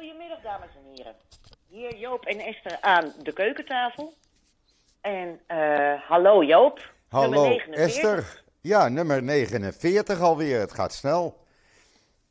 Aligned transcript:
Goedemiddag, 0.00 0.40
dames 0.42 0.68
en 0.76 0.92
heren. 0.94 1.14
Hier 1.68 1.96
Joop 1.96 2.24
en 2.24 2.38
Esther 2.38 2.78
aan 2.80 3.12
de 3.22 3.32
keukentafel. 3.32 4.14
En 5.00 5.40
eh, 5.46 6.00
hallo 6.08 6.44
Joop. 6.44 6.92
Hallo 7.08 7.30
nummer 7.30 7.48
49. 7.50 7.86
Esther. 7.86 8.42
Ja, 8.60 8.88
nummer 8.88 9.22
49 9.22 10.20
alweer. 10.20 10.60
Het 10.60 10.72
gaat 10.72 10.92
snel. 10.92 11.44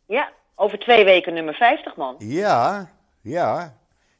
Ja, 0.06 0.32
over 0.56 0.80
twee 0.80 1.04
weken 1.04 1.34
nummer 1.34 1.54
50, 1.54 1.96
man. 1.96 2.16
Ja, 2.20 2.92
ja. 3.22 3.78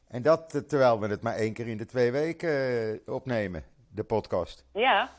En 0.08 0.22
dat 0.22 0.56
eh, 0.56 0.62
terwijl 0.62 1.00
we 1.00 1.08
het 1.08 1.22
maar 1.22 1.36
één 1.36 1.54
keer 1.54 1.68
in 1.68 1.78
de 1.78 1.86
twee 1.86 2.12
weken 2.12 2.50
eh, 3.06 3.14
opnemen, 3.14 3.64
de 3.92 4.04
podcast. 4.04 4.66
Ja. 4.74 5.10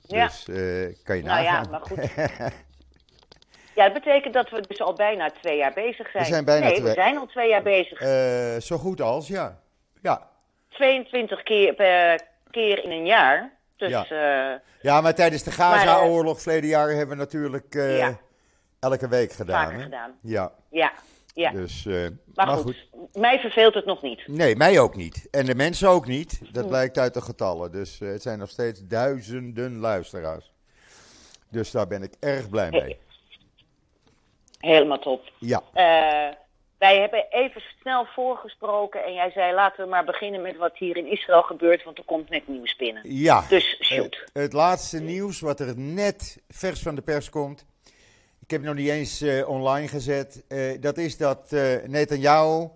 Ja. 0.00 0.26
Dus 0.26 0.48
eh, 0.48 1.04
kan 1.04 1.16
je 1.16 1.22
Nou 1.22 1.42
ja, 1.42 1.52
nagaan. 1.52 1.70
maar 1.70 1.80
goed. 1.80 1.98
Ja, 3.74 3.84
dat 3.84 3.92
betekent 3.92 4.34
dat 4.34 4.50
we 4.50 4.60
dus 4.68 4.80
al 4.80 4.92
bijna 4.94 5.30
twee 5.30 5.56
jaar 5.56 5.72
bezig 5.72 6.10
zijn. 6.10 6.24
We 6.24 6.30
zijn 6.30 6.44
bijna 6.44 6.64
nee, 6.66 6.74
twee- 6.74 6.86
we 6.86 6.92
zijn 6.94 7.18
al 7.18 7.26
twee 7.26 7.48
jaar 7.48 7.62
bezig. 7.62 8.00
Eh, 8.00 8.60
zo 8.60 8.76
goed 8.78 9.00
als, 9.00 9.28
ja. 9.28 9.58
Ja. 10.02 10.28
22 10.68 11.42
keer 11.42 11.74
per 11.74 12.20
keer 12.50 12.84
in 12.84 12.90
een 12.90 13.06
jaar. 13.06 13.52
Dus 13.76 13.90
Ja. 13.90 14.06
ja, 14.08 14.60
ja, 14.80 15.00
maar 15.00 15.14
tijdens 15.14 15.42
de 15.42 15.50
Gaza-oorlog 15.50 16.40
verleden 16.42 16.68
jaar 16.68 16.88
hebben 16.88 17.08
we 17.08 17.14
natuurlijk 17.14 17.74
eh, 17.74 17.98
Ja. 17.98 18.18
elke 18.80 19.08
week 19.08 19.32
gedaan. 19.32 19.62
vaker 19.62 19.76
hè? 19.78 19.82
gedaan. 19.82 20.18
Ja, 20.22 20.52
Ja, 20.70 20.92
ja. 21.34 21.50
dus... 21.50 21.86
eh, 21.86 22.06
maar, 22.34 22.46
goed, 22.46 22.88
mij 23.12 23.38
verveelt 23.38 23.74
het 23.74 23.84
nog 23.84 24.02
niet. 24.02 24.26
Nee, 24.26 24.56
mij 24.56 24.78
ook 24.80 24.96
niet. 24.96 25.28
En 25.30 25.46
de 25.46 25.54
mensen 25.54 25.88
ook 25.88 26.06
niet. 26.06 26.40
Dat 26.54 26.68
blijkt 26.68 26.98
uit 26.98 27.14
de 27.14 27.20
getallen. 27.20 27.72
Dus 27.72 28.00
eh, 28.00 28.08
het 28.08 28.22
zijn 28.22 28.38
nog 28.38 28.50
steeds 28.50 28.86
duizenden 28.86 29.78
luisteraars. 29.78 30.52
Dus 31.50 31.70
daar 31.70 31.86
ben 31.86 32.02
ik 32.02 32.12
erg 32.20 32.48
blij 32.48 32.70
mee. 32.70 32.98
Helemaal 34.60 34.98
top. 34.98 35.22
Ja, 35.38 35.62
Eh, 35.72 36.34
wij 36.78 36.98
hebben 37.00 37.26
even 37.30 37.62
snel 37.80 38.04
voorgesproken 38.04 39.04
en 39.04 39.12
jij 39.12 39.30
zei 39.30 39.54
laten 39.54 39.84
we 39.84 39.90
maar 39.90 40.04
beginnen 40.04 40.42
met 40.42 40.56
wat 40.56 40.76
hier 40.76 40.96
in 40.96 41.06
Israël 41.10 41.42
gebeurt, 41.42 41.84
want 41.84 41.98
er 41.98 42.04
komt 42.04 42.28
net 42.30 42.48
nieuws 42.48 42.76
binnen. 42.76 43.02
ja. 43.14 43.44
Dus 43.48 43.78
shoot. 43.82 44.24
Eh, 44.32 44.42
het 44.42 44.52
laatste 44.52 45.00
nieuws 45.00 45.40
wat 45.40 45.60
er 45.60 45.78
net 45.78 46.42
vers 46.48 46.82
van 46.82 46.94
de 46.94 47.02
pers 47.02 47.30
komt. 47.30 47.66
Ik 48.40 48.50
heb 48.50 48.60
het 48.60 48.68
nog 48.76 48.78
niet 48.84 48.88
eens 48.92 49.20
eh, 49.20 49.48
online 49.48 49.88
gezet. 49.88 50.44
dat 50.80 50.98
is 50.98 51.16
dat 51.16 51.52
eh 51.52 51.74
Netanyahu 51.86 52.68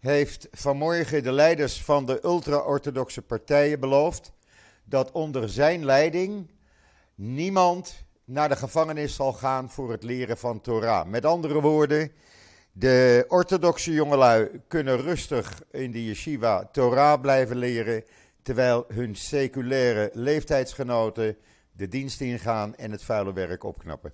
heeft 0.00 0.48
vanmorgen 0.52 1.22
de 1.22 1.32
leiders 1.32 1.82
van 1.82 2.06
de 2.06 2.18
ultra-orthodoxe 2.24 3.22
partijen 3.22 3.80
beloofd 3.80 4.32
dat 4.84 5.12
onder 5.12 5.48
zijn 5.48 5.84
leiding 5.84 6.50
niemand 7.14 8.04
naar 8.26 8.48
de 8.48 8.56
gevangenis 8.56 9.14
zal 9.14 9.32
gaan 9.32 9.68
voor 9.68 9.90
het 9.90 10.02
leren 10.02 10.36
van 10.36 10.60
Torah. 10.60 11.06
Met 11.06 11.24
andere 11.24 11.60
woorden, 11.60 12.12
de 12.72 13.24
orthodoxe 13.28 13.92
jongelui 13.92 14.60
kunnen 14.68 14.96
rustig 14.96 15.62
in 15.72 15.90
de 15.92 16.04
yeshiva 16.04 16.68
Torah 16.72 17.20
blijven 17.20 17.56
leren, 17.56 18.04
terwijl 18.42 18.84
hun 18.88 19.14
seculaire 19.14 20.10
leeftijdsgenoten 20.12 21.36
de 21.72 21.88
dienst 21.88 22.20
ingaan 22.20 22.74
en 22.76 22.90
het 22.90 23.04
vuile 23.04 23.32
werk 23.32 23.64
opknappen. 23.64 24.12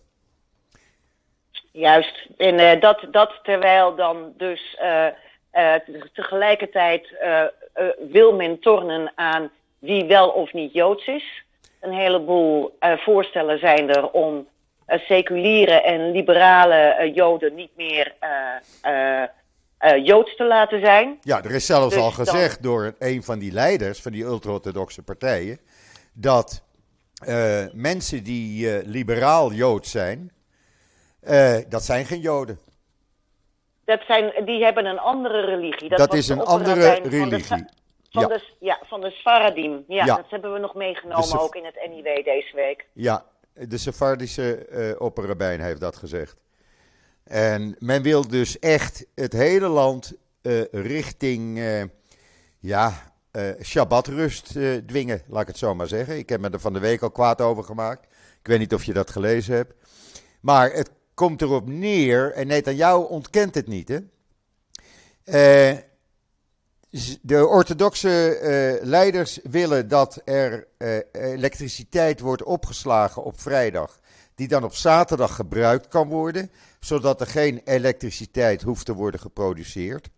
Juist. 1.72 2.28
En 2.36 2.58
eh, 2.58 2.80
dat, 2.80 3.06
dat 3.10 3.40
terwijl 3.42 3.94
dan 3.94 4.32
dus 4.36 4.74
eh, 4.74 5.06
eh, 5.50 5.80
tegelijkertijd 6.12 7.08
wil 8.10 8.34
men 8.34 8.58
tornen 8.60 9.12
aan 9.14 9.50
wie 9.78 10.04
wel 10.04 10.28
of 10.28 10.52
niet 10.52 10.72
Joods 10.72 11.06
is. 11.06 11.44
Een 11.82 11.92
heleboel 11.92 12.76
eh, 12.78 12.98
voorstellen 12.98 13.58
zijn 13.58 13.88
er 13.88 14.10
om 14.10 14.46
eh, 14.86 14.98
seculiere 14.98 15.80
en 15.80 16.10
liberale 16.10 16.74
eh, 16.74 17.14
Joden 17.14 17.54
niet 17.54 17.70
meer 17.76 18.14
Joods 20.04 20.36
te 20.36 20.44
laten 20.44 20.80
zijn. 20.80 21.18
Ja, 21.20 21.42
er 21.42 21.50
is 21.50 21.66
zelfs 21.66 21.94
Dus 21.94 22.02
al 22.02 22.02
dan- 22.14 22.26
gezegd 22.26 22.62
door 22.62 22.94
een 22.98 23.22
van 23.22 23.38
die 23.38 23.52
leiders 23.52 24.02
van 24.02 24.12
die 24.12 24.24
ultra-orthodoxe 24.24 25.02
partijen 25.02 25.58
dat 26.12 26.62
mensen 27.72 28.24
die 28.24 28.86
liberaal 28.86 29.52
Jood 29.52 29.86
zijn, 29.86 30.32
dat 31.68 31.82
zijn 31.82 32.04
geen 32.04 32.20
Joden. 32.20 32.58
Dat 33.84 34.00
zijn, 34.06 34.44
die 34.44 34.64
hebben 34.64 34.86
een 34.86 34.98
andere 34.98 35.40
religie. 35.44 35.88
Dat, 35.88 36.14
is 36.14 36.28
een 36.28 36.40
andere 36.44 36.98
religie. 37.02 37.64
Van 38.12 38.22
Ja. 38.22 38.28
de, 38.28 38.42
ja, 38.58 38.80
van 38.84 39.00
de 39.00 39.10
Sfaradim. 39.10 39.84
Ja, 39.88 40.04
Ja. 40.04 40.16
dat 40.16 40.30
hebben 40.30 40.52
we 40.52 40.58
nog 40.58 40.74
meegenomen 40.74 41.40
ook 41.40 41.54
in 41.54 41.64
het 41.64 41.88
NIW 41.88 42.24
deze 42.24 42.56
week. 42.56 42.86
Ja, 42.92 43.24
de 43.54 43.78
Sephardische 43.78 44.54
eh 44.66 45.00
opperrabijn 45.00 45.60
heeft 45.60 45.80
dat 45.80 45.96
gezegd. 45.96 46.36
En 47.24 47.76
men 47.78 48.02
wil 48.02 48.28
dus 48.28 48.58
echt 48.58 49.06
het 49.14 49.32
hele 49.32 49.68
land 49.68 50.12
eh, 50.42 50.62
richting 50.70 51.58
eh, 51.58 51.82
ja, 52.58 53.10
Shabbatrust 53.62 54.52
dwingen, 54.86 55.22
laat 55.28 55.40
ik 55.42 55.46
het 55.48 55.58
zo 55.58 55.74
maar 55.74 55.86
zeggen. 55.88 56.18
Ik 56.18 56.28
heb 56.28 56.40
me 56.40 56.50
er 56.50 56.60
van 56.60 56.72
de 56.72 56.78
week 56.78 57.02
al 57.02 57.10
kwaad 57.10 57.40
over 57.40 57.64
gemaakt. 57.64 58.04
Ik 58.40 58.46
weet 58.46 58.58
niet 58.58 58.74
of 58.74 58.84
je 58.84 58.92
dat 58.92 59.10
gelezen 59.10 59.54
hebt. 59.54 59.74
Maar 60.40 60.72
het 60.72 60.90
komt 61.14 61.42
erop 61.42 61.68
neer, 61.68 62.32
en 62.32 62.46
Netanyahu 62.46 63.04
ontkent 63.04 63.54
het 63.54 63.66
niet, 63.66 63.88
hè. 63.88 63.98
De 67.20 67.46
orthodoxe 67.46 68.36
eh, 68.36 68.86
leiders 68.86 69.38
willen 69.42 69.88
dat 69.88 70.20
er 70.24 70.66
eh, 70.76 70.96
elektriciteit 71.12 72.20
wordt 72.20 72.42
opgeslagen 72.42 73.24
op 73.24 73.40
vrijdag, 73.40 73.98
die 74.34 74.48
dan 74.48 74.64
op 74.64 74.74
zaterdag 74.74 75.34
gebruikt 75.34 75.88
kan 75.88 76.08
worden, 76.08 76.50
zodat 76.80 77.20
er 77.20 77.26
geen 77.26 77.60
elektriciteit 77.64 78.62
hoeft 78.62 78.84
te 78.84 78.94
worden 78.94 79.20
geproduceerd. 79.20 80.08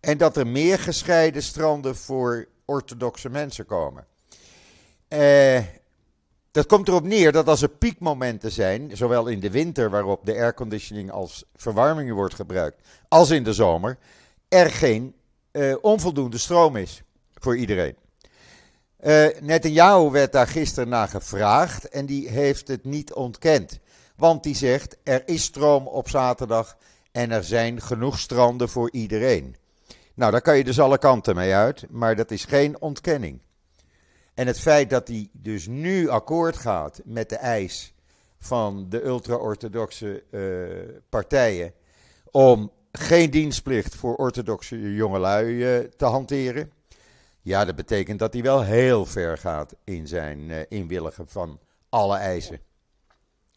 En 0.00 0.18
dat 0.18 0.36
er 0.36 0.46
meer 0.46 0.78
gescheiden 0.78 1.42
stranden 1.42 1.96
voor 1.96 2.48
orthodoxe 2.64 3.28
mensen 3.28 3.66
komen. 3.66 4.06
Eh, 5.08 5.62
dat 6.50 6.66
komt 6.66 6.88
erop 6.88 7.04
neer 7.04 7.32
dat 7.32 7.48
als 7.48 7.62
er 7.62 7.68
piekmomenten 7.68 8.52
zijn, 8.52 8.96
zowel 8.96 9.26
in 9.26 9.40
de 9.40 9.50
winter 9.50 9.90
waarop 9.90 10.26
de 10.26 10.34
airconditioning 10.34 11.10
als 11.10 11.44
verwarming 11.56 12.12
wordt 12.12 12.34
gebruikt, 12.34 12.80
als 13.08 13.30
in 13.30 13.44
de 13.44 13.52
zomer, 13.52 13.98
er 14.48 14.70
geen 14.70 15.14
eh, 15.50 15.74
onvoldoende 15.80 16.38
stroom 16.38 16.76
is 16.76 17.02
voor 17.34 17.56
iedereen. 17.56 17.96
Eh 18.96 19.26
Netanyahu 19.40 20.10
werd 20.10 20.32
daar 20.32 20.46
gisteren 20.46 20.88
naar 20.88 21.08
gevraagd 21.08 21.88
en 21.88 22.06
die 22.06 22.28
heeft 22.28 22.68
het 22.68 22.84
niet 22.84 23.12
ontkend. 23.12 23.78
Want 24.16 24.42
die 24.42 24.56
zegt, 24.56 24.96
er 25.02 25.22
is 25.28 25.42
stroom 25.42 25.86
op 25.86 26.08
zaterdag 26.08 26.76
en 27.12 27.30
er 27.30 27.44
zijn 27.44 27.80
genoeg 27.80 28.18
stranden 28.18 28.68
voor 28.68 28.90
iedereen. 28.90 29.56
Nou, 30.14 30.32
daar 30.32 30.40
kan 30.40 30.56
je 30.56 30.64
dus 30.64 30.80
alle 30.80 30.98
kanten 30.98 31.34
mee 31.34 31.54
uit, 31.54 31.86
maar 31.90 32.16
dat 32.16 32.30
is 32.30 32.44
geen 32.44 32.80
ontkenning. 32.80 33.40
En 34.34 34.46
het 34.46 34.60
feit 34.60 34.90
dat 34.90 35.08
hij 35.08 35.28
dus 35.32 35.66
nu 35.66 36.08
akkoord 36.08 36.56
gaat 36.56 37.00
met 37.04 37.28
de 37.28 37.36
eis 37.36 37.94
van 38.38 38.86
de 38.88 39.04
ultra-orthodoxe 39.04 40.22
eh, 40.30 40.40
partijen 41.08 41.72
om 42.30 42.72
geen 42.92 43.30
dienstplicht 43.30 43.94
voor 43.96 44.14
orthodoxe 44.16 44.94
jongelui 44.94 45.64
eh, 45.76 45.78
te 45.96 46.04
hanteren. 46.04 46.72
Ja, 47.42 47.64
dat 47.64 47.76
betekent 47.76 48.18
dat 48.18 48.32
hij 48.32 48.42
wel 48.42 48.62
heel 48.62 49.04
ver 49.06 49.38
gaat 49.38 49.74
in 49.84 50.06
zijn 50.06 50.50
eh, 50.50 50.60
inwilligen 50.68 51.28
van 51.28 51.58
alle 51.88 52.16
eisen. 52.16 52.60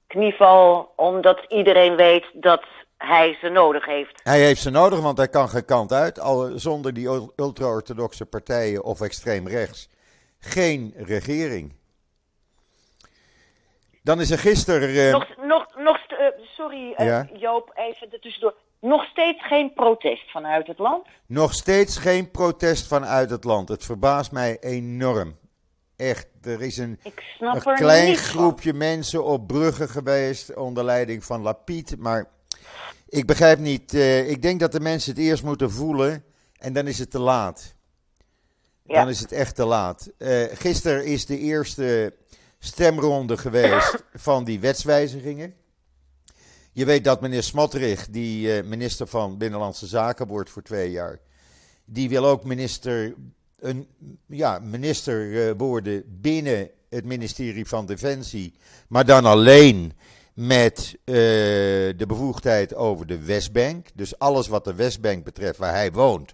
In 0.07 0.17
ieder 0.19 0.31
geval 0.31 0.93
omdat 0.95 1.45
iedereen 1.47 1.95
weet 1.95 2.25
dat 2.33 2.63
hij 2.97 3.37
ze 3.41 3.49
nodig 3.49 3.85
heeft. 3.85 4.19
Hij 4.23 4.39
heeft 4.45 4.61
ze 4.61 4.69
nodig, 4.69 4.99
want 5.01 5.17
hij 5.17 5.27
kan 5.27 5.49
geen 5.49 5.65
kant 5.65 5.91
uit. 5.93 6.19
Al, 6.19 6.51
zonder 6.59 6.93
die 6.93 7.05
ul- 7.07 7.33
ultra-orthodoxe 7.35 8.25
partijen 8.25 8.83
of 8.83 9.01
extreem 9.01 9.47
rechts 9.47 9.89
geen 10.39 10.93
regering. 10.97 11.73
Dan 14.03 14.21
is 14.21 14.31
er 14.31 14.37
gisteren. 14.39 14.89
eh, 15.05 15.11
Nog, 15.11 15.27
nog, 15.37 15.65
nog, 15.77 15.97
sorry 16.41 16.93
Ja? 16.97 17.27
Joop, 17.33 17.71
even 17.75 18.19
tussendoor. 18.21 18.53
Nog 18.81 19.03
steeds 19.05 19.45
geen 19.47 19.73
protest 19.73 20.31
vanuit 20.31 20.67
het 20.67 20.79
land? 20.79 21.07
Nog 21.25 21.53
steeds 21.53 21.97
geen 21.97 22.31
protest 22.31 22.87
vanuit 22.87 23.29
het 23.29 23.43
land. 23.43 23.69
Het 23.69 23.85
verbaast 23.85 24.31
mij 24.31 24.57
enorm. 24.59 25.37
Echt, 25.95 26.27
er 26.41 26.61
is 26.61 26.77
een, 26.77 26.99
Ik 27.03 27.19
snap 27.37 27.55
een 27.65 27.71
er 27.71 27.77
klein 27.77 28.15
van. 28.17 28.23
groepje 28.25 28.73
mensen 28.73 29.23
op 29.25 29.47
bruggen 29.47 29.89
geweest 29.89 30.55
onder 30.55 30.83
leiding 30.83 31.23
van 31.23 31.41
Lapid. 31.41 31.95
Maar 31.97 32.29
ik 33.09 33.25
begrijp 33.25 33.59
niet. 33.59 33.93
eh, 33.93 34.29
ik 34.29 34.41
denk 34.41 34.59
dat 34.59 34.71
de 34.71 34.79
mensen 34.79 35.11
het 35.11 35.21
eerst 35.21 35.43
moeten 35.43 35.71
voelen 35.71 36.23
en 36.57 36.73
dan 36.73 36.87
is 36.87 36.99
het 36.99 37.11
te 37.11 37.19
laat. 37.19 37.75
Ja. 38.83 38.99
Dan 38.99 39.09
is 39.09 39.19
het 39.19 39.31
echt 39.31 39.55
te 39.55 39.65
laat. 39.65 40.11
Eh 40.17 40.43
gisteren 40.53 41.05
is 41.05 41.25
de 41.25 41.37
eerste 41.37 42.13
stemronde 42.59 43.37
geweest 43.37 44.03
van 44.13 44.43
die 44.43 44.59
wetswijzigingen. 44.59 45.55
Je 46.73 46.85
weet 46.85 47.03
dat 47.03 47.21
meneer 47.21 47.43
Smotrich, 47.43 48.09
die 48.09 48.53
eh, 48.53 48.63
minister 48.63 49.07
van 49.07 49.37
Binnenlandse 49.37 49.87
Zaken 49.87 50.27
wordt 50.27 50.49
voor 50.49 50.61
twee 50.61 50.91
jaar, 50.91 51.19
die 51.85 52.09
wil 52.09 52.25
ook 52.25 52.43
minister, 52.43 53.13
een, 53.59 53.87
ja, 54.25 54.59
minister 54.59 55.47
eh, 55.47 55.53
worden 55.57 56.03
binnen 56.07 56.69
het 56.89 57.05
ministerie 57.05 57.67
van 57.67 57.85
Defensie, 57.85 58.53
maar 58.87 59.05
dan 59.05 59.25
alleen 59.25 59.93
met 60.33 60.95
uh, 60.95 61.15
de 61.97 62.05
bevoegdheid 62.07 62.75
over 62.75 63.07
de 63.07 63.19
Westbank. 63.25 63.87
Dus 63.93 64.19
alles 64.19 64.47
wat 64.47 64.63
de 64.63 64.73
Westbank 64.73 65.23
betreft, 65.23 65.57
waar 65.57 65.73
hij 65.73 65.91
woont, 65.91 66.33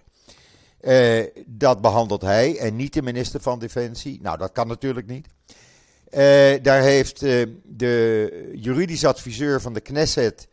dat 1.46 1.82
behandelt 1.82 2.22
hij 2.22 2.58
en 2.58 2.76
niet 2.76 2.94
de 2.94 3.02
minister 3.02 3.42
van 3.42 3.60
Defensie. 3.60 4.22
Nou, 4.22 4.38
dat 4.38 4.52
kan 4.52 4.68
natuurlijk 4.68 5.08
niet. 5.08 5.28
Uh, 6.12 6.20
daar 6.62 6.82
heeft 6.82 7.20
de 7.64 8.52
juridisch 8.56 9.06
adviseur 9.06 9.62
van 9.62 9.74
de 9.74 9.82
Knesset 9.82 10.48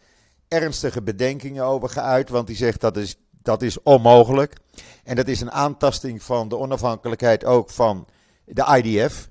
ernstige 0.48 1.02
bedenkingen 1.02 1.64
over 1.64 1.88
geuit, 1.88 2.28
want 2.28 2.46
die 2.46 2.56
zegt 2.56 2.80
dat 2.80 2.96
is, 2.96 3.16
dat 3.42 3.62
is 3.62 3.82
onmogelijk. 3.82 4.56
En 5.04 5.16
dat 5.16 5.28
is 5.28 5.40
een 5.40 5.52
aantasting 5.52 6.22
van 6.22 6.48
de 6.48 6.56
onafhankelijkheid 6.56 7.44
ook 7.44 7.70
van 7.70 8.06
de 8.44 8.82
IDF. 8.82 9.28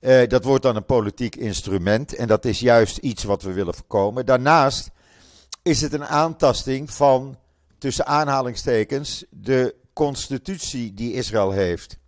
Uh, 0.00 0.26
dat 0.26 0.44
wordt 0.44 0.62
dan 0.62 0.76
een 0.76 0.84
politiek 0.84 1.36
instrument 1.36 2.14
en 2.14 2.26
dat 2.26 2.44
is 2.44 2.60
juist 2.60 2.96
iets 2.96 3.24
wat 3.24 3.42
we 3.42 3.52
willen 3.52 3.74
voorkomen. 3.74 4.26
Daarnaast 4.26 4.90
is 5.62 5.80
het 5.80 5.92
een 5.92 6.04
aantasting 6.04 6.90
van, 6.90 7.36
tussen 7.78 8.06
aanhalingstekens, 8.06 9.24
de 9.30 9.74
constitutie 9.92 10.94
die 10.94 11.12
Israël 11.12 11.50
heeft. 11.50 11.98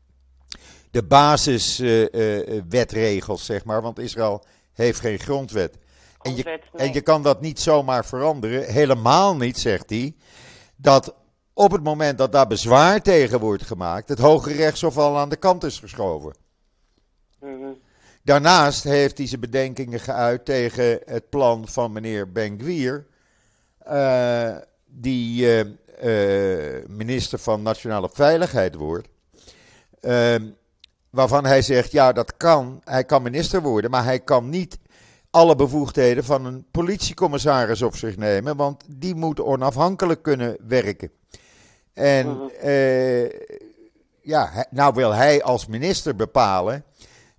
De 0.91 1.03
basiswetregels, 1.03 3.45
zeg 3.45 3.65
maar, 3.65 3.83
want 3.83 3.99
Israël 3.99 4.45
heeft 4.73 5.01
geen 5.01 5.19
grondwet. 5.19 5.79
En 6.21 6.37
je, 6.37 6.43
nee. 6.45 6.61
en 6.77 6.93
je 6.93 7.01
kan 7.01 7.23
dat 7.23 7.41
niet 7.41 7.61
zomaar 7.61 8.05
veranderen, 8.05 8.73
helemaal 8.73 9.37
niet, 9.37 9.59
zegt 9.59 9.91
hij, 9.91 10.15
dat 10.77 11.15
op 11.53 11.73
het 11.73 11.83
moment 11.83 12.19
dat 12.19 12.33
daar 12.33 12.47
bezwaar 12.47 13.03
tegen 13.03 13.41
wordt 13.41 13.63
gemaakt, 13.63 14.09
het 14.09 14.19
Hoge 14.19 14.53
Rechtshof 14.53 14.97
al 14.97 15.19
aan 15.19 15.29
de 15.29 15.37
kant 15.37 15.65
is 15.65 15.79
geschoven. 15.79 16.35
Mm 17.41 17.63
-hmm. 17.63 17.79
Daarnaast 18.23 18.85
heeft 18.85 19.19
hij 19.19 19.27
zijn 19.27 19.41
bedenkingen 19.41 20.01
geuit 20.01 20.45
tegen 20.45 21.01
het 21.05 21.29
plan 21.29 21.69
van 21.69 21.93
meneer 21.93 22.33
Ben-Gvir, 22.33 23.07
uh, 23.91 24.57
die 24.87 25.43
uh, 25.43 25.61
uh, 26.03 26.85
minister 26.89 27.39
van 27.39 27.63
Nationale 27.63 28.11
Veiligheid 28.13 28.75
wordt. 28.75 29.09
Waarvan 31.11 31.45
hij 31.45 31.63
zegt, 31.63 31.93
ja 31.93 32.13
dat 32.13 32.37
kan, 32.37 32.81
hij 32.85 33.05
kan 33.05 33.23
minister 33.23 33.63
worden, 33.63 33.91
maar 33.91 34.05
hij 34.05 34.21
kan 34.21 34.49
niet 34.49 34.79
alle 35.31 35.57
bevoegdheden 35.57 36.25
van 36.25 36.45
een 36.45 36.65
politiecommissaris 36.71 37.83
op 37.83 37.97
zich 37.97 38.17
nemen, 38.17 38.57
want 38.57 38.85
die 38.87 39.15
moet 39.15 39.41
onafhankelijk 39.41 40.23
kunnen 40.23 40.57
werken. 40.67 41.11
En 41.93 42.51
ja, 44.23 44.67
nou 44.71 44.95
wil 44.95 45.15
hij 45.15 45.43
als 45.43 45.67
minister 45.67 46.17
bepalen 46.17 46.85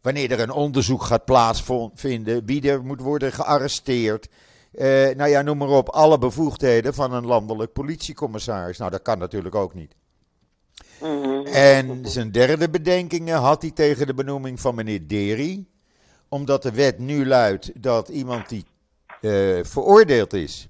wanneer 0.02 0.32
er 0.32 0.40
een 0.40 0.52
onderzoek 0.52 1.04
gaat 1.04 1.26
plaatsvinden, 1.26 2.46
wie 2.46 2.70
er 2.72 2.84
moet 2.84 3.02
worden 3.02 3.32
gearresteerd. 3.32 4.30
Uh, 4.74 4.86
nou 5.16 5.30
ja, 5.30 5.42
noem 5.42 5.58
maar 5.58 5.68
op, 5.68 5.90
alle 5.90 6.18
bevoegdheden 6.18 6.94
van 6.94 7.14
een 7.14 7.26
landelijk 7.26 7.74
politiecommissaris. 7.74 8.78
Nou, 8.78 8.92
dat 8.92 9.02
kan 9.02 9.18
natuurlijk 9.18 9.56
ook 9.56 9.74
niet. 9.74 9.96
En 11.46 12.02
zijn 12.06 12.32
derde 12.32 12.70
bedenkingen 12.70 13.38
had 13.38 13.62
hij 13.62 13.72
tegen 13.72 14.08
de 14.08 14.14
benoeming 14.14 14.60
van 14.60 14.76
meneer 14.76 15.08
Deri. 15.08 15.68
Omdat 16.30 16.64
de 16.64 16.72
wet 16.72 17.00
nu 17.00 17.26
luidt 17.26 17.72
dat 17.82 18.10
iemand 18.10 18.50
die 18.50 18.66
uh, 19.22 19.64
veroordeeld 19.64 20.34
is 20.34 20.68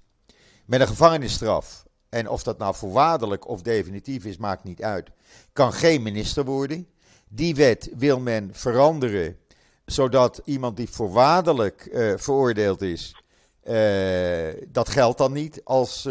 met 0.65 0.81
een 0.81 0.87
gevangenisstraf. 0.87 1.85
En 2.09 2.29
of 2.29 2.43
dat 2.43 2.57
nou 2.57 2.75
voorwaardelijk 2.75 3.47
of 3.47 3.61
definitief 3.61 4.25
is, 4.25 4.37
maakt 4.37 4.63
niet 4.63 4.83
uit. 4.83 5.09
Kan 5.53 5.73
geen 5.73 6.01
minister 6.01 6.45
worden. 6.45 6.87
Die 7.27 7.55
wet 7.55 7.89
wil 7.97 8.19
men 8.19 8.49
veranderen, 8.53 9.37
zodat 9.85 10.41
iemand 10.45 10.77
die 10.77 10.89
voorwaardelijk 10.89 11.89
uh, 11.91 12.13
veroordeeld 12.17 12.81
is, 12.81 13.23
uh, 13.63 14.47
dat 14.67 14.89
geldt 14.89 15.17
dan 15.17 15.33
niet 15.33 15.61
als 15.63 16.09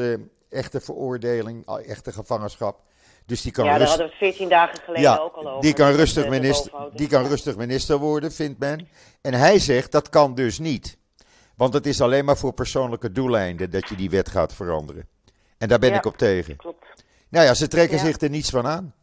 echte 0.49 0.81
veroordeling, 0.81 1.67
echte 1.67 2.13
gevangenschap. 2.13 2.87
Dus 3.29 3.43
die 3.43 3.53
kan 3.53 3.65
ja, 3.65 3.79
daar 3.79 3.89
hadden 3.89 4.07
we 4.07 4.15
14 4.15 4.49
dagen 4.49 4.79
geleden 4.83 5.03
ja, 5.03 5.17
ook 5.17 5.35
al 5.35 5.49
over. 5.49 5.63
Die 5.63 5.73
kan, 5.73 5.93
rustig 5.93 6.29
minister, 6.29 6.73
die 6.93 7.09
kan 7.09 7.27
rustig 7.27 7.57
minister 7.57 7.97
worden, 7.97 8.33
vindt 8.33 8.59
men. 8.59 8.89
En 9.21 9.35
hij 9.35 9.59
zegt 9.59 9.93
dat 9.93 10.09
kan 10.09 10.35
dus 10.35 10.59
niet. 10.59 10.99
Want 11.57 11.75
het 11.75 11.87
is 11.87 12.01
alleen 12.01 12.25
maar 12.25 12.37
voor 12.37 12.53
persoonlijke 12.53 13.13
doeleinden 13.13 13.71
dat 13.71 13.89
je 13.89 13.95
die 13.95 14.11
wet 14.11 14.29
gaat 14.29 14.55
veranderen. 14.55 15.09
En 15.59 15.69
daar 15.69 15.79
ben 15.79 15.91
ja, 15.91 15.97
ik 15.97 16.05
op 16.05 16.17
tegen. 16.17 16.57
Klopt. 16.57 16.87
Nou 17.29 17.47
ja, 17.47 17.55
ze 17.55 17.69
trekken 17.69 17.97
ja. 17.99 18.05
zich 18.05 18.21
er 18.21 18.31
niets 18.31 18.51
van 18.51 18.67
aan. 18.67 18.95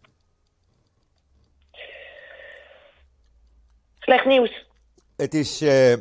Slecht 4.00 4.26
nieuws. 4.26 4.66
Het 5.16 5.34
is, 5.34 5.62
uh, 5.62 5.94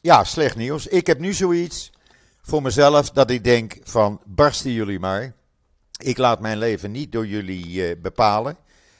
ja, 0.00 0.24
slecht 0.24 0.56
nieuws. 0.56 0.86
Ik 0.86 1.06
heb 1.06 1.18
nu 1.18 1.32
zoiets 1.32 1.92
voor 2.42 2.62
mezelf 2.62 3.10
dat 3.10 3.30
ik 3.30 3.44
denk 3.44 3.76
van 3.82 4.20
barsten 4.24 4.70
jullie 4.70 4.98
maar. 4.98 5.34
Ik 6.02 6.18
laat 6.18 6.40
mijn 6.40 6.58
leven 6.58 6.90
niet 6.90 7.12
door 7.12 7.26
jullie 7.26 7.66
uh, 7.66 8.02
bepalen. 8.02 8.56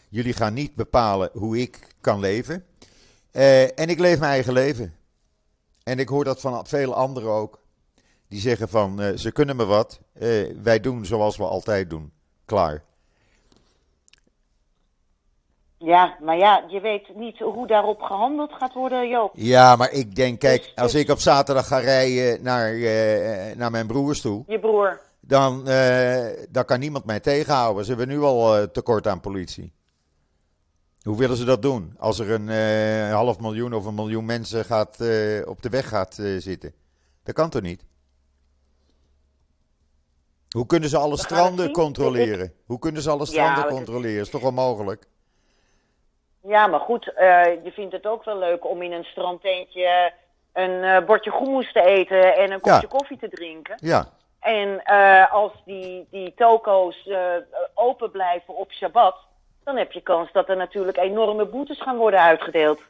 Jullie 0.08 0.32
gaan 0.32 0.54
niet 0.54 0.75
bepalen 0.75 1.31
hoe 1.32 1.58
ik 1.58 1.94
kan 2.00 2.20
leven. 2.20 2.66
Uh, 3.32 3.78
en 3.78 3.88
ik 3.88 3.99
leef 3.99 4.19
mijn 4.19 4.32
eigen 4.32 4.52
leven. 4.52 4.94
En 5.82 5.99
ik 5.99 6.08
hoor 6.08 6.25
dat 6.25 6.40
van 6.40 6.66
vele 6.66 6.94
anderen 6.94 7.31
ook. 7.31 7.60
Die 8.28 8.40
zeggen 8.40 8.69
van, 8.69 9.19
ze 9.19 9.32
kunnen 9.32 9.56
me 9.56 9.64
wat. 9.64 10.00
wij 10.62 10.81
doen 10.81 11.04
zoals 11.04 11.37
we 11.37 11.44
altijd 11.44 11.90
doen. 11.90 12.12
Klaar. 12.44 12.82
Ja, 15.84 16.16
maar 16.20 16.37
ja, 16.37 16.64
je 16.69 16.81
weet 16.81 17.14
niet 17.14 17.38
hoe 17.38 17.66
daarop 17.66 18.00
gehandeld 18.00 18.52
gaat 18.52 18.75
worden, 18.75 19.08
Joop. 19.08 19.32
Ja, 19.34 19.76
maar 19.76 19.90
ik 19.90 20.14
denk, 20.14 20.38
kijk, 20.38 20.62
dus, 20.62 20.76
als 20.76 20.93
dus... 20.93 21.00
ik 21.00 21.10
op 21.10 21.19
zaterdag 21.19 21.66
ga 21.66 21.78
rijden 21.78 22.43
naar, 22.43 22.72
uh, 22.72 23.56
naar 23.56 23.70
mijn 23.70 23.87
broers 23.87 24.20
toe. 24.20 24.44
Je 24.46 24.58
broer. 24.58 25.00
Dan, 25.24 25.69
uh, 25.69 26.26
dan 26.50 26.64
kan 26.64 26.80
niemand 26.80 27.04
mij 27.04 27.20
tegenhouden. 27.20 27.84
Ze 27.84 27.90
hebben 27.90 28.08
nu 28.08 28.20
al 28.20 28.58
uh, 28.58 28.62
tekort 28.62 29.06
aan 29.06 29.20
politie. 29.20 29.72
Hoe 31.02 31.19
willen 31.19 31.36
ze 31.36 31.44
dat 31.44 31.62
doen? 31.62 31.94
Als 31.98 32.19
er 32.19 32.30
een 32.30 32.48
half 33.10 33.40
miljoen 33.40 33.72
of 33.72 33.84
een 33.84 33.94
miljoen 33.94 34.24
mensen 34.24 34.64
gaat, 34.64 34.90
op 35.46 35.62
de 35.62 35.69
weg 35.70 35.88
gaat 35.88 36.14
zitten. 36.38 36.74
Dat 37.22 37.34
kan 37.34 37.50
toch 37.50 37.62
niet? 37.62 37.84
Hoe 40.48 40.66
kunnen 40.66 40.88
ze 40.88 40.96
alle 40.96 41.16
stranden 41.16 41.70
controleren? 41.70 42.52
Hoe 42.66 42.78
kunnen 42.78 43.02
ze 43.02 43.10
alle 43.10 43.26
stranden 43.26 43.64
ja, 43.64 43.69
controleren? 43.69 44.20
Is 44.20 44.30
toch 44.30 44.42
onmogelijk? 44.42 45.06
Ja, 46.42 46.66
maar 46.66 46.80
goed, 46.80 47.04
je 47.64 47.70
vindt 47.74 47.92
het 47.92 48.06
ook 48.06 48.24
wel 48.24 48.38
leuk 48.38 48.69
om 48.69 48.82
in 48.82 48.92
een 48.92 49.04
strandtentje 49.04 50.12
een 50.52 51.04
bordje 51.04 51.30
groenmoes 51.30 51.72
te 51.72 51.82
eten 51.84 52.36
en 52.36 52.52
een 52.52 52.60
kopje 52.60 52.88
ja. 52.88 52.98
koffie 52.98 53.19
te 53.19 53.28
drinken. 53.28 53.78
Ja. 53.80 54.12
En 54.42 54.82
uh, 54.86 55.32
als 55.32 55.52
die, 55.64 56.06
die 56.10 56.34
toko's 56.36 57.08
open 57.74 58.10
blijven 58.10 58.56
op 58.56 58.72
Shabbat, 58.72 59.17
dan 59.64 59.76
heb 59.76 59.93
je 59.93 60.00
kans 60.00 60.32
dat 60.32 60.48
er 60.48 60.56
natuurlijk 60.56 60.96
enorme 60.96 61.46
boetes 61.46 61.82
gaan 61.82 61.96
worden 61.96 62.20
uitgedeeld. 62.20 62.81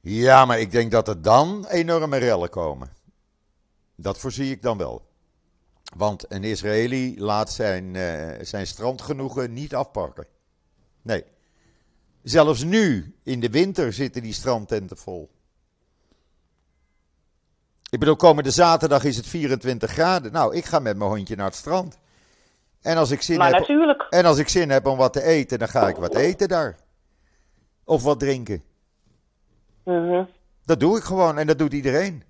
Ja, 0.00 0.44
maar 0.44 0.60
ik 0.60 0.70
denk 0.70 0.90
dat 0.90 1.08
er 1.08 1.22
dan 1.22 1.66
enorme 1.68 2.16
rellen 2.16 2.50
komen. 2.50 2.92
Dat 3.96 4.18
voorzie 4.18 4.50
ik 4.50 4.62
dan 4.62 4.78
wel. 4.78 5.02
Want 5.96 6.32
een 6.32 6.44
Israëli 6.44 7.20
laat 7.20 7.50
zijn, 7.50 7.96
zijn 8.40 8.66
strandgenoegen 8.66 9.52
niet 9.52 9.74
afpakken. 9.74 10.26
Nee. 11.02 11.24
Zelfs 12.22 12.64
nu, 12.64 13.14
in 13.22 13.40
de 13.40 13.50
winter, 13.50 13.92
zitten 13.92 14.22
die 14.22 14.32
strandtenten 14.32 14.96
vol. 14.96 15.30
Ik 17.92 17.98
bedoel, 17.98 18.16
komende 18.16 18.50
zaterdag 18.50 19.04
is 19.04 19.16
het 19.16 19.26
24 19.26 19.90
graden. 19.90 20.32
Nou, 20.32 20.56
ik 20.56 20.64
ga 20.64 20.78
met 20.78 20.96
mijn 20.96 21.10
hondje 21.10 21.36
naar 21.36 21.46
het 21.46 21.54
strand. 21.54 21.98
En 22.82 22.96
als 22.96 23.10
ik 23.10 23.22
zin, 23.22 23.38
maar 23.38 23.50
heb, 23.50 23.58
natuurlijk. 23.58 24.06
En 24.10 24.24
als 24.24 24.38
ik 24.38 24.48
zin 24.48 24.70
heb 24.70 24.86
om 24.86 24.96
wat 24.96 25.12
te 25.12 25.22
eten, 25.22 25.58
dan 25.58 25.68
ga 25.68 25.88
ik 25.88 25.96
wat 25.96 26.14
eten 26.14 26.48
daar. 26.48 26.76
Of 27.84 28.02
wat 28.02 28.20
drinken. 28.20 28.62
Mm 29.84 30.08
-hmm. 30.08 30.28
Dat 30.64 30.80
doe 30.80 30.96
ik 30.96 31.02
gewoon 31.02 31.38
en 31.38 31.46
dat 31.46 31.58
doet 31.58 31.72
iedereen. 31.72 32.22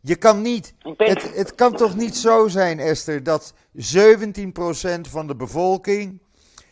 Je 0.00 0.16
kan 0.16 0.42
niet. 0.42 0.74
Ben... 0.96 1.08
Het, 1.08 1.34
het 1.34 1.54
kan 1.54 1.76
toch 1.76 1.96
niet 1.96 2.16
zo 2.16 2.48
zijn, 2.48 2.78
Esther, 2.78 3.22
dat 3.22 3.54
17% 3.76 5.00
van 5.00 5.26
de 5.26 5.36
bevolking 5.36 6.20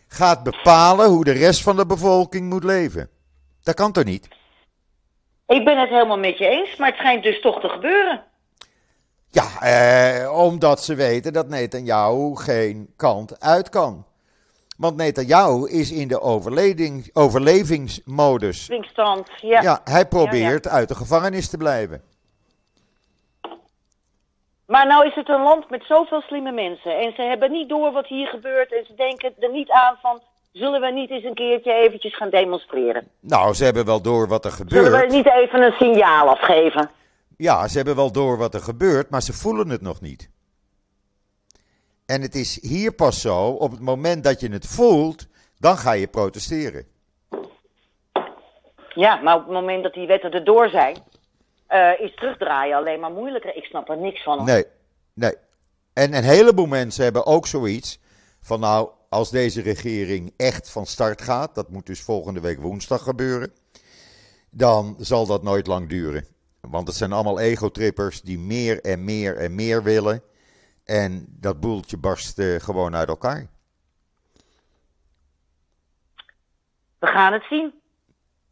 gaat 0.09 0.43
bepalen 0.43 1.09
hoe 1.09 1.25
de 1.25 1.33
rest 1.33 1.63
van 1.63 1.77
de 1.77 1.87
bevolking 1.87 2.49
moet 2.49 2.65
leven. 2.65 3.09
Dat 3.63 3.75
kan 3.75 3.93
toch 3.93 4.05
niet? 4.05 4.29
Ik 5.47 5.65
ben 5.65 5.81
het 5.81 5.89
helemaal 5.89 6.19
met 6.19 6.39
je 6.39 6.47
eens, 6.47 6.77
maar 6.77 6.89
het 6.89 6.97
schijnt 6.97 7.23
dus 7.23 7.41
toch 7.41 7.61
te 7.61 7.69
gebeuren. 7.69 8.23
Ja, 9.31 9.61
eh, 9.61 10.39
omdat 10.39 10.83
ze 10.83 10.95
weten 10.95 11.33
dat 11.33 11.49
Netanyahu 11.49 12.37
geen 12.37 12.93
kant 12.97 13.41
uit 13.41 13.69
kan. 13.69 14.07
Want 14.77 14.97
Netanyahu 14.97 15.69
is 15.69 15.93
in 15.93 16.09
de 16.09 16.21
overlevingsmodus. 16.21 18.69
ja. 19.41 19.63
Ja, 19.63 19.81
hij 19.85 20.07
probeert 20.07 20.65
ja, 20.65 20.71
ja. 20.71 20.77
uit 20.77 20.89
de 20.89 20.95
gevangenis 20.95 21.51
te 21.51 21.57
blijven. 21.57 22.03
Maar 24.67 24.87
nou 24.87 25.07
is 25.07 25.15
het 25.15 25.29
een 25.29 25.43
land 25.43 25.71
met 25.71 25.85
zoveel 25.85 26.21
slimme 26.21 26.53
mensen. 26.53 26.99
En 26.99 27.13
ze 27.15 27.23
hebben 27.23 27.51
niet 27.51 27.69
door 27.69 27.93
wat 27.93 28.07
hier 28.07 28.27
gebeurt. 28.27 28.73
En 28.73 28.85
ze 28.87 28.95
denken 28.95 29.35
er 29.39 29.51
niet 29.51 29.71
aan 29.71 29.97
van... 30.01 30.23
Zullen 30.53 30.81
we 30.81 30.91
niet 30.91 31.11
eens 31.11 31.25
een 31.25 31.35
keertje 31.35 31.73
eventjes 31.73 32.17
gaan 32.17 32.31
demonstreren? 32.31 33.09
Nou, 33.21 33.55
ze 33.55 33.65
hebben 33.65 33.85
wel 33.85 34.03
door 34.03 34.29
wat 34.29 34.45
er 34.45 34.51
gebeurt. 34.51 34.85
Zullen 34.85 35.01
we 35.01 35.15
niet 35.15 35.27
even 35.27 35.63
een 35.63 35.73
signaal 35.73 36.29
afgeven? 36.29 36.91
Ja, 37.37 37.69
ze 37.69 37.77
hebben 37.77 37.97
wel 37.97 38.13
door 38.13 38.39
wat 38.39 38.55
er 38.55 38.61
gebeurt, 38.61 39.11
maar 39.11 39.23
ze 39.23 39.33
voelen 39.33 39.69
het 39.69 39.81
nog 39.81 40.01
niet. 40.01 40.31
En 42.07 42.23
het 42.23 42.35
is 42.35 42.63
hier 42.63 42.93
pas 42.93 43.21
zo, 43.21 43.47
op 43.49 43.71
het 43.71 43.81
moment 43.81 44.25
dat 44.25 44.41
je 44.41 44.53
het 44.53 44.67
voelt, 44.67 45.27
dan 45.59 45.77
ga 45.77 45.93
je 45.93 46.07
protesteren. 46.07 46.87
Ja, 48.95 49.17
maar 49.17 49.35
op 49.35 49.43
het 49.43 49.53
moment 49.53 49.83
dat 49.83 49.95
die 49.95 50.07
wetten 50.07 50.31
erdoor 50.31 50.69
zijn, 50.69 50.97
uh, 51.69 52.01
is 52.01 52.15
terugdraaien 52.15 52.77
alleen 52.77 53.01
maar 53.01 53.11
moeilijker. 53.11 53.57
Ik 53.57 53.65
snap 53.65 53.89
er 53.89 53.99
niks 53.99 54.23
van. 54.23 54.37
Hoor. 54.39 54.47
Nee, 54.47 54.65
nee. 55.15 55.35
En 55.93 56.15
een 56.15 56.25
heleboel 56.25 56.67
mensen 56.67 57.05
hebben 57.05 57.27
ook 57.27 57.47
zoiets 57.47 58.01
van 58.41 58.61
nou, 58.61 58.89
als 59.13 59.31
deze 59.31 59.63
regering 59.63 60.33
echt 60.37 60.71
van 60.71 60.87
start 60.87 61.23
gaat, 61.23 61.55
dat 61.55 61.69
moet 61.69 61.87
dus 61.87 62.03
volgende 62.03 62.41
week 62.41 62.61
woensdag 62.61 63.03
gebeuren, 63.03 63.53
dan 64.51 64.97
zal 64.99 65.27
dat 65.27 65.43
nooit 65.43 65.67
lang 65.67 65.89
duren. 65.89 66.27
Want 66.61 66.87
het 66.87 66.97
zijn 66.97 67.13
allemaal 67.13 67.41
egotrippers 67.41 68.23
die 68.23 68.39
meer 68.39 68.81
en 68.81 69.05
meer 69.05 69.37
en 69.37 69.55
meer 69.55 69.83
willen. 69.83 70.23
En 70.85 71.27
dat 71.29 71.61
boeltje 71.61 71.97
barst 71.97 72.39
uh, 72.39 72.61
gewoon 72.61 72.97
uit 72.97 73.09
elkaar. 73.09 73.47
We 76.99 77.07
gaan 77.07 77.33
het 77.33 77.45
zien. 77.45 77.75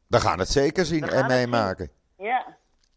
We 0.06 0.20
gaan 0.20 0.38
het 0.38 0.48
zeker 0.48 0.86
zien 0.86 1.08
en 1.08 1.26
meemaken. 1.26 1.90
Ja, 2.16 2.56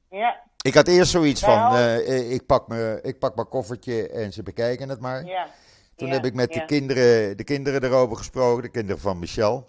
ja. 0.10 0.42
Ik 0.62 0.74
had 0.74 0.88
eerst 0.88 1.12
zoiets 1.12 1.42
van, 1.42 1.76
uh, 1.76 2.32
ik, 2.32 2.46
pak 2.46 2.68
me, 2.68 3.00
ik 3.04 3.20
pak 3.20 3.36
mijn 3.36 3.50
koffertje 3.50 4.10
en 4.10 4.34
ze 4.34 4.44
bekijken 4.44 4.90
het 4.90 5.00
maar. 5.00 5.26
Ja. 5.26 5.48
Toen 5.96 6.10
heb 6.10 6.26
ik 6.26 6.34
met 6.34 6.54
de, 6.54 6.66
kinderen, 6.66 7.38
de 7.38 7.44
kinderen 7.44 7.84
erover 7.84 8.18
gesproken, 8.18 8.64
de 8.64 8.70
kinderen 8.70 9.02
van 9.02 9.20
Michel. 9.20 9.68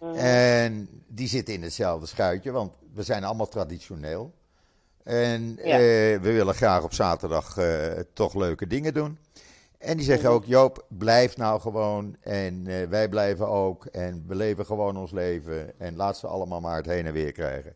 Mm. 0.00 0.14
En 0.14 0.88
die 1.06 1.28
zitten 1.28 1.54
in 1.54 1.62
hetzelfde 1.62 2.06
schuitje, 2.06 2.50
want 2.50 2.72
we 2.94 3.02
zijn 3.02 3.24
allemaal 3.24 3.48
traditioneel. 3.48 4.34
En 5.02 5.58
ja. 5.64 5.74
uh, 5.74 5.80
we 6.20 6.32
willen 6.32 6.54
graag 6.54 6.82
op 6.82 6.92
zaterdag 6.92 7.56
uh, 7.58 7.92
toch 8.12 8.34
leuke 8.34 8.66
dingen 8.66 8.94
doen. 8.94 9.18
En 9.78 9.96
die 9.96 10.06
zeggen 10.06 10.30
ook, 10.30 10.44
Joop, 10.44 10.86
blijf 10.88 11.36
nou 11.36 11.60
gewoon. 11.60 12.16
En 12.20 12.64
uh, 12.66 12.88
wij 12.88 13.08
blijven 13.08 13.48
ook. 13.48 13.86
En 13.86 14.24
we 14.26 14.34
leven 14.34 14.66
gewoon 14.66 14.96
ons 14.96 15.10
leven. 15.10 15.80
En 15.80 15.96
laat 15.96 16.18
ze 16.18 16.26
allemaal 16.26 16.60
maar 16.60 16.76
het 16.76 16.86
heen 16.86 17.06
en 17.06 17.12
weer 17.12 17.32
krijgen. 17.32 17.74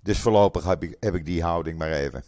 Dus 0.00 0.20
voorlopig 0.20 0.64
heb 0.64 0.82
ik, 0.82 0.96
heb 1.00 1.14
ik 1.14 1.24
die 1.24 1.42
houding 1.42 1.78
maar 1.78 1.92
even. 1.92 2.24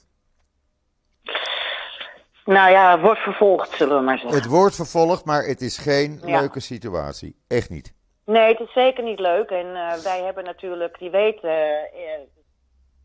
Nou 2.44 2.70
ja, 2.70 2.90
het 2.90 3.00
wordt 3.00 3.20
vervolgd, 3.20 3.70
zullen 3.70 3.96
we 3.96 4.02
maar 4.02 4.18
zeggen. 4.18 4.38
Het 4.38 4.48
wordt 4.48 4.74
vervolgd, 4.74 5.24
maar 5.24 5.44
het 5.44 5.60
is 5.60 5.78
geen 5.78 6.20
ja. 6.24 6.38
leuke 6.38 6.60
situatie. 6.60 7.36
Echt 7.48 7.70
niet. 7.70 7.94
Nee, 8.24 8.48
het 8.48 8.60
is 8.60 8.72
zeker 8.72 9.04
niet 9.04 9.18
leuk. 9.18 9.50
En 9.50 9.66
uh, 9.66 9.92
wij 9.94 10.22
hebben 10.22 10.44
natuurlijk, 10.44 10.98
die 10.98 11.10
weten, 11.10 11.50
uh, 11.50 11.98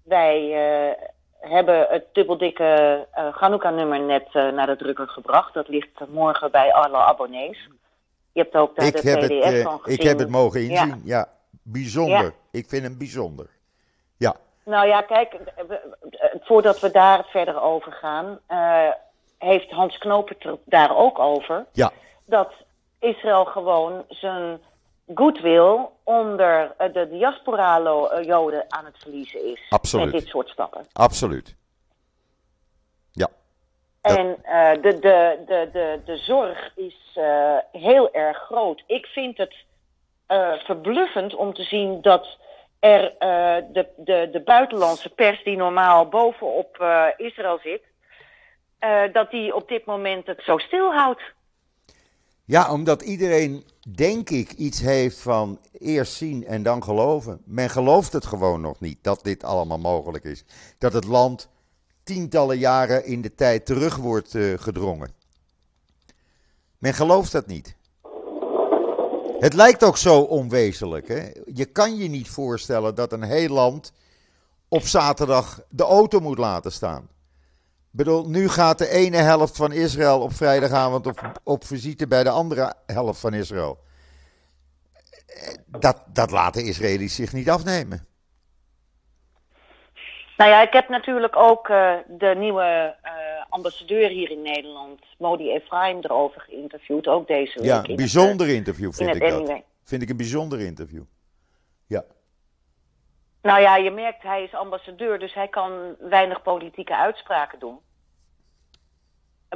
wij 0.03 0.41
uh, 0.41 0.93
hebben 1.39 1.88
het 1.89 2.05
dubbeldikke 2.13 3.08
uh, 3.17 3.36
Hanukkah-nummer 3.36 4.00
net 4.00 4.34
naar 4.34 4.67
de 4.67 4.75
drukker 4.75 5.08
gebracht. 5.08 5.53
Dat 5.53 5.67
ligt 5.67 6.00
morgen 6.10 6.51
bij 6.51 6.74
alle 6.74 6.98
abonnees. 6.98 7.69
Je 8.31 8.41
hebt 8.41 8.55
ook 8.55 8.75
daar 8.75 8.86
ik 8.86 9.01
de 9.01 9.10
heb 9.10 9.19
PDF 9.19 9.43
het, 9.43 9.62
van 9.62 9.79
gezien. 9.79 10.00
Ik 10.00 10.08
heb 10.08 10.19
het 10.19 10.29
mogen 10.29 10.62
inzien, 10.62 11.01
ja. 11.03 11.17
ja. 11.17 11.27
Bijzonder. 11.63 12.24
Ja. 12.24 12.31
Ik 12.51 12.65
vind 12.67 12.84
hem 12.84 12.98
bijzonder. 12.98 13.50
Ja. 14.17 14.36
Nou 14.65 14.88
ja, 14.88 15.01
kijk, 15.01 15.38
voordat 16.41 16.79
we 16.79 16.91
daar 16.91 17.25
verder 17.25 17.62
over 17.62 17.91
gaan, 17.91 18.39
heeft 19.39 19.72
Hans 19.72 19.98
Knopen 19.98 20.36
het 20.39 20.60
daar 20.65 20.98
ook 20.98 21.19
over. 21.19 21.65
Ja. 21.72 21.91
Dat 22.25 22.53
Israël 23.00 23.46
gewoon 23.46 24.05
zijn 24.08 24.60
goodwill 25.15 25.77
onder 26.03 26.75
de 26.93 27.08
diaspora-joden 27.10 28.65
aan 28.67 28.86
het 28.86 28.98
verliezen 28.98 29.46
is. 29.46 29.65
Absoluut. 29.69 30.12
Met 30.12 30.22
dit 30.22 30.29
soort 30.29 30.50
stappen. 30.50 30.88
Absoluut. 30.93 31.55
Ja. 33.12 33.27
En 34.01 34.27
uh, 34.27 34.72
de, 34.81 35.00
de, 35.00 35.43
de, 35.46 35.69
de, 35.72 36.01
de 36.05 36.17
zorg 36.17 36.72
is 36.75 37.15
uh, 37.15 37.58
heel 37.72 38.13
erg 38.13 38.38
groot. 38.38 38.84
Ik 38.86 39.05
vind 39.05 39.38
het 39.38 39.55
uh, 40.27 40.53
verbluffend 40.53 41.36
om 41.36 41.53
te 41.53 41.63
zien 41.63 42.01
dat 42.01 42.38
er 42.79 43.13
de, 43.74 43.88
de, 43.98 44.29
de 44.31 44.41
buitenlandse 44.41 45.10
pers, 45.10 45.43
die 45.43 45.58
normaal 45.58 46.08
bovenop 46.08 46.86
Israël 47.17 47.60
zit, 47.63 47.81
dat 49.14 49.32
die 49.32 49.56
op 49.56 49.68
dit 49.68 49.86
moment 49.86 50.28
het 50.28 50.42
zo 50.44 50.58
stilhoudt. 50.58 51.22
Ja, 52.50 52.72
omdat 52.72 53.02
iedereen, 53.02 53.64
denk 53.96 54.30
ik, 54.30 54.52
iets 54.52 54.82
heeft 54.82 55.20
van 55.20 55.60
eerst 55.72 56.14
zien 56.14 56.46
en 56.46 56.64
dan 56.64 56.84
geloven. 56.84 57.42
Men 57.46 57.70
gelooft 57.70 58.14
het 58.14 58.26
gewoon 58.26 58.62
nog 58.62 58.80
niet 58.80 58.98
dat 59.02 59.24
dit 59.24 59.44
allemaal 59.44 59.78
mogelijk 59.78 60.24
is. 60.24 60.44
Dat 60.78 60.94
het 60.94 61.06
land 61.06 61.50
tientallen 62.04 62.58
jaren 62.58 63.06
in 63.06 63.22
de 63.22 63.36
tijd 63.36 63.66
terug 63.66 63.96
wordt 63.96 64.34
uh, 64.34 64.58
gedrongen. 64.58 65.12
Men 66.78 66.94
gelooft 66.94 67.32
dat 67.32 67.48
niet. 67.48 67.76
Het 69.40 69.54
lijkt 69.54 69.84
ook 69.84 69.98
zo 69.98 70.20
onwezenlijk. 70.20 71.08
Hè? 71.08 71.30
Je 71.54 71.66
kan 71.66 71.98
je 71.98 72.10
niet 72.10 72.30
voorstellen 72.30 72.96
dat 72.96 73.12
een 73.12 73.24
heel 73.24 73.50
land 73.50 73.94
op 74.68 74.82
zaterdag 74.82 75.62
de 75.70 75.84
auto 75.84 76.20
moet 76.20 76.38
laten 76.38 76.72
staan 76.72 77.10
bedoel, 77.91 78.29
nu 78.29 78.50
gaat 78.50 78.77
de 78.77 78.89
ene 78.89 79.17
helft 79.17 79.55
van 79.55 79.72
Israël 79.72 80.22
op 80.22 80.34
vrijdagavond 80.34 81.08
op, 81.08 81.31
op 81.43 81.65
visite 81.65 82.08
bij 82.08 82.24
de 82.24 82.29
andere 82.29 82.74
helft 82.86 83.19
van 83.19 83.34
Israël. 83.34 83.77
Dat, 85.65 86.03
dat 86.13 86.31
laten 86.31 86.65
Israëli's 86.65 87.15
zich 87.15 87.34
niet 87.34 87.50
afnemen. 87.50 88.08
Nou 90.38 90.51
ja, 90.51 90.62
ik 90.62 90.74
heb 90.74 90.89
natuurlijk 90.89 91.36
ook 91.36 91.69
uh, 91.69 91.93
de 92.08 92.36
nieuwe 92.38 92.96
uh, 93.03 93.12
ambassadeur 93.50 94.10
hier 94.10 94.31
in 94.31 94.41
Nederland, 94.41 95.00
Modi 95.17 95.51
Efraim, 95.51 95.98
erover 96.01 96.41
geïnterviewd, 96.41 97.08
ook 97.08 97.27
deze 97.27 97.60
week. 97.60 97.67
Ja, 97.67 97.84
een 97.84 97.96
bijzonder 97.96 98.48
het, 98.48 98.55
interview 98.55 98.93
vind 98.93 99.15
ik 99.15 99.29
dat. 99.29 99.62
Vind 99.84 100.01
ik 100.01 100.10
een 100.10 100.17
bijzonder 100.17 100.60
interview. 100.60 101.03
Nou 103.41 103.62
ja, 103.62 103.75
je 103.75 103.91
merkt, 103.91 104.24
hij 104.24 104.43
is 104.43 104.53
ambassadeur, 104.53 105.19
dus 105.19 105.34
hij 105.34 105.48
kan 105.48 105.96
weinig 106.00 106.41
politieke 106.41 106.96
uitspraken 106.96 107.60
doen. 107.60 107.79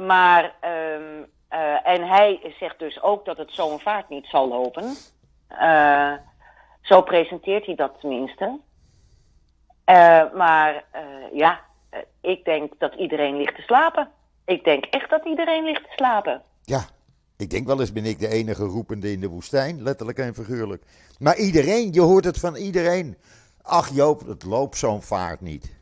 Maar, 0.06 0.44
um, 0.44 1.26
uh, 1.50 1.86
en 1.88 2.08
hij 2.08 2.54
zegt 2.58 2.78
dus 2.78 3.02
ook 3.02 3.24
dat 3.24 3.36
het 3.36 3.50
zo'n 3.52 3.80
vaart 3.80 4.08
niet 4.08 4.26
zal 4.26 4.48
lopen. 4.48 4.94
Uh, 5.50 6.12
zo 6.82 7.02
presenteert 7.02 7.66
hij 7.66 7.74
dat 7.74 8.00
tenminste. 8.00 8.44
Uh, 8.44 10.32
maar 10.34 10.84
ja, 11.32 11.60
ik 12.20 12.44
denk 12.44 12.72
dat 12.78 12.94
iedereen 12.94 13.36
ligt 13.36 13.54
te 13.54 13.62
slapen. 13.62 14.10
Ik 14.44 14.64
denk 14.64 14.84
echt 14.84 15.10
dat 15.10 15.24
iedereen 15.24 15.64
ligt 15.64 15.82
te 15.82 15.92
slapen. 15.96 16.42
Ja, 16.62 16.84
ik 17.36 17.50
denk 17.50 17.66
wel 17.66 17.80
eens 17.80 17.92
ben 17.92 18.04
ik 18.04 18.18
de 18.18 18.28
enige 18.28 18.64
roepende 18.64 19.12
in 19.12 19.20
de 19.20 19.28
woestijn, 19.28 19.82
letterlijk 19.82 20.18
en 20.18 20.34
figuurlijk. 20.34 20.82
Maar 21.18 21.36
iedereen, 21.36 21.92
je 21.92 22.00
hoort 22.00 22.24
het 22.24 22.38
van 22.38 22.56
iedereen. 22.56 23.16
Ach 23.66 23.88
Joop, 23.88 24.26
het 24.26 24.44
loopt 24.44 24.76
zo'n 24.76 25.02
vaart 25.02 25.40
niet. 25.40 25.76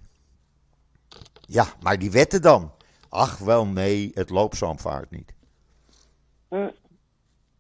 Ja, 1.41 1.65
maar 1.81 1.99
die 1.99 2.11
wetten 2.11 2.43
dan. 2.43 2.73
Ach 3.09 3.39
wel 3.39 3.67
nee, 3.67 4.11
het 4.15 4.31
loopt 4.31 4.57
zo'n 4.57 4.79
vaart 4.79 5.11
niet. 5.11 5.35
Hm. 6.49 6.69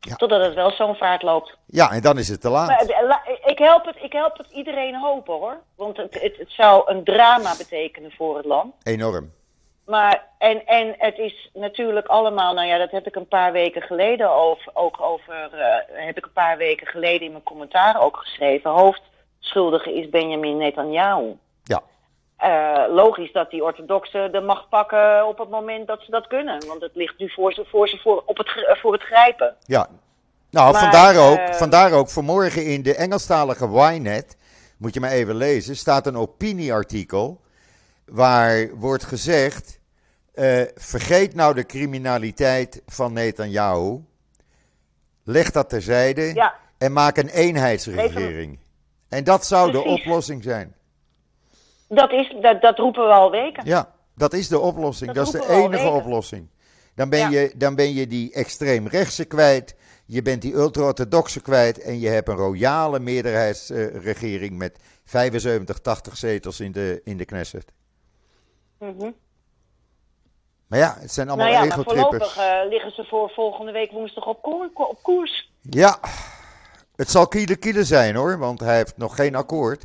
Ja. 0.00 0.16
Totdat 0.16 0.44
het 0.44 0.54
wel 0.54 0.70
zo'n 0.70 0.94
vaart 0.94 1.22
loopt. 1.22 1.56
Ja, 1.66 1.90
en 1.90 2.00
dan 2.00 2.18
is 2.18 2.28
het 2.28 2.40
te 2.40 2.48
laat. 2.48 2.68
Maar, 2.68 3.20
eh, 3.24 3.50
ik, 3.50 3.58
help 3.58 3.84
het, 3.84 3.96
ik 4.02 4.12
help 4.12 4.38
het 4.38 4.50
iedereen 4.50 5.00
hopen 5.00 5.34
hoor. 5.34 5.62
Want 5.76 5.96
het, 5.96 6.20
het, 6.20 6.36
het 6.36 6.50
zou 6.50 6.90
een 6.90 7.04
drama 7.04 7.56
betekenen 7.56 8.12
voor 8.12 8.36
het 8.36 8.44
land. 8.44 8.74
Enorm. 8.82 9.32
Maar, 9.84 10.26
en, 10.38 10.66
en 10.66 10.94
het 10.98 11.18
is 11.18 11.50
natuurlijk 11.54 12.06
allemaal, 12.06 12.54
nou 12.54 12.66
ja, 12.68 12.78
dat 12.78 12.90
heb 12.90 13.06
ik 13.06 13.16
een 13.16 13.28
paar 13.28 13.52
weken 13.52 13.82
geleden 13.82 14.30
over, 14.30 14.70
ook 14.74 15.00
over, 15.00 15.50
uh, 15.54 16.06
heb 16.06 16.16
ik 16.16 16.24
een 16.24 16.32
paar 16.32 16.56
weken 16.56 16.86
geleden 16.86 17.26
in 17.26 17.32
mijn 17.32 17.42
commentaar 17.42 18.00
ook 18.00 18.16
geschreven. 18.16 18.70
Hoofdschuldige 19.42 19.94
is 19.94 20.08
Benjamin 20.08 20.56
Netanyahu. 20.56 21.36
Ja. 21.64 21.82
Uh, 22.44 22.94
logisch 22.94 23.32
dat 23.32 23.50
die 23.50 23.64
orthodoxen 23.64 24.32
de 24.32 24.40
macht 24.40 24.68
pakken 24.68 25.26
op 25.26 25.38
het 25.38 25.48
moment 25.50 25.86
dat 25.86 26.00
ze 26.02 26.10
dat 26.10 26.26
kunnen. 26.26 26.66
Want 26.66 26.80
het 26.80 26.94
ligt 26.94 27.18
nu 27.18 27.30
voor 27.30 27.52
ze, 27.52 27.64
voor, 27.64 27.88
ze 27.88 27.98
voor, 27.98 28.22
op 28.26 28.36
het, 28.36 28.78
voor 28.80 28.92
het 28.92 29.02
grijpen. 29.02 29.56
Ja, 29.60 29.88
nou 30.50 30.72
maar, 30.72 30.82
vandaar, 30.82 31.30
ook, 31.30 31.38
uh, 31.38 31.54
vandaar 31.54 31.92
ook 31.92 32.08
vanmorgen 32.08 32.66
in 32.66 32.82
de 32.82 32.94
Engelstalige 32.94 33.66
Ynet, 33.66 34.36
moet 34.78 34.94
je 34.94 35.00
maar 35.00 35.10
even 35.10 35.34
lezen, 35.34 35.76
staat 35.76 36.06
een 36.06 36.16
opinieartikel 36.16 37.40
waar 38.04 38.68
wordt 38.74 39.04
gezegd, 39.04 39.80
uh, 40.34 40.62
vergeet 40.74 41.34
nou 41.34 41.54
de 41.54 41.66
criminaliteit 41.66 42.82
van 42.86 43.12
Netanyahu, 43.12 44.00
leg 45.24 45.50
dat 45.50 45.68
terzijde 45.68 46.34
ja. 46.34 46.54
en 46.78 46.92
maak 46.92 47.16
een 47.16 47.28
eenheidsregering. 47.28 48.58
En 49.12 49.24
dat 49.24 49.46
zou 49.46 49.70
Precies. 49.70 49.86
de 49.86 49.92
oplossing 49.92 50.42
zijn. 50.42 50.74
Dat, 51.88 52.10
is, 52.12 52.34
dat, 52.40 52.62
dat 52.62 52.78
roepen 52.78 53.06
we 53.06 53.12
al 53.12 53.30
weken. 53.30 53.66
Ja, 53.66 53.94
dat 54.14 54.32
is 54.32 54.48
de 54.48 54.58
oplossing. 54.58 55.12
Dat, 55.12 55.24
dat 55.24 55.34
is 55.34 55.46
de 55.46 55.52
enige 55.52 55.88
oplossing. 55.88 56.48
Dan 56.94 57.08
ben, 57.08 57.18
ja. 57.18 57.28
je, 57.28 57.52
dan 57.56 57.74
ben 57.74 57.94
je 57.94 58.06
die 58.06 58.32
extreemrechtse 58.32 59.24
kwijt. 59.24 59.76
Je 60.06 60.22
bent 60.22 60.42
die 60.42 60.54
ultra-orthodoxe 60.54 61.40
kwijt. 61.42 61.78
En 61.78 62.00
je 62.00 62.08
hebt 62.08 62.28
een 62.28 62.36
royale 62.36 62.98
meerderheidsregering 63.00 64.52
uh, 64.52 64.58
met 64.58 64.78
75, 65.04 65.78
80 65.78 66.16
zetels 66.16 66.60
in 66.60 66.72
de, 66.72 67.00
in 67.04 67.16
de 67.16 67.24
Knesset. 67.24 67.72
Mhm. 68.78 69.10
Maar 70.66 70.78
ja, 70.78 70.96
het 70.98 71.12
zijn 71.12 71.28
allemaal 71.28 71.46
Nou 71.46 71.66
ja, 71.66 71.76
maar 71.76 71.84
voorlopig 71.84 72.36
eh, 72.36 72.68
liggen 72.68 72.90
ze 72.90 73.04
voor 73.04 73.30
volgende 73.30 73.72
week 73.72 73.90
woensdag 73.90 74.26
op, 74.26 74.42
koer- 74.42 74.70
op 74.74 74.98
koers. 75.02 75.50
Ja, 75.62 75.98
het 77.02 77.10
zal 77.10 77.26
kiele 77.28 77.56
kiele 77.56 77.84
zijn 77.84 78.14
hoor, 78.14 78.38
want 78.38 78.60
hij 78.60 78.76
heeft 78.76 78.96
nog 78.96 79.14
geen 79.16 79.34
akkoord. 79.34 79.84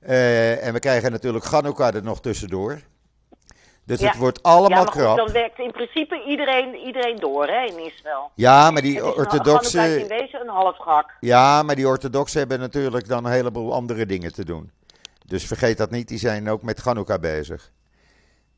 Eh, 0.00 0.66
en 0.66 0.72
we 0.72 0.78
krijgen 0.78 1.10
natuurlijk 1.12 1.44
Chanukka 1.44 1.92
er 1.92 2.02
nog 2.02 2.20
tussendoor. 2.20 2.80
Dus 3.84 4.00
Ja. 4.00 4.06
het 4.08 4.16
wordt 4.16 4.42
allemaal 4.42 4.70
ja, 4.70 4.76
maar 4.76 4.92
goed, 4.92 5.02
krap. 5.02 5.16
dan 5.16 5.32
werkt 5.32 5.58
in 5.58 5.70
principe 5.72 6.22
iedereen, 6.26 6.74
iedereen 6.74 7.16
door 7.16 7.46
hè, 7.46 7.64
in 7.64 7.78
Israël. 7.84 8.30
Ja, 8.34 8.70
maar 8.70 8.82
die 8.82 8.94
is 8.94 9.00
een- 9.00 9.14
orthodoxe... 9.14 9.78
Is 9.96 10.02
in 10.02 10.08
wezen 10.08 10.40
een 10.40 10.48
half 10.48 10.76
gehak. 10.76 11.16
Ja, 11.20 11.62
maar 11.62 11.74
die 11.76 11.86
orthodoxen 11.88 12.38
hebben 12.38 12.60
natuurlijk 12.60 13.08
dan 13.08 13.24
een 13.24 13.32
heleboel 13.32 13.72
andere 13.74 14.06
dingen 14.06 14.32
te 14.32 14.44
doen. 14.44 14.70
Dus 15.26 15.46
vergeet 15.46 15.78
dat 15.78 15.90
niet, 15.90 16.08
die 16.08 16.18
zijn 16.18 16.48
ook 16.48 16.62
met 16.62 16.80
Chanukka 16.80 17.18
bezig. 17.18 17.70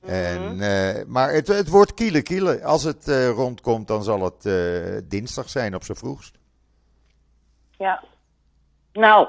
Mhm. 0.01 0.13
En, 0.13 0.61
eh, 0.61 1.05
maar 1.07 1.33
het, 1.33 1.47
het 1.49 1.69
wordt 1.69 1.95
kiele 1.95 2.23
kiele. 2.23 2.65
Als 2.65 2.83
het 2.85 3.09
eh, 3.09 3.29
rondkomt, 3.29 3.89
dan 3.89 4.03
zal 4.03 4.23
het 4.25 4.43
dinsdag 5.11 5.49
zijn 5.49 5.75
op 5.75 5.85
z'n 5.85 5.95
vroegst. 5.95 6.41
Ja. 7.83 8.03
Nou, 8.93 9.29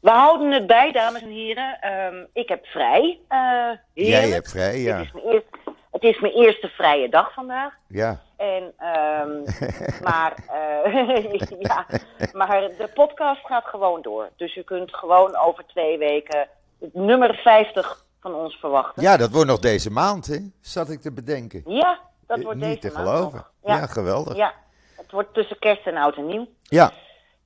we 0.00 0.10
houden 0.10 0.50
het 0.52 0.66
bij, 0.66 0.92
dames 0.92 1.22
en 1.22 1.28
heren. 1.30 1.80
Ehm, 1.80 2.24
ik 2.32 2.48
heb 2.48 2.66
vrij. 2.66 3.18
eh 3.28 3.70
Jij 3.92 4.28
hebt 4.28 4.50
vrij, 4.50 4.78
ja. 4.80 4.96
Het, 4.98 5.06
is 5.06 5.12
mijn 5.12 5.24
eerste, 5.32 5.48
het 5.90 6.02
is 6.02 6.20
mijn 6.20 6.32
eerste 6.32 6.68
vrije 6.68 7.08
dag 7.08 7.32
vandaag. 7.32 7.74
Ja, 7.88 8.20
En, 8.36 8.72
ehm, 8.78 9.30
maar, 10.08 10.34
eh, 10.48 11.32
ja, 11.70 11.86
maar 12.32 12.60
de 12.78 12.90
podcast 12.94 13.46
gaat 13.46 13.64
gewoon 13.64 14.02
door. 14.02 14.28
Dus 14.36 14.56
u 14.56 14.62
kunt 14.62 14.94
gewoon 14.94 15.36
over 15.36 15.66
twee 15.66 15.98
weken 15.98 16.48
het 16.80 16.94
nummer 16.94 17.34
50 17.34 18.04
van 18.20 18.34
ons 18.34 18.54
verwachten. 18.56 19.02
ja 19.02 19.16
dat 19.16 19.30
wordt 19.30 19.48
nog 19.48 19.58
deze 19.58 19.90
maand, 19.90 20.26
hè? 20.26 20.38
Zat 20.60 20.90
ik 20.90 21.00
te 21.00 21.12
bedenken. 21.12 21.62
Ja, 21.66 21.98
dat 22.26 22.38
Eh, 22.38 22.44
wordt 22.44 22.60
Niet 22.60 22.82
deze 22.82 22.94
te 22.94 22.98
maand 23.02 23.08
geloven. 23.08 23.36
nog. 23.38 23.50
Ja, 23.64 23.76
Ja, 23.76 23.86
geweldig. 23.86 24.36
ja, 24.36 24.52
het 24.96 25.10
wordt 25.10 25.34
tussen 25.34 25.58
kerst 25.58 25.86
en 25.86 25.96
oud 25.96 26.16
en 26.16 26.26
nieuw. 26.26 26.46
Ja, 26.62 26.90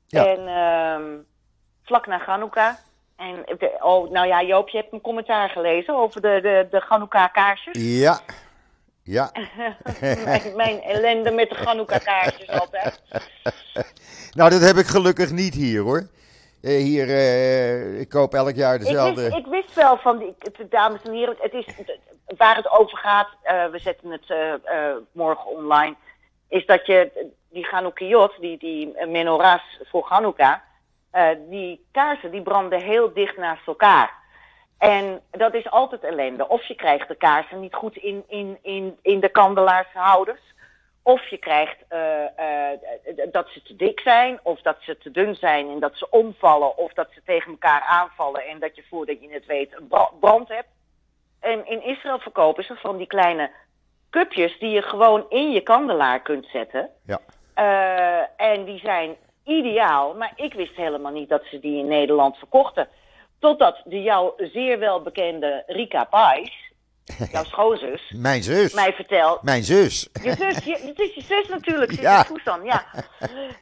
Ja. 0.07 0.27
En 0.27 0.47
ehm, 0.49 1.19
vlak 1.83 2.07
na 2.07 2.19
Hanukkah. 2.19 2.75
En, 3.17 3.45
oh, 3.81 4.11
nou 4.11 4.27
ja, 4.27 4.43
Joop, 4.43 4.69
je 4.69 4.77
hebt 4.77 4.93
een 4.93 5.01
commentaar 5.01 5.49
gelezen 5.49 5.95
over 5.95 6.21
de, 6.21 6.39
de, 6.43 6.67
de 6.71 6.83
Hanukkah-kaarsjes. 6.89 8.01
ja, 8.01 8.21
ja. 9.03 9.31
mijn, 10.25 10.57
mijn 10.57 10.83
ellende 10.83 11.31
met 11.31 11.49
de 11.49 11.57
Hanukkah-kaarsjes 11.65 12.49
altijd. 12.49 13.03
Nou, 14.35 14.51
dat 14.51 14.61
heb 14.61 14.77
ik 14.77 14.87
gelukkig 14.87 15.31
niet 15.31 15.55
hier, 15.55 15.81
hoor. 15.81 16.09
Eh, 16.65 16.83
hier, 16.83 17.09
eh, 17.09 18.01
ik 18.01 18.09
koop 18.09 18.35
elk 18.35 18.55
jaar 18.55 18.75
Ik 18.75 18.81
dezelfde. 18.81 19.23
wist, 19.23 19.37
ik 19.37 19.47
wist 19.47 19.75
wel 19.75 19.97
van, 19.97 20.19
die, 20.19 20.35
dames 20.69 21.03
en 21.03 21.13
heren, 21.13 21.37
het 21.39 21.53
is, 21.53 21.67
waar 22.37 22.57
het 22.57 22.71
over 22.71 22.99
gaat, 22.99 23.29
eh, 23.43 23.67
we 23.67 23.79
zetten 23.79 24.11
het 24.11 24.33
morgen 25.13 25.51
online, 25.51 25.97
is 26.49 26.67
dat 26.67 26.87
je 26.87 27.31
die 27.51 27.67
Hanukkahot, 27.67 28.41
die, 28.41 28.59
die 28.59 29.07
menorahs 29.07 29.81
voor 29.85 30.07
Hanukkah, 30.09 30.57
eh, 31.11 31.29
die 31.49 31.87
kaarsen 31.93 32.31
die 32.31 32.43
branden 32.43 32.83
heel 32.83 33.13
dicht 33.13 33.37
naast 33.37 33.67
elkaar. 33.67 34.23
En 34.79 35.21
dat 35.31 35.55
is 35.55 35.71
altijd 35.71 36.05
ellende. 36.05 36.49
Of 36.49 36.65
je 36.65 36.75
krijgt 36.75 37.09
de 37.09 37.15
kaarsen 37.15 37.61
niet 37.61 37.75
goed 37.75 37.97
in, 37.97 38.25
in, 38.29 38.59
in, 38.63 38.99
in 39.03 39.21
de 39.21 39.29
kandelaarshouders. 39.29 40.41
Of 41.03 41.27
je 41.27 41.37
krijgt 41.37 41.77
eh, 41.89 42.25
eh, 42.25 42.79
dat 43.33 43.49
ze 43.49 43.63
te 43.63 43.77
dik 43.77 44.01
zijn, 44.01 44.41
of 44.43 44.61
dat 44.61 44.77
ze 44.81 44.99
te 44.99 45.11
dun 45.11 45.35
zijn 45.35 45.69
en 45.69 45.81
dat 45.81 45.97
ze 45.97 46.11
omvallen, 46.11 46.77
of 46.77 46.93
dat 46.93 47.09
ze 47.15 47.23
tegen 47.25 47.51
elkaar 47.51 47.81
aanvallen 47.81 48.47
en 48.47 48.59
dat 48.59 48.77
je 48.77 48.85
voordat 48.89 49.21
je 49.21 49.33
het 49.33 49.47
weet 49.47 49.77
een 49.77 49.89
bra- 49.89 50.11
brand 50.21 50.49
hebt. 50.49 50.69
En 51.41 51.67
in 51.67 51.83
Israël 51.83 52.19
verkopen 52.19 52.65
ze 52.65 52.77
van 52.77 52.97
die 52.97 53.07
kleine 53.07 53.51
cupjes 54.19 54.59
die 54.59 54.71
je 54.71 54.83
gewoon 54.83 55.27
in 55.29 55.51
je 55.53 55.61
kandelaar 55.61 56.23
kunt 56.23 56.47
zetten. 56.53 56.89
Ja. 57.07 57.19
Eh, 57.55 58.47
en 58.53 58.65
die 58.65 58.79
zijn 58.79 59.17
ideaal, 59.45 60.15
maar 60.15 60.33
ik 60.37 60.55
wist 60.55 60.77
helemaal 60.77 61.13
niet 61.13 61.29
dat 61.29 61.43
ze 61.51 61.61
die 61.61 61.79
in 61.79 61.87
Nederland 61.89 62.37
verkochten. 62.37 62.89
Totdat 63.39 63.81
de 63.85 64.03
jou 64.03 64.33
zeer 64.53 64.79
wel 64.79 65.03
bekende 65.03 65.63
Rika 65.67 66.05
Pais, 66.05 66.53
jouw 67.33 67.45
schoonzus, 67.45 68.13
Mijn 68.17 68.43
zus. 68.43 68.75
mij 68.75 68.93
vertelt. 68.93 69.43
Mijn 69.43 69.63
zus. 69.63 70.09
Je 70.23 70.33
zus, 70.33 70.65
je, 70.65 70.79
het 70.87 70.99
is 71.01 71.15
je 71.15 71.23
zus 71.23 71.49
natuurlijk, 71.49 71.91
zit 71.99 72.01
Ja. 72.01 72.19
in 72.19 72.25
Fusan, 72.25 72.65
ja. 72.65 72.85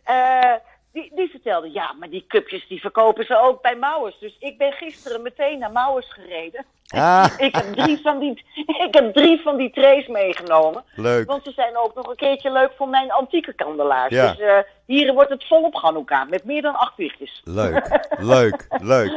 Eh, 0.04 0.54
die, 0.92 1.12
die 1.14 1.30
vertelde, 1.30 1.72
ja, 1.72 1.92
maar 1.98 2.10
die 2.10 2.24
cupjes 2.28 2.68
die 2.68 2.80
verkopen 2.80 3.24
ze 3.24 3.38
ook 3.38 3.62
bij 3.62 3.76
Mouwers. 3.76 4.18
Dus 4.18 4.36
ik 4.38 4.58
ben 4.58 4.72
gisteren 4.72 5.22
meteen 5.22 5.58
naar 5.58 5.72
Mouwers 5.72 6.12
gereden. 6.12 6.64
Ah, 6.88 7.26
Ik 7.46 7.54
heb 7.54 7.72
drie 7.72 8.00
van 8.02 8.18
die, 8.18 8.44
ik 8.86 8.94
heb 8.94 9.12
drie 9.14 9.40
van 9.40 9.56
die 9.56 9.70
trays 9.70 10.06
meegenomen. 10.06 10.84
leuk. 10.94 11.26
Want 11.30 11.44
ze 11.44 11.52
zijn 11.52 11.76
ook 11.76 11.94
nog 11.94 12.06
een 12.06 12.16
keertje 12.16 12.52
leuk 12.52 12.72
voor 12.76 12.88
mijn 12.88 13.12
antieke 13.12 13.52
kandelaars. 13.52 14.14
Ja. 14.14 14.32
Dus 14.32 14.40
eh, 14.40 14.58
hier 14.86 15.12
wordt 15.12 15.30
het 15.30 15.46
volop 15.46 15.74
Hanukkah, 15.74 16.28
met 16.28 16.44
meer 16.44 16.62
dan 16.62 16.74
acht 16.74 16.96
wichtjes. 16.96 17.40
Leuk, 17.44 18.00
leuk, 18.18 18.66
leuk, 18.82 19.12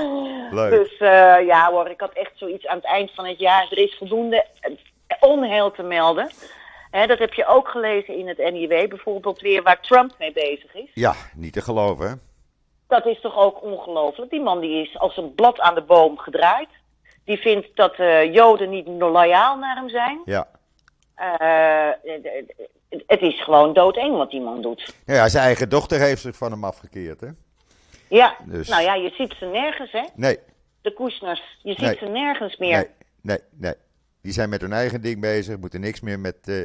leuk. 0.52 0.72
Dus 0.84 0.98
eh, 0.98 1.46
ja 1.46 1.72
hoor, 1.72 1.90
ik 1.90 2.00
had 2.00 2.14
echt 2.14 2.32
zoiets 2.36 2.68
aan 2.68 2.76
het 2.78 2.86
eind 2.86 3.12
van 3.16 3.26
het 3.26 3.40
jaar. 3.40 3.68
Er 3.70 3.78
is 3.78 3.96
voldoende 3.98 4.46
onheil 5.20 5.72
te 5.72 5.84
melden. 5.84 6.30
Dat 7.04 7.20
heb 7.20 7.34
je 7.34 7.46
ook 7.46 7.68
gelezen 7.68 8.18
in 8.18 8.28
het 8.28 8.38
NIW 8.38 8.90
bijvoorbeeld 8.90 9.42
weer, 9.42 9.64
waar 9.64 9.82
Trump 9.82 10.16
mee 10.20 10.32
bezig 10.32 10.76
is. 10.76 10.90
Ja, 10.94 11.14
niet 11.36 11.54
te 11.54 11.62
geloven, 11.62 12.10
hè? 12.10 12.14
Dat 12.88 13.06
is 13.06 13.22
toch 13.22 13.38
ook 13.38 13.62
ongelooflijk. 13.64 14.32
Die 14.32 14.42
man 14.42 14.60
die 14.60 14.82
is 14.82 14.98
als 15.00 15.18
een 15.18 15.34
blad 15.36 15.60
aan 15.60 15.76
de 15.76 15.82
boom 15.82 16.18
gedraaid. 16.18 16.70
Die 17.24 17.38
vindt 17.38 17.68
dat 17.76 17.94
eh, 17.96 18.34
Joden 18.34 18.70
niet 18.70 18.88
loyaal 18.88 19.58
naar 19.58 19.76
hem 19.76 19.90
zijn. 19.90 20.22
Ja. 20.26 20.48
Eh, 21.16 21.90
het 23.08 23.22
is 23.22 23.44
gewoon 23.44 23.74
doodeng 23.74 24.18
wat 24.18 24.32
die 24.32 24.42
man 24.42 24.62
doet. 24.62 24.96
Ja, 25.06 25.30
zijn 25.30 25.44
eigen 25.46 25.70
dochter 25.70 26.00
heeft 26.00 26.22
zich 26.22 26.36
van 26.36 26.52
hem 26.52 26.64
afgekeerd, 26.64 27.22
hè? 27.22 27.28
Ja, 28.10 28.36
Dus- 28.46 28.68
nou 28.70 28.82
ja, 28.84 28.96
je 28.96 29.10
ziet 29.10 29.34
ze 29.40 29.46
nergens, 29.46 29.92
hè? 29.92 30.04
Nee, 30.16 30.40
De 30.82 30.94
Koesners. 30.94 31.58
Je 31.64 31.72
ziet 31.72 31.80
Nee. 31.82 31.96
ze 31.98 32.06
nergens 32.06 32.58
meer. 32.58 32.78
nee, 32.78 32.88
nee, 33.22 33.40
nee. 33.52 33.74
Die 34.22 34.34
zijn 34.34 34.50
met 34.50 34.62
hun 34.62 34.74
eigen 34.74 35.02
ding 35.02 35.22
bezig, 35.22 35.58
moeten 35.58 35.82
niks 35.82 36.02
meer 36.02 36.20
met 36.20 36.38
eh 36.48 36.56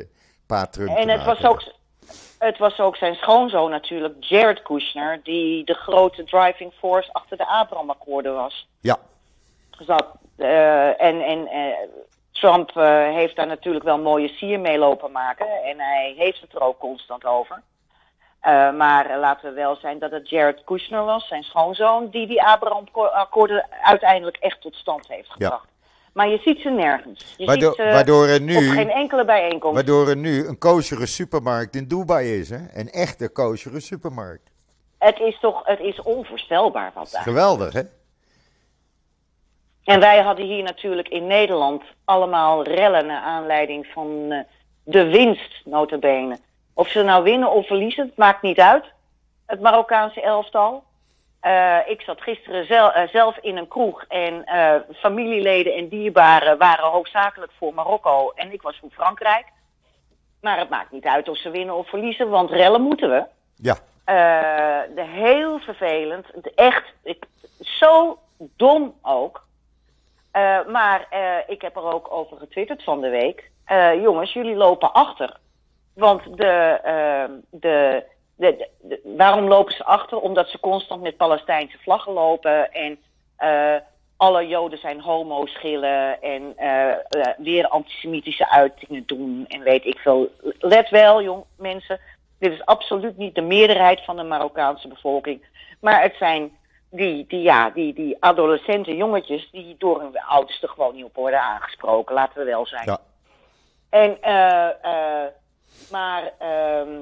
En 0.97 1.09
het 1.09 1.25
was, 1.25 1.45
ook, 1.45 1.63
het 2.39 2.59
was 2.59 2.79
ook 2.79 2.97
zijn 2.97 3.15
schoonzoon 3.15 3.71
natuurlijk, 3.71 4.15
Jared 4.21 4.63
Kushner, 4.63 5.21
die 5.23 5.65
de 5.65 5.75
grote 5.75 6.25
driving 6.25 6.73
force 6.79 7.13
achter 7.13 7.37
de 7.37 7.47
Abraham-akkoorden 7.47 8.35
was. 8.35 8.69
Ja, 8.81 8.99
Zat, 9.79 10.07
eh, 10.37 11.03
en 11.03 11.21
en 11.21 11.47
eh, 11.47 11.77
Trump 12.33 12.71
eh, 12.77 13.13
heeft 13.13 13.37
daar 13.37 13.47
natuurlijk 13.47 13.85
wel 13.85 13.99
mooie 13.99 14.29
sier 14.29 14.61
mee 14.61 14.79
lopen 14.79 15.13
maken. 15.13 15.47
En 15.65 15.81
hij 15.81 16.15
heeft 16.17 16.41
het 16.41 16.55
er 16.55 16.61
ook 16.61 16.79
constant 16.79 17.25
over. 17.25 17.63
Maar 18.77 19.19
laten 19.19 19.49
we 19.49 19.55
wel 19.55 19.77
zijn 19.77 19.99
dat 19.99 20.11
het 20.11 20.29
Jared 20.29 20.65
Kushner 20.65 21.05
was, 21.05 21.29
zijn 21.29 21.43
schoonzoon, 21.43 22.09
die 22.09 22.27
die 22.27 22.43
Abraham-akkoorden 22.43 23.67
uiteindelijk 23.83 24.37
echt 24.37 24.61
tot 24.61 24.75
stand 24.75 25.09
heeft 25.09 25.31
gebracht. 25.31 25.69
Maar 26.13 26.29
je 26.29 26.39
ziet 26.39 26.61
ze 26.61 26.69
nergens. 26.69 27.35
Je 27.37 27.47
waardoor, 27.47 27.75
ziet 27.75 27.85
ze 27.87 27.93
waardoor, 27.93 28.27
er 28.27 28.41
op 28.41 28.47
nu, 28.47 28.69
geen 28.69 28.91
enkele 28.91 29.25
bijeenkomst. 29.25 29.75
waardoor 29.75 30.09
er 30.09 30.17
nu 30.17 30.47
een 30.47 30.59
koshere 30.59 31.07
supermarkt 31.07 31.77
in 31.77 31.89
Dubai 31.89 32.39
is, 32.39 32.51
hè? 32.51 32.59
Een 32.73 32.91
echte 32.91 33.29
koshere 33.29 33.81
supermarkt. 33.81 34.51
Het 34.99 35.19
is 35.19 35.39
toch 35.41 35.61
het 35.65 35.81
is 35.81 36.03
onvoorstelbaar 36.03 36.91
wat 36.95 37.11
daar. 37.11 37.23
Geweldig, 37.23 37.73
hè? 37.73 37.83
En 39.85 40.01
wij 40.01 40.21
hadden 40.21 40.47
hier 40.47 40.63
natuurlijk 40.63 41.09
in 41.09 41.27
Nederland 41.27 41.83
allemaal 42.05 42.65
rellen 42.65 43.07
naar 43.07 43.23
aanleiding 43.23 43.87
van 43.87 44.27
eh, 44.29 44.39
de 44.85 45.05
winst, 45.05 45.61
notabene. 45.65 46.39
Of 46.75 46.89
ze 46.89 47.03
nou 47.03 47.23
winnen 47.23 47.53
of 47.53 47.67
verliezen, 47.67 48.07
het 48.07 48.17
maakt 48.17 48.43
niet 48.43 48.61
uit. 48.61 48.85
Het 49.47 49.61
Marokkaanse 49.61 50.21
elftal. 50.21 50.85
Eh, 51.41 51.79
ik 51.87 52.01
zat 52.01 52.21
gisteren 52.21 52.67
zel- 52.67 52.93
eh, 52.93 53.09
zelf 53.09 53.37
in 53.39 53.57
een 53.57 53.69
kroeg 53.69 54.05
en 54.09 54.45
eh, 54.45 54.75
familieleden 54.95 55.75
en 55.75 55.89
dierbaren 55.89 56.59
waren 56.59 56.85
hoofdzakelijk 56.91 57.53
voor 57.59 57.75
Marokko 57.75 58.31
en 58.35 58.53
ik 58.53 58.63
was 58.63 58.79
voor 58.79 58.91
Frankrijk. 58.91 59.47
Maar 60.41 60.59
het 60.59 60.69
maakt 60.69 60.91
niet 60.91 61.05
uit 61.05 61.29
of 61.29 61.39
ze 61.39 61.51
winnen 61.51 61.75
of 61.75 61.89
verliezen, 61.89 62.29
want 62.29 62.51
rellen 62.51 62.81
moeten 62.83 63.11
we. 63.11 63.25
Ja, 63.57 63.77
de 64.95 65.03
heel 65.07 65.59
vervelend. 65.59 66.27
De- 66.43 66.53
Echt, 66.55 66.93
ik, 67.03 67.25
zo 67.61 68.19
dom 68.57 68.95
ook. 69.03 69.45
Maar 70.67 71.07
ik 71.47 71.63
heb 71.63 71.77
er 71.77 71.93
ook 71.93 72.13
over 72.13 72.37
getwitterd 72.37 72.85
van 72.85 73.01
de 73.01 73.09
week. 73.09 73.51
Jongens, 74.03 74.33
jullie 74.33 74.55
lopen 74.57 74.93
achter. 74.93 75.37
Want 75.95 76.37
de, 76.37 77.41
de, 77.51 78.05
de, 78.41 78.57
de- 78.57 78.69
de- 78.81 79.01
waarom 79.17 79.49
lopen 79.49 79.75
ze 79.75 79.85
achter? 79.85 80.21
Omdat 80.21 80.49
ze 80.49 80.61
constant 80.61 81.03
met 81.03 81.17
Palestijnse 81.17 81.79
vlaggen 81.79 82.13
lopen. 82.13 82.73
En 82.73 82.99
eh, 83.37 83.75
alle 84.17 84.47
Joden 84.47 84.79
zijn 84.79 85.01
homo-schillen. 85.01 86.23
En 86.23 86.53
eh, 86.57 86.91
eh, 86.91 86.99
weer 87.39 87.69
antisemitische 87.69 88.49
uitingen 88.51 89.03
doen. 89.07 89.45
En 89.49 89.63
weet 89.63 89.85
ik 89.85 89.99
veel. 89.99 90.31
Let 90.59 90.89
wel, 90.91 91.23
jong 91.23 91.45
mensen. 91.57 92.01
Dit 92.39 92.53
is 92.53 92.65
absoluut 92.65 93.17
niet 93.17 93.35
de 93.35 93.41
meerderheid 93.43 94.05
van 94.05 94.17
de 94.17 94.23
Marokkaanse 94.23 94.89
bevolking. 94.89 95.45
Maar 95.81 96.03
het 96.03 96.15
zijn 96.19 96.59
die, 96.91 97.25
die, 97.29 97.43
ja, 97.43 97.71
die, 97.71 97.95
die 97.95 98.17
adolescenten, 98.21 98.97
jongetjes, 98.97 99.49
die 99.51 99.75
door 99.79 100.01
hun 100.01 100.21
ouders 100.21 100.63
er 100.63 100.69
gewoon 100.69 100.95
niet 100.95 101.05
op 101.05 101.15
worden 101.15 101.41
aangesproken, 101.41 102.15
laten 102.15 102.39
we 102.39 102.45
wel 102.45 102.67
zijn. 102.67 102.85
Ja. 102.85 102.99
En, 103.91 104.23
eh, 104.23 104.69
eh, 105.25 105.29
maar 105.91 106.33
ehm, 106.39 106.49
eh, 106.49 106.97
eh, 106.97 107.01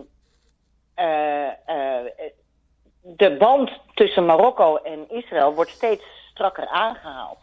de 3.16 3.36
band 3.38 3.70
tussen 3.94 4.26
Marokko 4.26 4.76
en 4.76 5.10
Israël 5.10 5.54
wordt 5.54 5.70
steeds 5.70 6.04
strakker 6.30 6.66
aangehaald. 6.66 7.38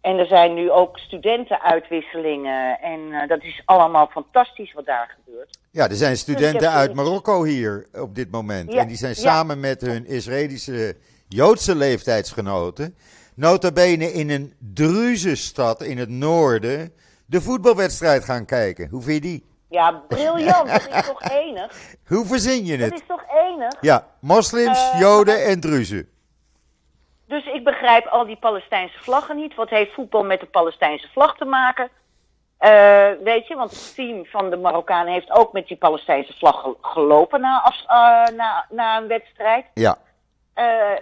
En 0.00 0.18
er 0.18 0.26
zijn 0.26 0.54
nu 0.54 0.70
ook 0.70 0.98
studentenuitwisselingen. 0.98 2.80
En 2.80 3.12
eh, 3.12 3.28
dat 3.28 3.42
is 3.42 3.62
allemaal 3.64 4.06
fantastisch 4.06 4.72
wat 4.72 4.86
daar 4.86 5.16
gebeurt. 5.24 5.58
Ja, 5.70 5.88
er 5.88 5.94
zijn 5.94 6.10
Dus 6.10 6.20
studenten 6.20 6.70
uit 6.70 6.94
Marokko 6.94 7.44
hier 7.44 7.86
op 7.92 8.14
dit 8.14 8.30
moment. 8.30 8.72
Ja, 8.72 8.80
En 8.80 8.88
die 8.88 8.96
zijn 8.96 9.14
ja. 9.16 9.20
samen 9.20 9.60
met 9.60 9.80
hun 9.80 10.06
Israëlische 10.06 10.96
Joodse 11.28 11.76
leeftijdsgenoten, 11.76 12.96
nota 13.34 13.72
bene 13.72 14.12
in 14.12 14.30
een 14.30 14.54
Druzenstad 14.74 15.82
in 15.82 15.98
het 15.98 16.08
noorden, 16.08 16.92
de 17.26 17.40
voetbalwedstrijd 17.40 18.24
gaan 18.24 18.44
kijken. 18.44 18.88
Hoe 18.88 19.02
vind 19.02 19.24
je 19.24 19.30
die? 19.30 19.44
Ja, 19.70 19.92
briljant. 20.08 20.66
Dat 20.70 20.88
is 20.88 21.06
toch 21.12 21.22
enig? 21.30 21.94
Hoe 22.06 22.26
verzin 22.26 22.64
je 22.64 22.76
Dat 22.78 22.90
het? 22.90 23.00
is 23.00 23.06
toch 23.06 23.24
enig? 23.46 23.72
Ja, 23.80 24.06
moslims, 24.20 24.90
Eh, 24.92 25.00
joden 25.00 25.44
en 25.44 25.60
druzen. 25.60 26.08
Dus 27.26 27.46
ik 27.46 27.64
begrijp 27.64 28.06
al 28.06 28.26
die 28.26 28.36
Palestijnse 28.36 28.98
vlaggen 28.98 29.36
niet. 29.36 29.54
Wat 29.54 29.68
heeft 29.68 29.94
voetbal 29.94 30.24
met 30.24 30.40
de 30.40 30.46
Palestijnse 30.46 31.08
vlag 31.12 31.36
te 31.36 31.44
maken? 31.44 31.88
Eh, 32.58 33.08
weet 33.24 33.46
je, 33.46 33.54
want 33.54 33.70
het 33.70 33.94
team 33.94 34.26
van 34.26 34.50
de 34.50 34.56
Marokkanen 34.56 35.12
heeft 35.12 35.30
ook 35.30 35.52
met 35.52 35.66
die 35.68 35.76
Palestijnse 35.76 36.32
vlag 36.38 36.60
ge- 36.60 36.76
gelopen 36.80 37.40
na, 37.40 37.60
af, 37.62 37.82
eh, 37.86 38.36
na, 38.36 38.66
na 38.70 38.96
een 38.96 39.06
wedstrijd. 39.08 39.64
Ja, 39.74 39.96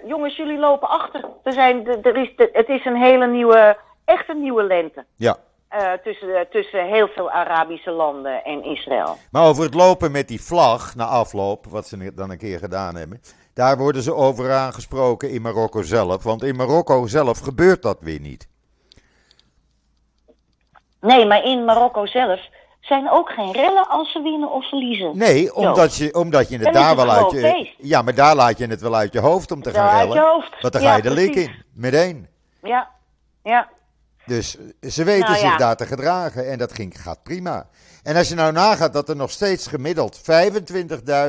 jongens, 0.06 0.36
jullie 0.36 0.58
lopen 0.58 0.88
achter. 0.88 1.24
Er 1.44 1.52
zijn, 1.52 1.86
er 2.02 2.16
is, 2.16 2.32
het 2.52 2.68
is 2.68 2.84
een 2.84 2.96
hele 3.02 3.26
nieuwe, 3.26 3.76
echt 4.04 4.28
een 4.28 4.40
nieuwe 4.40 4.62
lente. 4.62 5.04
ja. 5.16 5.36
Eh, 5.68 5.92
tussen, 6.04 6.46
tussen 6.50 6.86
heel 6.86 7.08
veel 7.08 7.30
Arabische 7.30 7.90
landen 7.90 8.44
en 8.44 8.64
Israël. 8.64 9.16
Maar 9.30 9.44
over 9.44 9.64
het 9.64 9.74
lopen 9.74 10.10
met 10.10 10.28
die 10.28 10.40
vlag 10.40 10.94
na 10.94 11.04
afloop, 11.04 11.66
wat 11.66 11.86
ze 11.86 12.14
dan 12.14 12.30
een 12.30 12.38
keer 12.38 12.58
gedaan 12.58 12.96
hebben, 12.96 13.20
daar 13.54 13.78
worden 13.78 14.02
ze 14.02 14.14
over 14.14 14.52
aangesproken 14.52 15.30
in 15.30 15.42
Marokko 15.42 15.82
zelf. 15.82 16.22
Want 16.22 16.42
in 16.42 16.56
Marokko 16.56 17.06
zelf 17.06 17.38
gebeurt 17.38 17.82
dat 17.82 18.00
weer 18.00 18.20
niet. 18.20 18.48
Nee, 21.00 21.26
maar 21.26 21.44
in 21.44 21.64
Marokko 21.64 22.06
zelf 22.06 22.40
zijn 22.80 23.10
ook 23.10 23.30
geen 23.30 23.52
rellen 23.52 23.88
als 23.88 24.12
ze 24.12 24.22
winnen 24.22 24.50
of 24.50 24.68
verliezen. 24.68 25.18
Nee, 25.18 25.54
omdat 25.54 25.96
je, 25.96 26.14
omdat 26.14 26.48
je 26.48 26.58
het 26.58 26.72
daar 26.72 26.88
het 26.88 26.96
wel 26.96 27.10
uit 27.10 27.30
je. 27.30 27.70
Ja, 27.78 28.02
maar 28.02 28.14
daar 28.14 28.34
laat 28.34 28.58
je 28.58 28.66
het 28.66 28.80
wel 28.80 28.94
uit 28.94 29.12
je 29.12 29.20
hoofd 29.20 29.50
om 29.50 29.62
te 29.62 29.70
gaan 29.70 29.98
rellen. 29.98 30.44
Want 30.60 30.72
dan 30.72 30.82
ga 30.82 30.96
je 30.96 31.02
de 31.02 31.10
lik 31.10 31.34
in, 31.34 31.64
meteen. 31.74 32.28
Ja, 32.62 32.90
ja. 33.42 33.68
Dus 34.26 34.56
ze 34.80 35.04
weten 35.04 35.30
Nou 35.30 35.38
zich 35.40 35.56
daar 35.56 35.76
te 35.76 35.86
gedragen 35.86 36.50
en 36.50 36.58
dat 36.58 36.72
ging, 36.72 37.02
gaat 37.02 37.22
prima. 37.22 37.68
En 38.02 38.16
als 38.16 38.28
je 38.28 38.34
nou 38.34 38.52
nagaat 38.52 38.92
dat 38.92 39.08
er 39.08 39.16
nog 39.16 39.30
steeds 39.30 39.66
gemiddeld 39.66 40.20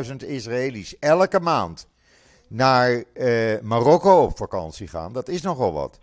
25.000 0.10 0.16
Israëli's 0.18 1.00
elke 1.00 1.40
maand 1.40 1.88
naar 2.48 3.04
eh, 3.14 3.60
Marokko 3.62 4.24
op 4.24 4.38
vakantie 4.38 4.88
gaan, 4.88 5.14
dat 5.14 5.28
is 5.28 5.42
nogal 5.42 5.74
wat. 5.74 6.00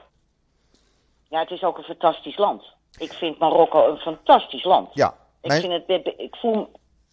Ja, 1.29 1.41
het 1.41 1.51
is 1.51 1.63
ook 1.63 1.79
een 1.79 1.85
fantastisch 1.85 2.37
land. 2.37 2.65
Ik 2.99 3.13
vind 3.13 3.39
Marokko 3.39 3.91
een 3.91 3.97
fantastisch 3.99 4.65
land. 4.65 4.89
Ja, 4.93 5.15
Ik, 5.43 5.53
vind 5.53 5.73
het, 5.73 6.13
ik, 6.17 6.37
voel, 6.37 6.73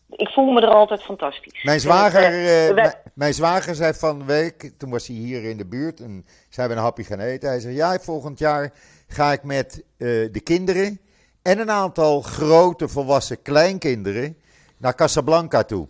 ik 0.09 0.29
voel 0.29 0.51
me 0.51 0.61
er 0.61 0.73
altijd 0.73 1.03
fantastisch. 1.03 1.63
mijn 1.63 1.75
het, 1.75 1.85
zwager, 1.85 2.23
eh, 2.23 2.67
eh, 2.69 2.75
wij- 2.75 3.01
mijn, 3.13 3.33
zwager 3.33 3.75
zei 3.75 3.93
van 3.93 4.25
week, 4.25 4.71
toen 4.77 4.89
was 4.89 5.07
hij 5.07 5.15
hier 5.15 5.43
in 5.43 5.57
de 5.57 5.65
buurt 5.65 5.99
en 5.99 6.25
ze 6.49 6.59
hebben 6.59 6.77
een 6.77 6.83
hapje 6.83 7.03
gaan 7.03 7.19
eten. 7.19 7.49
Hij 7.49 7.59
zei, 7.59 7.75
ja, 7.75 7.99
volgend 7.99 8.39
jaar 8.39 8.73
ga 9.13 9.31
ik 9.31 9.43
met 9.43 9.83
eh, 9.97 10.07
de 10.07 10.41
kinderen 10.43 10.99
en 11.41 11.59
een 11.59 11.71
aantal 11.71 12.21
grote 12.21 12.87
volwassen 12.87 13.41
kleinkinderen 13.41 14.37
naar 14.77 14.95
Casablanca 14.95 15.63
toe. 15.63 15.87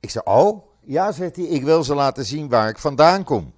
Ik 0.00 0.10
zei, 0.10 0.24
oh, 0.24 0.62
ja, 0.80 1.12
zegt 1.12 1.36
hij, 1.36 1.44
ik 1.44 1.64
wil 1.64 1.84
ze 1.84 1.94
laten 1.94 2.24
zien 2.24 2.48
waar 2.48 2.68
ik 2.68 2.78
vandaan 2.78 3.24
kom. 3.24 3.52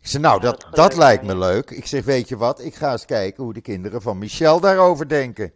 Ik 0.00 0.08
zei, 0.08 0.22
nou, 0.22 0.40
dat, 0.40 0.66
dat 0.70 0.96
lijkt 0.96 1.24
me 1.24 1.36
leuk. 1.36 1.70
Ik 1.70 1.86
zeg, 1.86 2.04
weet 2.04 2.28
je 2.28 2.36
wat, 2.36 2.60
ik 2.60 2.74
ga 2.74 2.92
eens 2.92 3.04
kijken 3.04 3.44
hoe 3.44 3.52
de 3.52 3.60
kinderen 3.60 4.02
van 4.02 4.18
Michel 4.18 4.60
daarover 4.60 5.08
denken. 5.08 5.52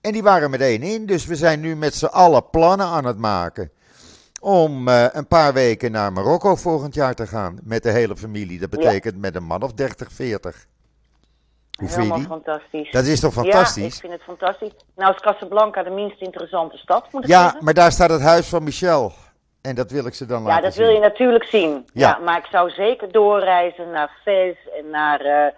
En 0.00 0.12
die 0.12 0.22
waren 0.22 0.50
meteen 0.50 0.82
in, 0.82 1.06
dus 1.06 1.26
we 1.26 1.36
zijn 1.36 1.60
nu 1.60 1.76
met 1.76 1.94
z'n 1.94 2.04
allen 2.04 2.50
plannen 2.50 2.86
aan 2.86 3.04
het 3.04 3.18
maken. 3.18 3.70
Om 4.40 4.88
eh, 4.88 5.06
een 5.12 5.26
paar 5.26 5.52
weken 5.52 5.92
naar 5.92 6.12
Marokko 6.12 6.56
volgend 6.56 6.94
jaar 6.94 7.14
te 7.14 7.26
gaan 7.26 7.58
met 7.62 7.82
de 7.82 7.90
hele 7.90 8.16
familie. 8.16 8.58
Dat 8.58 8.70
betekent 8.70 9.16
met 9.16 9.34
een 9.34 9.44
man 9.44 9.62
of 9.62 9.72
30, 9.72 10.12
40. 10.12 10.66
Hoe 11.78 11.88
vind 11.88 11.90
je 11.90 11.96
Helemaal 11.96 12.18
die? 12.18 12.26
fantastisch. 12.26 12.90
Dat 12.90 13.04
is 13.04 13.20
toch 13.20 13.34
Ja, 13.34 13.40
fantastisch? 13.42 13.94
ik 13.94 14.00
vind 14.00 14.12
het 14.12 14.22
fantastisch. 14.22 14.72
Nou 14.96 15.14
is 15.14 15.20
Casablanca 15.20 15.82
de 15.82 15.90
minst 15.90 16.20
interessante 16.20 16.76
stad, 16.76 17.06
moet 17.12 17.22
ik 17.24 17.28
Ja, 17.30 17.42
zeggen. 17.42 17.64
maar 17.64 17.74
daar 17.74 17.92
staat 17.92 18.10
het 18.10 18.20
huis 18.20 18.48
van 18.48 18.62
Michel. 18.62 19.12
En 19.62 19.74
dat 19.74 19.90
wil 19.90 20.06
ik 20.06 20.14
ze 20.14 20.26
dan 20.26 20.42
Ja, 20.42 20.48
laten 20.48 20.62
dat 20.62 20.74
zien. 20.74 20.84
wil 20.84 20.94
je 20.94 21.00
natuurlijk 21.00 21.44
zien. 21.44 21.86
Ja. 21.92 22.08
Ja. 22.08 22.18
maar 22.24 22.38
ik 22.38 22.46
zou 22.50 22.70
zeker 22.70 23.12
doorreizen 23.12 23.90
naar 23.90 24.10
Fez 24.22 24.56
en 24.78 24.90
naar, 24.90 25.20
eh, 25.20 25.52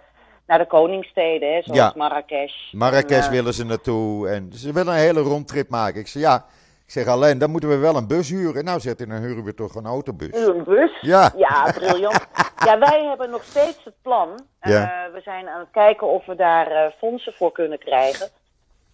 naar 0.47 0.59
de 0.59 0.67
koningssteden, 0.67 1.55
hè, 1.55 1.63
zoals 1.63 1.79
Ja. 1.81 1.93
Marrakesh. 1.97 2.73
Marrakesh 2.73 3.17
En, 3.19 3.25
eh, 3.25 3.31
willen 3.31 3.55
ze 3.55 3.65
naartoe 3.65 4.29
en 4.29 4.51
ze 4.53 4.73
willen 4.73 4.93
een 4.93 4.99
hele 5.01 5.21
rondtrip 5.21 5.69
maken. 5.69 6.01
Ik 6.01 6.07
zeg 6.09 6.23
ja, 6.23 6.45
ik 6.87 6.91
zeg 6.93 7.07
alleen 7.07 7.39
dan 7.39 7.51
moeten 7.51 7.69
we 7.69 7.77
wel 7.77 7.97
een 7.97 8.07
bus 8.07 8.29
huren. 8.31 8.65
Nou 8.65 8.81
zegt 8.81 8.99
hij, 8.99 9.07
dan 9.07 9.17
huren 9.23 9.45
we 9.45 9.55
toch 9.55 9.75
een 9.75 9.87
autobus. 9.87 10.47
Een 10.47 10.65
bus? 10.65 10.99
Ja. 11.01 11.33
Ja, 11.37 11.73
briljant. 11.75 12.27
ja, 12.65 12.79
wij 12.79 13.05
hebben 13.05 13.31
nog 13.31 13.45
steeds 13.45 13.85
het 13.85 13.95
plan. 14.03 14.47
Ja. 14.61 15.05
Eh, 15.07 15.13
we 15.13 15.21
zijn 15.21 15.49
aan 15.49 15.61
het 15.61 15.71
kijken 15.73 16.07
of 16.07 16.27
we 16.27 16.35
daar 16.35 16.71
eh, 16.71 16.93
fondsen 16.99 17.33
voor 17.33 17.53
kunnen 17.53 17.79
krijgen. 17.79 18.29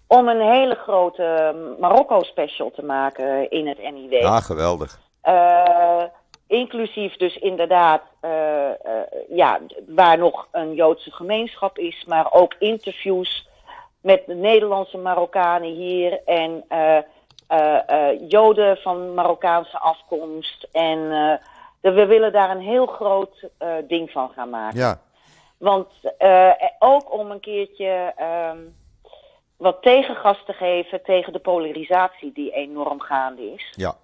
Om 0.06 0.28
een 0.28 0.40
hele 0.40 0.74
grote 0.74 1.54
Marokko-special 1.78 2.70
te 2.70 2.84
maken 2.84 3.50
in 3.50 3.68
het 3.68 3.78
NIW. 3.92 4.12
Ja, 4.12 4.40
geweldig. 4.40 5.00
Eh, 5.20 6.02
inclusief 6.46 7.16
dus 7.16 7.36
inderdaad, 7.36 8.02
eh, 8.20 8.68
eh, 8.68 8.74
ja, 9.28 9.58
waar 9.86 10.18
nog 10.18 10.48
een 10.50 10.74
Joodse 10.74 11.10
gemeenschap 11.10 11.78
is, 11.78 12.04
maar 12.06 12.32
ook 12.32 12.54
interviews 12.58 13.48
met 14.00 14.22
de 14.26 14.34
Nederlandse 14.34 14.98
Marokkanen 14.98 15.72
hier 15.72 16.20
en 16.24 16.64
eh, 16.68 16.96
eh, 17.46 17.88
eh, 17.88 18.28
Joden 18.28 18.76
van 18.76 19.14
Marokkaanse 19.14 19.78
afkomst. 19.78 20.68
En 20.72 21.12
eh, 21.12 21.32
we 21.80 22.06
willen 22.06 22.32
daar 22.32 22.50
een 22.50 22.60
heel 22.62 22.86
groot 22.86 23.48
eh, 23.58 23.68
ding 23.88 24.10
van 24.10 24.28
gaan 24.34 24.50
maken. 24.50 24.78
Ja, 24.78 25.00
Want 25.58 25.86
eh, 26.18 26.50
ook 26.78 27.12
om 27.18 27.30
een 27.30 27.40
keertje 27.40 28.12
ehm, 28.16 28.58
wat 29.56 29.82
tegengas 29.82 30.42
te 30.46 30.52
geven 30.52 31.02
tegen 31.02 31.32
de 31.32 31.38
polarisatie 31.38 32.32
die 32.32 32.50
enorm 32.52 33.00
gaande 33.00 33.52
is. 33.52 33.72
ja. 33.76 33.94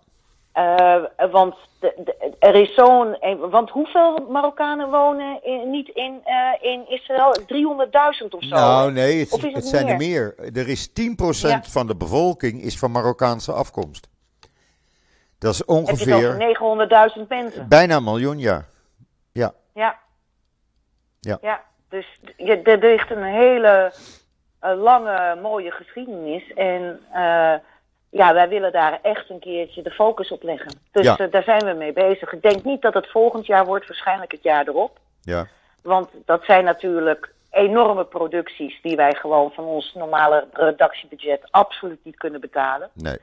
Eh, 0.53 1.03
want 1.31 1.55
de, 1.81 1.93
de- 2.05 2.37
er 2.39 2.55
is 2.55 2.75
zo'n. 2.75 3.15
eh, 3.21 3.35
Want 3.51 3.71
hoeveel 3.71 4.27
Marokkanen 4.29 4.91
wonen 4.91 5.39
in, 5.45 5.71
niet 5.71 5.89
in, 5.89 6.21
eh, 6.25 6.71
in 6.73 6.85
Israël? 6.89 7.33
300.000 7.47 8.35
of 8.35 8.43
zo. 8.45 8.49
Nou 8.55 8.93
nee, 8.93 9.19
het, 9.21 9.33
Of 9.33 9.39
is 9.39 9.45
het 9.45 9.55
het 9.55 9.67
zijn 9.67 9.87
er 9.89 9.97
meer? 9.97 10.35
meer. 10.39 10.57
Er 10.57 10.69
is 10.69 10.93
10% 10.93 11.65
Ja. 11.65 11.71
van 11.71 11.87
de 11.87 11.97
bevolking 11.97 12.63
is 12.63 12.79
van 12.79 12.91
Marokkaanse 12.91 13.53
afkomst. 13.53 14.09
Dat 15.39 15.53
is 15.53 15.65
ongeveer 15.65 16.15
over 16.17 17.19
900.000 17.21 17.29
mensen? 17.29 17.69
bijna 17.69 17.97
een 17.97 18.05
miljoen, 18.05 18.39
ja. 18.39 18.65
Ja, 19.33 19.53
Ja. 19.75 19.99
Ja. 21.21 21.39
Ja, 21.41 21.63
dus 21.89 22.07
je, 22.37 22.63
er 22.63 22.79
ligt 22.79 23.11
een 23.11 23.23
hele 23.23 23.93
eh, 24.61 24.77
lange, 24.83 25.39
mooie 25.43 25.71
geschiedenis. 25.71 26.53
En 26.55 27.01
eh, 27.13 27.55
ja, 28.11 28.35
wij 28.35 28.49
willen 28.49 28.73
daar 28.73 28.99
echt 29.03 29.31
een 29.31 29.39
keertje 29.39 29.83
de 29.83 29.91
focus 29.91 30.31
op 30.31 30.43
leggen. 30.43 30.81
Dus 30.93 31.05
Ja. 31.05 31.17
eh, 31.17 31.31
daar 31.31 31.43
zijn 31.43 31.65
we 31.65 31.73
mee 31.73 31.93
bezig. 31.93 32.33
Ik 32.33 32.43
denk 32.43 32.65
niet 32.65 32.83
dat 32.83 32.95
het 32.95 33.11
volgend 33.11 33.47
jaar 33.47 33.65
wordt, 33.67 33.87
waarschijnlijk 33.87 34.33
het 34.33 34.43
jaar 34.43 34.69
erop. 34.69 34.99
ja. 35.21 35.47
Want 35.83 36.09
dat 36.25 36.45
zijn 36.45 36.65
natuurlijk 36.65 37.33
enorme 37.51 38.05
producties 38.05 38.79
die 38.83 38.97
wij 38.97 39.15
gewoon 39.15 39.51
van 39.53 39.65
ons 39.65 39.95
normale 39.95 40.47
redactiebudget 40.53 41.47
absoluut 41.51 42.05
niet 42.05 42.17
kunnen 42.17 42.41
betalen. 42.41 42.91
Nee. 42.95 43.19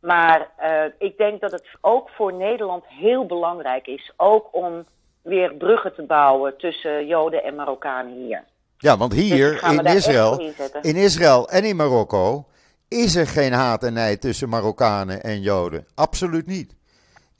Maar 0.00 0.48
eh, 0.56 0.84
ik 0.98 1.16
denk 1.18 1.40
dat 1.40 1.50
het 1.50 1.64
ook 1.80 2.08
voor 2.08 2.32
Nederland 2.32 2.84
heel 2.86 3.26
belangrijk 3.26 3.86
is, 3.86 4.12
ook 4.16 4.48
om 4.54 4.84
weer 5.22 5.54
bruggen 5.54 5.94
te 5.94 6.02
bouwen 6.02 6.56
tussen 6.58 7.06
Joden 7.06 7.42
en 7.44 7.54
Marokkanen 7.54 8.12
hier. 8.12 8.44
Ja, 8.78 8.96
want 8.96 9.12
hier 9.12 9.50
Dus 9.52 9.60
we 9.60 9.66
in 9.68 9.84
Israël, 9.96 10.40
in 10.82 10.96
Israël 10.96 11.48
en 11.48 11.64
in 11.64 11.76
Marokko 11.76 12.46
is 12.88 13.16
er 13.16 13.26
geen 13.26 13.52
haat 13.52 13.82
en 13.82 13.92
nijd 13.92 14.20
tussen 14.20 14.48
Marokkanen 14.48 15.22
en 15.22 15.40
Joden. 15.40 15.86
Absoluut 15.94 16.46
niet. 16.46 16.76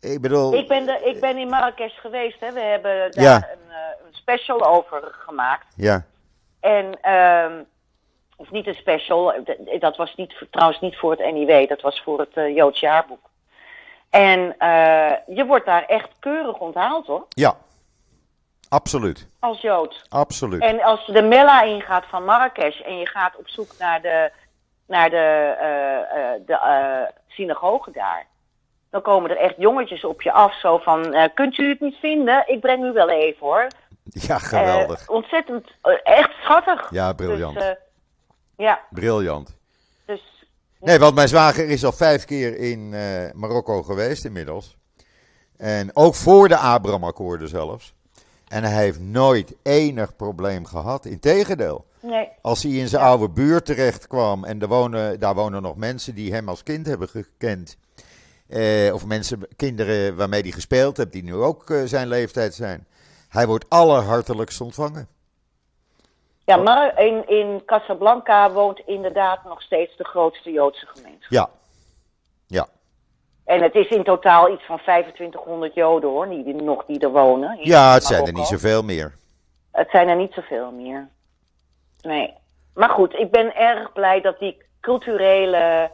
Ik 0.01 0.21
bedoel, 0.21 0.55
Ik 0.55 0.68
ben, 0.68 0.87
de, 0.87 1.01
ik 1.05 1.21
ben 1.21 1.37
in 1.38 1.49
Marrakesh 1.49 2.01
geweest, 2.01 2.40
hè. 2.40 2.53
we 2.53 2.61
hebben 2.61 3.12
daar 3.12 3.25
Ja. 3.25 3.37
een, 3.37 3.71
eh, 3.71 4.07
een 4.07 4.14
special 4.14 4.66
over 4.66 5.01
gemaakt. 5.27 5.66
ja, 5.77 6.05
En, 6.61 7.01
ehm, 7.01 7.53
of 8.40 8.51
niet 8.51 8.66
een 8.66 8.74
special, 8.74 9.33
d- 9.44 9.81
dat 9.81 9.96
was 9.96 10.14
niet, 10.16 10.35
trouwens 10.51 10.81
niet 10.81 10.96
voor 10.96 11.11
het 11.11 11.33
NIW, 11.33 11.68
dat 11.68 11.81
was 11.81 12.01
voor 12.05 12.18
het 12.18 12.35
eh, 12.35 12.55
Joods 12.55 12.81
jaarboek. 12.81 13.31
En 14.11 14.55
eh, 14.59 15.12
je 15.37 15.44
wordt 15.46 15.66
daar 15.66 15.85
echt 15.85 16.09
keurig 16.18 16.59
onthaald 16.59 17.07
hoor. 17.07 17.27
ja. 17.29 17.55
absoluut. 18.68 19.27
Als 19.40 19.61
Jood. 19.61 20.03
Absoluut. 20.09 20.62
En 20.62 20.83
als 20.83 21.05
je 21.07 21.12
de 21.12 21.22
Mella 21.22 21.62
ingaat 21.62 22.05
van 22.07 22.24
Marrakesh 22.24 22.81
en 22.81 22.98
je 22.98 23.07
gaat 23.07 23.37
op 23.37 23.48
zoek 23.48 23.70
naar 23.79 24.03
de, 24.03 24.31
naar 24.87 25.11
de, 25.11 25.55
uh, 25.61 26.18
uh, 26.18 26.46
de 26.46 26.53
uh, 26.53 27.14
synagoge 27.29 27.90
daar. 27.90 28.27
Dan 28.90 29.03
komen 29.03 29.31
er 29.31 29.37
echt 29.37 29.55
jongetjes 29.57 30.05
op 30.05 30.22
je 30.22 30.33
af, 30.33 30.55
zo 30.59 30.79
van, 30.79 31.31
kunt 31.35 31.59
u 31.59 31.68
het 31.68 31.81
niet 31.81 31.96
vinden? 31.96 32.44
Ik 32.46 32.61
breng 32.61 32.85
u 32.85 32.92
wel 32.92 33.09
even 33.11 33.46
hoor. 33.46 33.66
Ja, 34.05 34.38
geweldig. 34.38 35.09
ontzettend, 35.09 35.66
echt 36.03 36.31
schattig. 36.42 36.90
Ja, 36.90 37.12
briljant. 37.12 37.55
Dus, 37.59 37.77
ja. 38.59 38.81
Briljant. 38.90 39.57
Dus, 40.07 40.47
nee, 40.81 40.99
want 40.99 41.14
mijn 41.14 41.29
zwager 41.29 41.68
is 41.68 41.85
al 41.85 41.92
vijf 41.92 42.25
keer 42.25 42.57
in 42.57 42.88
Marokko 43.35 43.83
geweest 43.83 44.25
inmiddels. 44.25 44.77
En 45.57 45.97
ook 45.97 46.14
voor 46.14 46.49
de 46.49 46.57
Abraham-akkoorden 46.57 47.49
zelfs. 47.49 47.94
En 48.49 48.64
hij 48.64 48.83
heeft 48.83 49.01
nooit 49.01 49.55
enig 49.62 50.16
probleem 50.16 50.64
gehad. 50.64 51.05
Integendeel. 51.05 51.87
Nee. 52.01 52.29
Als 52.42 52.62
hij 52.62 52.73
in 52.73 52.88
zijn 52.88 53.03
oude 53.03 53.29
buurt 53.29 53.64
terecht 53.64 54.07
kwam 54.07 54.44
en 54.44 54.61
er 54.61 54.68
wonen, 54.68 55.21
daar 55.21 55.35
wonen 55.35 55.62
nog 55.62 55.77
mensen 55.77 56.14
die 56.14 56.33
hem 56.33 56.49
als 56.49 56.62
kind 56.62 56.87
hebben 56.87 57.09
gekend. 57.09 57.77
Eh, 58.49 58.94
of 58.94 59.07
mensen, 59.07 59.40
kinderen 59.57 60.16
waarmee 60.16 60.42
hij 60.42 60.51
gespeeld 60.51 60.97
heeft, 60.97 61.12
die 61.12 61.23
nu 61.23 61.35
ook 61.35 61.71
uh, 61.71 61.83
zijn 61.85 62.09
leeftijd 62.09 62.55
zijn. 62.55 62.87
Hij 63.29 63.47
wordt 63.47 63.68
allerhartelijkst 63.68 64.61
ontvangen. 64.61 65.09
Ja, 66.49 66.57
maar 66.57 67.01
in, 67.01 67.29
in 67.29 67.63
Casablanca 67.67 68.51
woont 68.51 68.81
inderdaad 68.87 69.45
nog 69.45 69.63
steeds 69.63 69.97
de 69.97 70.05
grootste 70.05 70.51
Joodse 70.51 70.87
gemeenschap. 70.87 71.31
Ja. 71.31 71.49
Ja. 72.47 72.67
En 73.45 73.63
het 73.63 73.75
is 73.75 73.89
in 73.89 74.05
totaal 74.05 74.53
iets 74.53 74.65
van 74.67 74.79
2500 74.79 75.75
Joden 75.75 76.11
hoor, 76.11 76.29
die, 76.29 76.55
nog 76.55 76.85
die 76.85 76.99
er 76.99 77.11
wonen. 77.11 77.59
Ja, 77.63 77.93
het 77.93 78.05
zijn 78.05 78.27
er 78.27 78.33
niet 78.33 78.47
zoveel 78.47 78.83
meer. 78.83 79.15
Het 79.73 79.91
zijn 79.91 80.09
er 80.09 80.17
niet 80.17 80.33
zoveel 80.33 80.71
meer. 80.71 81.09
Nee. 82.01 82.35
Maar 82.75 82.91
goed, 82.91 83.15
ik 83.15 83.31
ben 83.31 83.57
erg 83.57 83.93
blij 83.93 84.21
dat 84.21 84.39
die 84.39 84.63
culturele 84.81 85.91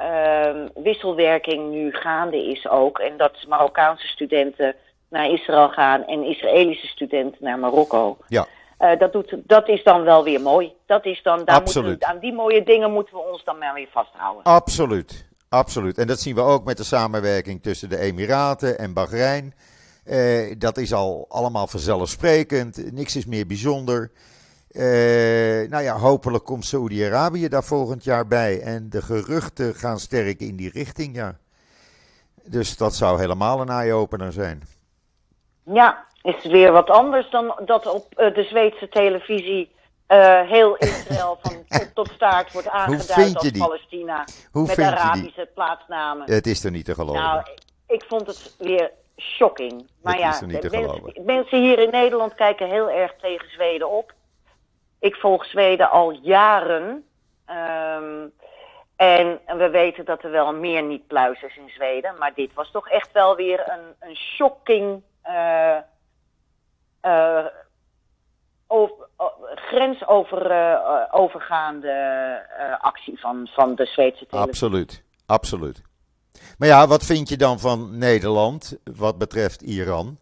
uh, 0.00 0.64
wisselwerking 0.74 1.70
nu 1.70 1.92
gaande 1.92 2.50
is 2.50 2.68
ook. 2.68 2.98
En 2.98 3.16
dat 3.16 3.46
Marokkaanse 3.48 4.06
studenten 4.06 4.74
naar 5.08 5.30
Israël 5.30 5.68
gaan 5.68 6.06
en 6.06 6.22
Israëlische 6.22 6.86
studenten 6.86 7.44
naar 7.44 7.58
Marokko. 7.58 8.16
Ja. 8.28 8.46
Uh, 8.78 8.98
dat, 8.98 9.12
doet, 9.12 9.36
dat 9.44 9.68
is 9.68 9.84
dan 9.84 10.02
wel 10.02 10.24
weer 10.24 10.40
mooi. 10.40 10.72
Dat 10.86 11.04
is 11.04 11.22
dan, 11.22 11.44
daar 11.44 11.56
Absoluut. 11.56 11.88
Moeten 11.88 12.08
we, 12.08 12.14
aan 12.14 12.20
die 12.20 12.32
mooie 12.32 12.62
dingen 12.62 12.92
moeten 12.92 13.14
we 13.14 13.20
ons 13.20 13.44
dan 13.44 13.58
maar 13.58 13.74
weer 13.74 13.88
vasthouden. 13.90 14.42
Absoluut. 14.42 15.26
Absoluut. 15.48 15.98
En 15.98 16.06
dat 16.06 16.20
zien 16.20 16.34
we 16.34 16.40
ook 16.40 16.64
met 16.64 16.76
de 16.76 16.84
samenwerking 16.84 17.62
tussen 17.62 17.88
de 17.88 17.98
Emiraten 17.98 18.78
en 18.78 18.92
Bahrein. 18.92 19.54
Uh, 20.04 20.54
dat 20.58 20.76
is 20.76 20.92
al 20.92 21.26
allemaal 21.28 21.66
vanzelfsprekend. 21.66 22.92
Niks 22.92 23.16
is 23.16 23.26
meer 23.26 23.46
bijzonder. 23.46 24.10
Uh, 24.70 24.82
nou 25.68 25.82
ja, 25.82 25.98
hopelijk 25.98 26.44
komt 26.44 26.64
Saudi-Arabië 26.64 27.48
daar 27.48 27.64
volgend 27.64 28.04
jaar 28.04 28.26
bij. 28.26 28.60
En 28.60 28.90
de 28.90 29.02
geruchten 29.02 29.74
gaan 29.74 29.98
sterk 29.98 30.40
in 30.40 30.56
die 30.56 30.70
richting, 30.70 31.16
ja. 31.16 31.38
Dus 32.44 32.76
dat 32.76 32.94
zou 32.94 33.18
helemaal 33.20 33.60
een 33.60 33.68
eye-opener 33.68 34.32
zijn. 34.32 34.62
Ja, 35.62 36.04
is 36.26 36.44
weer 36.44 36.72
wat 36.72 36.90
anders 36.90 37.30
dan 37.30 37.54
dat 37.64 37.86
op 37.86 38.06
uh, 38.16 38.34
de 38.34 38.42
Zweedse 38.42 38.88
televisie 38.88 39.74
uh, 40.08 40.40
heel 40.40 40.76
Israël 40.76 41.38
van 41.42 41.64
top 41.68 41.88
tot 41.94 42.08
staart 42.08 42.52
wordt 42.52 42.68
aangeduid 42.68 43.34
als 43.36 43.50
die? 43.50 43.58
Palestina. 43.58 44.24
Hoe 44.52 44.66
met 44.66 44.78
Arabische 44.78 45.40
je 45.40 45.48
plaatsnamen. 45.54 46.30
Het 46.30 46.46
is 46.46 46.64
er 46.64 46.70
niet 46.70 46.84
te 46.84 46.94
geloven. 46.94 47.22
Nou, 47.22 47.42
ik 47.86 48.04
vond 48.08 48.26
het 48.26 48.54
weer 48.58 48.90
shocking. 49.16 49.88
Maar 50.02 50.12
Het 50.12 50.22
ja, 50.22 50.30
is 50.30 50.40
er 50.40 50.46
niet 50.46 50.60
te 50.60 51.12
mensen, 51.24 51.60
hier 51.60 51.78
in 51.78 51.90
Nederland 51.90 52.34
kijken 52.34 52.68
heel 52.68 52.90
erg 52.90 53.14
tegen 53.20 53.50
Zweden 53.50 53.90
op. 53.90 54.12
Ik 55.00 55.14
volg 55.14 55.44
Zweden 55.44 55.90
al 55.90 56.10
jaren. 56.10 57.04
Um, 57.50 58.32
en 58.96 59.40
we 59.46 59.68
weten 59.70 60.04
dat 60.04 60.22
er 60.22 60.30
wel 60.30 60.54
meer 60.54 60.82
niet-pluis 60.82 61.42
is 61.42 61.56
in 61.56 61.68
Zweden. 61.68 62.14
Maar 62.18 62.34
dit 62.34 62.54
was 62.54 62.70
toch 62.70 62.88
echt 62.88 63.12
wel 63.12 63.36
weer 63.36 63.60
een, 63.68 64.08
een 64.08 64.16
shocking... 64.16 65.02
Uh, 65.26 65.76
over, 68.66 69.06
grensovergaande 69.54 71.88
uh, 72.58 72.80
actie 72.80 73.20
van, 73.20 73.48
van 73.52 73.74
de 73.74 73.86
Zweedse 73.86 74.26
televisie. 74.26 74.52
Absoluut, 74.52 75.02
absoluut. 75.26 75.82
Maar 76.58 76.68
ja, 76.68 76.86
wat 76.86 77.04
vind 77.04 77.28
je 77.28 77.36
dan 77.36 77.58
van 77.58 77.98
Nederland 77.98 78.78
wat 78.96 79.18
betreft 79.18 79.62
Iran? 79.62 80.18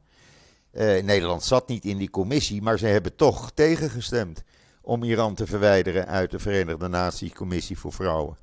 Uh, 0.72 1.02
Nederland 1.02 1.42
zat 1.42 1.68
niet 1.68 1.84
in 1.84 1.98
die 1.98 2.10
commissie, 2.10 2.62
maar 2.62 2.78
ze 2.78 2.86
hebben 2.86 3.16
toch 3.16 3.50
tegengestemd 3.50 4.44
om 4.82 5.02
Iran 5.02 5.34
te 5.34 5.46
verwijderen 5.46 6.06
uit 6.06 6.30
de 6.30 6.38
Verenigde 6.38 6.88
Naties 6.88 7.32
Commissie 7.32 7.78
voor 7.78 7.92
Vrouwen. 7.92 8.36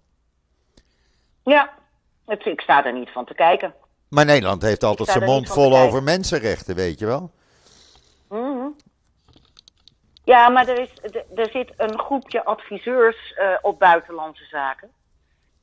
Ja, 1.44 1.70
het, 2.26 2.46
ik 2.46 2.62
sta 2.62 2.86
er 2.86 2.94
niet 2.94 3.10
van 3.10 3.26
te 3.26 3.34
kijken. 3.34 3.74
Maar 4.08 4.26
Nederland 4.26 4.62
heeft 4.62 4.84
altijd 4.84 5.10
zijn 5.10 5.24
mond 5.24 5.50
vol 5.50 5.78
over 5.78 6.04
mensenrechten, 6.04 6.76
weet 6.76 7.00
je 7.00 7.06
wel? 7.06 7.32
Mm 8.32 8.58
-hmm. 8.60 8.76
Ja, 10.24 10.50
maar 10.50 10.68
er, 10.68 10.80
is, 10.80 10.90
er 11.36 11.50
zit 11.52 11.74
een 11.78 12.00
groepje 12.00 12.44
adviseurs 12.44 13.36
uh, 13.40 13.58
op 13.62 13.80
buitenlandse 13.80 14.46
zaken. 14.46 14.92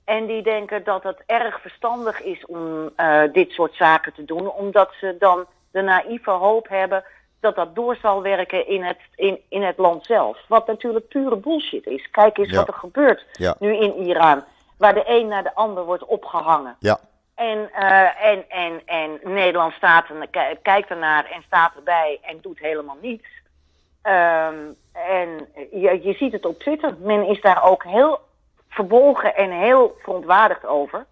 En 0.05 0.27
die 0.27 0.43
denken 0.43 0.85
dat 0.85 1.03
het 1.03 1.23
erg 1.27 1.61
verstandig 1.61 2.23
is 2.23 2.47
om 2.47 2.91
uh, 2.97 3.23
dit 3.33 3.51
soort 3.51 3.75
zaken 3.75 4.13
te 4.15 4.25
doen, 4.25 4.51
omdat 4.51 4.93
ze 5.01 5.17
dan 5.19 5.47
de 5.71 5.81
naïeve 5.83 6.31
hoop 6.31 6.69
hebben 6.69 7.05
dat 7.41 7.57
dat 7.57 7.75
door 7.75 7.97
zal 7.97 8.23
werken 8.23 8.67
in 8.67 8.83
het, 8.85 8.99
in, 9.15 9.39
in 9.49 9.63
het 9.63 9.79
land 9.79 10.05
zelf. 10.07 10.39
Wat 10.49 10.67
natuurlijk 10.67 11.09
pure 11.09 11.37
bullshit 11.37 11.87
is. 11.87 12.11
Kijk 12.11 12.39
eens 12.39 12.51
Ja. 12.51 12.57
wat 12.57 12.69
er 12.69 12.75
gebeurt 12.75 13.27
Ja. 13.33 13.55
nu 13.59 13.77
in 13.77 13.95
Iran, 13.95 14.45
waar 14.79 14.95
de 14.95 15.03
een 15.07 15.29
naar 15.29 15.43
de 15.43 15.55
ander 15.55 15.85
wordt 15.85 16.05
opgehangen. 16.05 16.77
Ja, 16.79 16.99
En, 17.39 17.71
uh, 17.79 18.25
en, 18.25 18.45
en, 18.49 18.83
en 18.87 19.19
Nederland 19.23 19.73
staat 19.73 20.09
en 20.09 20.31
kijkt 20.63 20.91
ernaar 20.91 21.25
en 21.25 21.43
staat 21.47 21.77
erbij 21.77 22.19
en 22.23 22.39
doet 22.41 22.59
helemaal 22.59 22.97
niets. 23.01 23.27
Um, 24.03 24.77
en 24.93 25.49
je, 25.71 26.01
je 26.03 26.15
ziet 26.19 26.33
het 26.33 26.47
op 26.47 26.59
Twitter. 26.59 26.95
Men 27.01 27.27
is 27.27 27.41
daar 27.41 27.65
ook 27.65 27.85
heel 27.85 28.21
verbolgen 28.69 29.37
en 29.37 29.51
heel 29.51 29.97
verontwaardigd 30.03 30.67
over. 30.67 31.07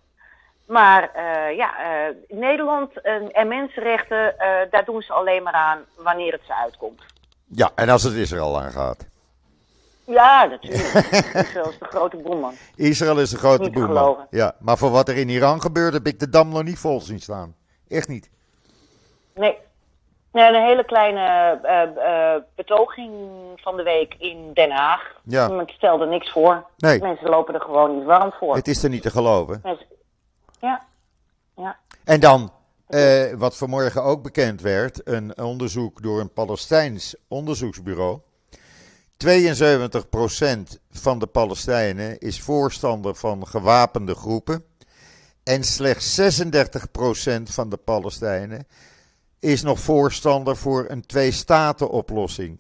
Maar 0.67 1.11
uh, 1.17 1.57
ja, 1.57 1.71
uh, 1.79 2.39
Nederland 2.39 3.01
en, 3.01 3.33
en 3.33 3.49
mensenrechten, 3.49 4.35
daar 4.71 4.85
doen 4.85 5.03
ze 5.03 5.13
alleen 5.13 5.43
maar 5.43 5.53
aan 5.53 5.85
wanneer 5.97 6.33
het 6.33 6.43
ze 6.47 6.55
uitkomt. 6.55 7.03
ja, 7.45 7.71
en 7.75 7.89
als 7.89 8.03
het 8.03 8.15
Israël 8.15 8.61
aangaat. 8.61 9.07
Ja, 10.07 10.45
natuurlijk. 10.45 10.95
Israël 11.35 11.69
is 11.69 11.79
de 11.79 11.85
grote 11.85 12.17
boeman. 12.17 12.55
Israël 12.75 13.21
is 13.21 13.31
de 13.31 13.37
grote 13.37 13.63
Niet 13.63 13.73
boeman. 13.73 13.97
geloven. 13.97 14.27
Ja, 14.31 14.55
maar 14.59 14.79
voor 14.79 14.91
wat 14.91 15.09
er 15.09 15.17
in 15.17 15.29
Iran 15.29 15.61
gebeurt, 15.61 15.93
heb 15.93 16.07
ik 16.07 16.19
de 16.19 16.29
dam 16.29 16.49
nog 16.49 16.63
niet 16.63 16.79
vol 16.79 17.01
zien 17.01 17.21
staan. 17.21 17.55
Echt 17.89 18.09
niet. 18.09 18.31
Nee. 19.35 19.59
nee 20.33 20.49
een 20.49 20.67
hele 20.67 20.85
kleine 20.85 21.59
uh, 21.65 22.43
betoging 22.55 23.13
van 23.57 23.77
de 23.77 23.83
week 23.83 24.15
in 24.19 24.51
Den 24.55 24.71
Haag. 24.71 25.21
Ja. 25.25 25.57
Het 25.57 25.71
stelde 25.71 26.07
niks 26.07 26.31
voor. 26.31 26.67
Nee. 26.77 27.01
Mensen 27.01 27.29
lopen 27.29 27.55
er 27.55 27.61
gewoon 27.61 27.97
niet 27.97 28.07
warm 28.07 28.33
voor. 28.33 28.55
Het 28.55 28.69
is 28.69 28.83
er 28.83 28.91
niet 28.91 29.03
te 29.03 29.11
geloven. 29.11 29.61
Mensen... 29.63 29.87
Ja. 30.61 30.83
ja. 31.57 31.77
En 32.05 32.21
dan, 32.21 32.53
eh, 32.87 33.33
wat 33.35 33.57
vanmorgen 33.57 34.03
ook 34.03 34.23
bekend 34.23 34.61
werd, 34.61 35.09
een 35.09 35.39
onderzoek 35.39 36.03
door 36.03 36.21
een 36.21 36.33
Palestijns 36.33 37.17
onderzoeksbureau. 37.29 38.21
72% 39.17 40.79
van 40.91 41.19
de 41.19 41.27
Palestijnen 41.27 42.19
is 42.19 42.41
voorstander 42.41 43.15
van 43.15 43.47
gewapende 43.47 44.15
groepen. 44.15 44.65
En 45.43 45.65
slechts 45.65 46.21
36% 46.21 47.43
van 47.43 47.69
de 47.69 47.77
Palestijnen 47.77 48.67
is 49.39 49.63
nog 49.63 49.81
voorstander 49.81 50.57
voor 50.57 50.85
een 50.89 51.07
twee-staten-oplossing. 51.07 52.59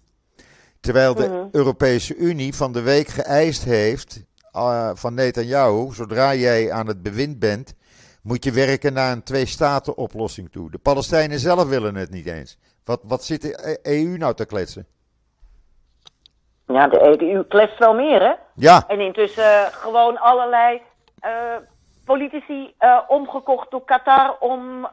Terwijl 0.81 1.14
de 1.14 1.27
Mhm. 1.27 1.49
Europese 1.53 2.16
Unie 2.16 2.55
van 2.55 2.73
de 2.73 2.81
week 2.81 3.09
geëist 3.09 3.64
heeft 3.64 4.21
uh, 4.55 4.90
van 4.95 5.14
Netanyahu, 5.14 5.95
zodra 5.95 6.35
jij 6.35 6.73
aan 6.73 6.87
het 6.87 7.03
bewind 7.03 7.38
bent, 7.38 7.75
moet 8.23 8.45
je 8.45 8.53
werken 8.53 8.92
naar 8.92 9.12
een 9.12 9.23
twee-staten-oplossing 9.23 10.51
toe. 10.51 10.71
De 10.71 10.79
Palestijnen 10.79 11.40
zelf 11.40 11.69
willen 11.69 11.95
het 11.95 12.11
niet 12.11 12.27
eens. 12.27 12.59
Wat, 12.85 13.01
wat 13.05 13.25
zit 13.25 13.42
de 13.42 13.79
EU 13.83 14.16
nou 14.16 14.35
te 14.35 14.45
kletsen? 14.45 14.87
Ja, 16.66 16.88
de 16.88 17.00
EU 17.33 17.44
kletst 17.44 17.79
wel 17.79 17.94
meer, 17.94 18.20
hè? 18.20 18.33
Ja, 18.55 18.85
En 18.88 19.00
intussen 19.00 19.44
uh, 19.44 19.66
gewoon 19.70 20.18
allerlei 20.18 20.83
uh, 21.24 21.31
politici 22.05 22.74
uh, 22.81 23.00
omgekocht 23.09 23.70
door 23.70 23.85
Qatar 23.85 24.37
om, 24.38 24.88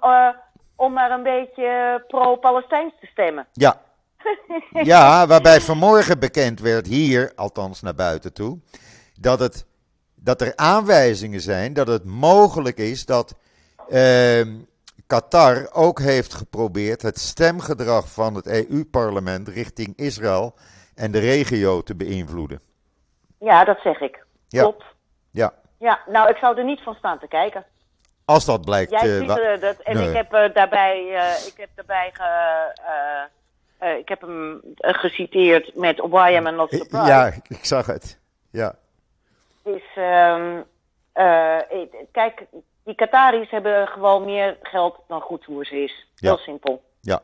om 0.75 0.93
maar 0.93 1.11
een 1.11 1.23
beetje 1.23 2.03
pro-Palestijns 2.07 2.93
te 2.99 3.05
stemmen. 3.05 3.47
ja. 3.51 3.81
Ja, 4.83 5.27
waarbij 5.27 5.61
vanmorgen 5.61 6.19
bekend 6.19 6.59
werd, 6.59 6.87
hier 6.87 7.31
althans 7.35 7.81
naar 7.81 7.95
buiten 7.95 8.33
toe, 8.33 8.59
dat, 9.19 9.39
het, 9.39 9.65
dat 10.15 10.41
er 10.41 10.55
aanwijzingen 10.55 11.41
zijn 11.41 11.73
dat 11.73 11.87
het 11.87 12.05
mogelijk 12.05 12.77
is 12.77 13.05
dat 13.05 13.35
uh, 13.89 14.41
Qatar 15.07 15.69
ook 15.73 15.99
heeft 15.99 16.33
geprobeerd 16.33 17.01
het 17.01 17.19
stemgedrag 17.19 18.11
van 18.11 18.35
het 18.35 18.47
EU-parlement 18.47 19.47
richting 19.47 19.93
Israël 19.95 20.55
en 20.95 21.11
de 21.11 21.19
regio 21.19 21.81
te 21.81 21.95
beïnvloeden. 21.95 22.61
Ja, 23.39 23.63
dat 23.63 23.79
zeg 23.83 23.99
ik. 23.99 24.25
Ja. 24.47 24.61
Klopt. 24.61 24.83
Ja, 25.31 25.53
Ja, 25.79 25.99
nou, 26.07 26.29
ik 26.29 26.37
zou 26.37 26.57
er 26.57 26.63
niet 26.63 26.81
van 26.81 26.95
staan 26.95 27.19
te 27.19 27.27
kijken. 27.27 27.65
als 28.25 28.45
dat 28.45 28.65
blijkt. 28.65 28.91
Jij 28.91 28.99
eh, 28.99 29.17
ziet 29.17 29.61
dat, 29.61 29.79
en 29.79 29.95
nee. 29.95 30.07
ik 30.07 30.15
heb 30.15 30.33
eh, 30.33 30.53
daarbij, 30.53 31.15
eh, 31.15 31.47
ik 31.47 31.53
heb 31.57 31.69
daarbij 31.75 32.11
ge, 32.13 33.97
ik 33.99 34.09
heb 34.09 34.21
hem 34.21 34.61
geciteerd 34.75 35.75
met 35.75 35.97
Why 35.97 36.35
am 36.37 36.47
I 36.47 36.51
not 36.51 36.69
surprised. 36.69 37.07
ja, 37.07 37.31
ik, 37.47 37.65
zag 37.65 37.85
het. 37.85 38.19
Ja, 38.49 38.75
ehm, 39.95 40.61
eh, 41.11 41.55
eh, 41.55 41.89
kijk, 42.11 42.45
die 42.83 42.95
Qataris 42.95 43.49
hebben 43.49 43.87
gewoon 43.87 44.25
meer 44.25 44.57
geld 44.61 44.99
dan 45.07 45.21
goed 45.21 45.45
hoe 45.45 45.65
ze 45.65 45.83
is. 45.83 46.07
Ja. 46.15 46.27
Heel 46.29 46.37
simpel. 46.37 46.83
ja. 46.99 47.21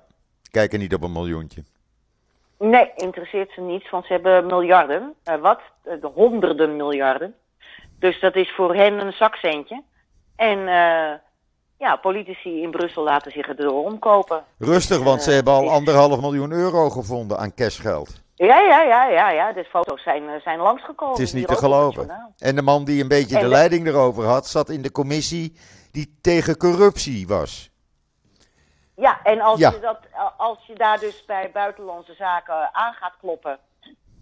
Kijken 0.51 0.79
niet 0.79 0.93
op 0.93 1.03
een 1.03 1.11
miljoentje. 1.11 1.63
Nee, 2.59 2.91
interesseert 2.95 3.51
ze 3.51 3.61
niets, 3.61 3.89
want 3.89 4.05
ze 4.05 4.13
hebben 4.13 4.45
miljarden. 4.45 5.13
Eh, 5.23 5.35
wat? 5.41 5.59
Eh, 5.83 5.93
de 6.01 6.07
honderden 6.15 6.75
miljarden. 6.75 7.35
Dus 7.99 8.19
dat 8.19 8.35
is 8.35 8.51
voor 8.55 8.75
hen 8.75 8.99
een 9.05 9.13
zakcentje. 9.13 9.83
En 10.35 10.59
eh, 10.67 11.11
ja, 11.77 11.95
politici 12.01 12.61
in 12.61 12.71
Brussel 12.71 13.03
laten 13.03 13.31
zich 13.31 13.47
erdoor 13.47 13.83
omkopen. 13.83 14.43
Rustig, 14.57 14.99
want 15.03 15.23
ze 15.23 15.31
hebben 15.31 15.53
al 15.53 15.69
anderhalf 15.69 16.21
miljoen 16.21 16.51
euro 16.51 16.89
gevonden 16.89 17.37
aan 17.37 17.53
cashgeld. 17.53 18.21
Ja, 18.35 18.59
ja, 18.59 18.81
ja, 18.81 19.05
ja, 19.09 19.29
ja. 19.31 19.53
De 19.53 19.63
foto's 19.63 20.03
zijn, 20.03 20.23
zijn 20.43 20.59
langsgekomen. 20.59 21.13
Het 21.13 21.23
is 21.23 21.33
niet 21.33 21.47
te 21.47 21.55
geloven. 21.55 22.31
En 22.37 22.55
de 22.55 22.61
man 22.61 22.83
die 22.85 23.01
een 23.01 23.07
beetje 23.07 23.35
En 23.35 23.41
de- 23.43 23.47
leiding 23.47 23.87
erover 23.87 24.23
had, 24.25 24.47
zat 24.47 24.69
in 24.69 24.81
de 24.81 24.91
commissie 24.91 25.57
die 25.91 26.17
tegen 26.21 26.57
corruptie 26.57 27.27
was. 27.27 27.68
Ja, 28.99 29.19
en 29.23 29.41
als, 29.41 29.59
Ja. 29.59 29.69
Je 29.71 29.79
dat, 29.79 29.97
als 30.37 30.57
je 30.65 30.73
daar 30.75 30.99
dus 30.99 31.25
bij 31.25 31.49
buitenlandse 31.53 32.13
zaken 32.13 32.69
aan 32.73 32.93
gaat 32.93 33.13
kloppen 33.21 33.57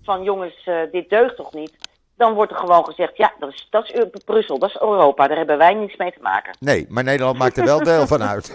van 0.03 0.23
jongens, 0.23 0.63
eh, 0.65 0.75
dit 0.91 1.09
deugt 1.09 1.35
toch 1.35 1.53
niet, 1.53 1.75
dan 2.15 2.33
wordt 2.33 2.51
er 2.51 2.57
gewoon 2.57 2.85
gezegd, 2.85 3.17
ja, 3.17 3.33
dat 3.39 3.53
is, 3.53 3.67
dat 3.69 3.89
is 3.91 4.05
Brussel, 4.25 4.59
dat 4.59 4.69
is 4.69 4.77
Europa, 4.81 5.27
daar 5.27 5.37
hebben 5.37 5.57
wij 5.57 5.73
niets 5.73 5.95
mee 5.95 6.11
te 6.11 6.21
maken. 6.21 6.55
Nee, 6.59 6.85
maar 6.89 7.03
Nederland 7.03 7.37
maakt 7.37 7.57
er 7.57 7.65
wel 7.65 7.83
deel 7.83 8.07
van 8.07 8.23
uit. 8.23 8.51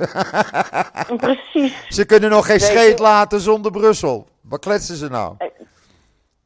Precies, 1.16 1.86
ze 1.88 2.04
kunnen 2.06 2.30
nog 2.30 2.46
geen 2.46 2.60
scheet 2.60 2.98
laten 2.98 3.40
zonder 3.40 3.70
Brussel. 3.72 4.26
Wat 4.40 4.60
kletsen 4.60 4.96
ze 4.96 5.08
nou? 5.08 5.34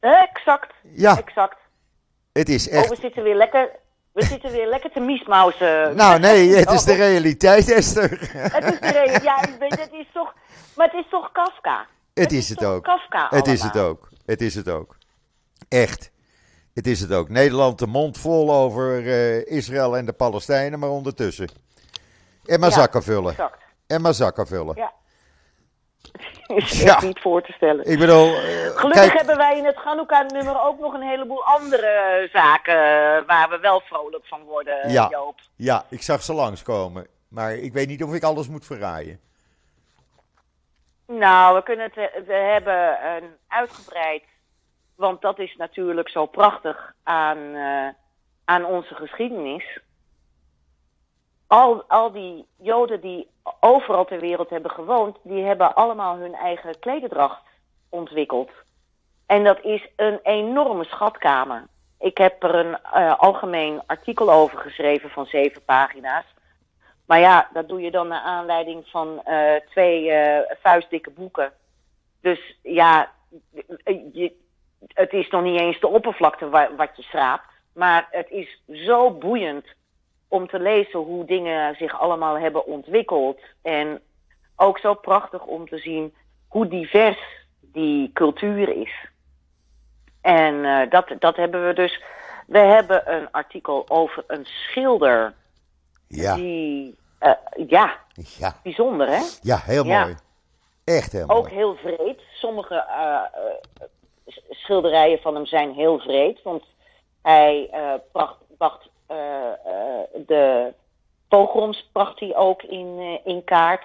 exact, 0.00 0.72
Ja, 0.82 1.16
exact. 1.18 1.56
het 2.32 2.48
is 2.48 2.66
Oh, 2.68 2.72
we 2.74 2.78
echt. 2.78 3.00
zitten 3.00 3.22
weer 3.22 3.34
lekker, 3.36 3.70
we 4.16 4.24
zitten 4.24 4.50
weer 4.50 4.68
lekker 4.68 4.90
te 4.90 5.00
miesmausen. 5.00 5.96
Nou 5.96 6.18
nee, 6.18 6.54
het 6.60 6.70
is 6.70 6.84
de 6.84 6.94
realiteit, 6.94 7.70
Esther. 7.70 8.10
Het 8.32 8.64
is 8.64 8.80
de 8.80 8.90
reden, 8.90 9.22
ja, 9.22 9.42
ik 9.42 9.56
weet, 9.58 9.80
het 9.80 9.92
is 9.92 10.06
toch, 10.12 10.34
maar 10.76 10.86
het 10.86 11.04
is 11.04 11.10
toch 11.10 11.32
Kafka? 11.32 11.86
Het 12.14 12.32
is 12.32 12.48
het 12.48 12.64
ook. 12.64 12.84
Kafka 12.84 13.26
Het 13.30 13.46
is 13.46 13.62
het 13.62 13.76
ook. 13.78 14.08
Het 14.26 14.40
is 14.40 14.54
het 14.54 14.68
ook. 14.68 14.96
Echt. 15.68 16.10
Het 16.74 16.86
is 16.86 17.00
het 17.00 17.12
ook. 17.12 17.28
Nederland 17.28 17.78
de 17.78 17.86
mond 17.86 18.18
vol 18.18 18.52
over 18.52 19.06
eh, 19.06 19.46
Israël 19.56 19.96
en 19.96 20.06
de 20.06 20.12
Palestijnen, 20.12 20.78
maar 20.78 20.88
ondertussen. 20.90 21.48
En 22.44 22.60
maar 22.60 22.68
Ja, 22.68 22.74
zakken 22.74 23.02
vullen. 23.02 23.30
Exact, 23.30 23.62
En 23.86 24.00
maar 24.00 24.14
zakken 24.14 24.46
vullen. 24.46 24.76
ja. 24.76 24.92
is 26.46 26.82
Ja. 26.82 26.94
echt 26.94 27.02
niet 27.02 27.20
voor 27.20 27.42
te 27.42 27.52
stellen. 27.52 27.84
Ik 27.90 27.98
bedoel, 27.98 28.26
eh, 28.26 28.42
Gelukkig 28.66 28.92
kijk, 28.92 29.12
hebben 29.12 29.36
wij 29.36 29.56
in 29.58 29.64
het 29.64 29.76
Chanukka-nummer 29.76 30.60
ook 30.62 30.78
nog 30.78 30.92
een 30.94 31.02
heleboel 31.08 31.44
andere 31.44 32.28
zaken 32.32 32.74
eh, 32.74 33.26
waar 33.26 33.46
we 33.50 33.58
wel 33.60 33.80
vrolijk 33.80 34.26
van 34.26 34.42
worden, 34.42 34.90
Ja. 34.90 35.08
Joop. 35.10 35.40
ja, 35.56 35.84
ik 35.90 36.02
zag 36.02 36.22
ze 36.22 36.32
langskomen. 36.34 37.06
Maar 37.28 37.52
ik 37.54 37.72
weet 37.72 37.88
niet 37.88 38.02
of 38.02 38.14
ik 38.14 38.22
alles 38.22 38.48
moet 38.48 38.66
verraaien. 38.66 39.20
Nou, 41.06 41.54
we 41.56 41.62
kunnen 41.62 41.90
het, 41.94 41.96
eh, 41.96 42.22
we 42.26 42.32
hebben 42.34 43.06
een 43.16 43.30
uitgebreid, 43.48 44.22
want 44.94 45.20
dat 45.22 45.38
is 45.38 45.54
natuurlijk 45.56 46.08
zo 46.08 46.26
prachtig 46.26 46.92
aan, 47.02 47.56
aan 48.44 48.64
onze 48.64 48.94
geschiedenis. 48.94 49.78
Al, 51.46 51.84
al 51.88 52.12
die 52.12 52.46
Joden 52.56 53.00
die 53.00 53.28
overal 53.60 54.04
ter 54.04 54.20
wereld 54.20 54.50
hebben 54.50 54.70
gewoond, 54.70 55.16
die 55.22 55.44
hebben 55.44 55.74
allemaal 55.74 56.16
hun 56.16 56.34
eigen 56.34 56.78
klededracht 56.78 57.42
ontwikkeld. 57.88 58.50
En 59.26 59.44
dat 59.44 59.64
is 59.64 59.88
een 59.96 60.20
enorme 60.22 60.84
schatkamer. 60.84 61.66
Ik 61.98 62.18
heb 62.18 62.42
er 62.42 62.54
een 62.54 62.78
eh, 62.82 63.18
algemeen 63.18 63.82
artikel 63.86 64.32
over 64.32 64.58
geschreven 64.58 65.10
van 65.10 65.26
zeven 65.26 65.64
pagina's. 65.64 66.24
Maar 67.06 67.20
ja, 67.20 67.48
dat 67.52 67.68
doe 67.68 67.80
je 67.80 67.90
dan 67.90 68.08
naar 68.08 68.20
aanleiding 68.20 68.88
van 68.88 69.22
eh, 69.24 69.54
twee 69.70 70.10
eh, 70.10 70.56
vuistdikke 70.60 71.10
boeken. 71.10 71.52
Dus 72.20 72.58
ja, 72.62 73.10
je, 74.12 74.32
het 74.88 75.12
is 75.12 75.28
nog 75.28 75.42
niet 75.42 75.60
eens 75.60 75.80
de 75.80 75.88
oppervlakte 75.88 76.48
wa- 76.48 76.74
wat 76.76 76.90
je 76.96 77.02
schraapt. 77.02 77.46
Maar 77.74 78.08
het 78.10 78.30
is 78.30 78.62
zo 78.72 79.10
boeiend 79.10 79.66
om 80.28 80.48
te 80.48 80.60
lezen 80.60 80.98
hoe 80.98 81.24
dingen 81.24 81.74
zich 81.76 82.00
allemaal 82.00 82.38
hebben 82.38 82.66
ontwikkeld. 82.66 83.40
En 83.62 84.00
ook 84.56 84.78
zo 84.78 84.94
prachtig 84.94 85.44
om 85.44 85.68
te 85.68 85.78
zien 85.78 86.14
hoe 86.48 86.68
divers 86.68 87.18
die 87.60 88.10
cultuur 88.12 88.68
is. 88.76 88.92
En 90.20 90.64
eh, 90.64 90.90
dat, 90.90 91.12
dat 91.18 91.36
hebben 91.36 91.66
we 91.66 91.72
dus. 91.74 92.02
We 92.46 92.58
hebben 92.58 93.14
een 93.14 93.30
artikel 93.30 93.84
over 93.88 94.24
een 94.26 94.44
schilder 94.44 95.34
Ja, 96.08 96.34
die, 96.34 96.96
eh, 97.18 97.32
ja, 97.66 97.98
ja, 98.38 98.56
bijzonder 98.62 99.08
hè? 99.08 99.20
ja 99.40 99.56
heel 99.56 99.84
Ja. 99.84 100.00
mooi. 100.02 100.16
Echt 100.84 101.12
heel 101.12 101.28
Ook 101.28 101.42
mooi. 101.42 101.54
heel 101.54 101.74
vreed. 101.76 102.20
Sommige 102.32 102.74
eh, 102.74 103.20
schilderijen 104.50 105.18
van 105.18 105.34
hem 105.34 105.46
zijn 105.46 105.72
heel 105.72 105.98
vreed. 105.98 106.42
Want 106.42 106.64
hij 107.22 107.70
bracht, 108.12 108.36
bracht 108.58 108.88
de 110.26 110.74
pogroms 111.28 111.88
bracht 111.92 112.20
hij 112.20 112.36
ook 112.36 112.62
in, 112.62 112.96
eh, 112.98 113.32
in 113.32 113.44
kaart 113.44 113.84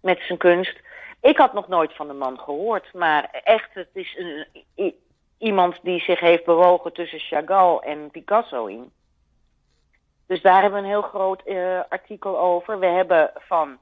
met 0.00 0.20
zijn 0.20 0.38
kunst. 0.38 0.80
Ik 1.20 1.36
had 1.36 1.52
nog 1.52 1.68
nooit 1.68 1.94
van 1.94 2.06
de 2.06 2.12
man 2.12 2.38
gehoord. 2.38 2.92
Maar 2.94 3.28
echt, 3.44 3.74
het 3.74 3.88
is 3.92 4.16
een, 4.74 4.94
iemand 5.38 5.78
die 5.82 6.00
zich 6.00 6.20
heeft 6.20 6.44
bewogen 6.44 6.92
tussen 6.92 7.18
Chagall 7.18 7.78
en 7.78 8.10
Picasso 8.10 8.66
in. 8.66 8.90
Dus 10.26 10.42
daar 10.42 10.62
hebben 10.62 10.80
we 10.80 10.86
een 10.86 10.92
heel 10.92 11.02
groot 11.02 11.42
eh, 11.42 11.80
artikel 11.88 12.38
over. 12.38 12.78
We 12.78 12.86
hebben 12.86 13.30
van 13.34 13.78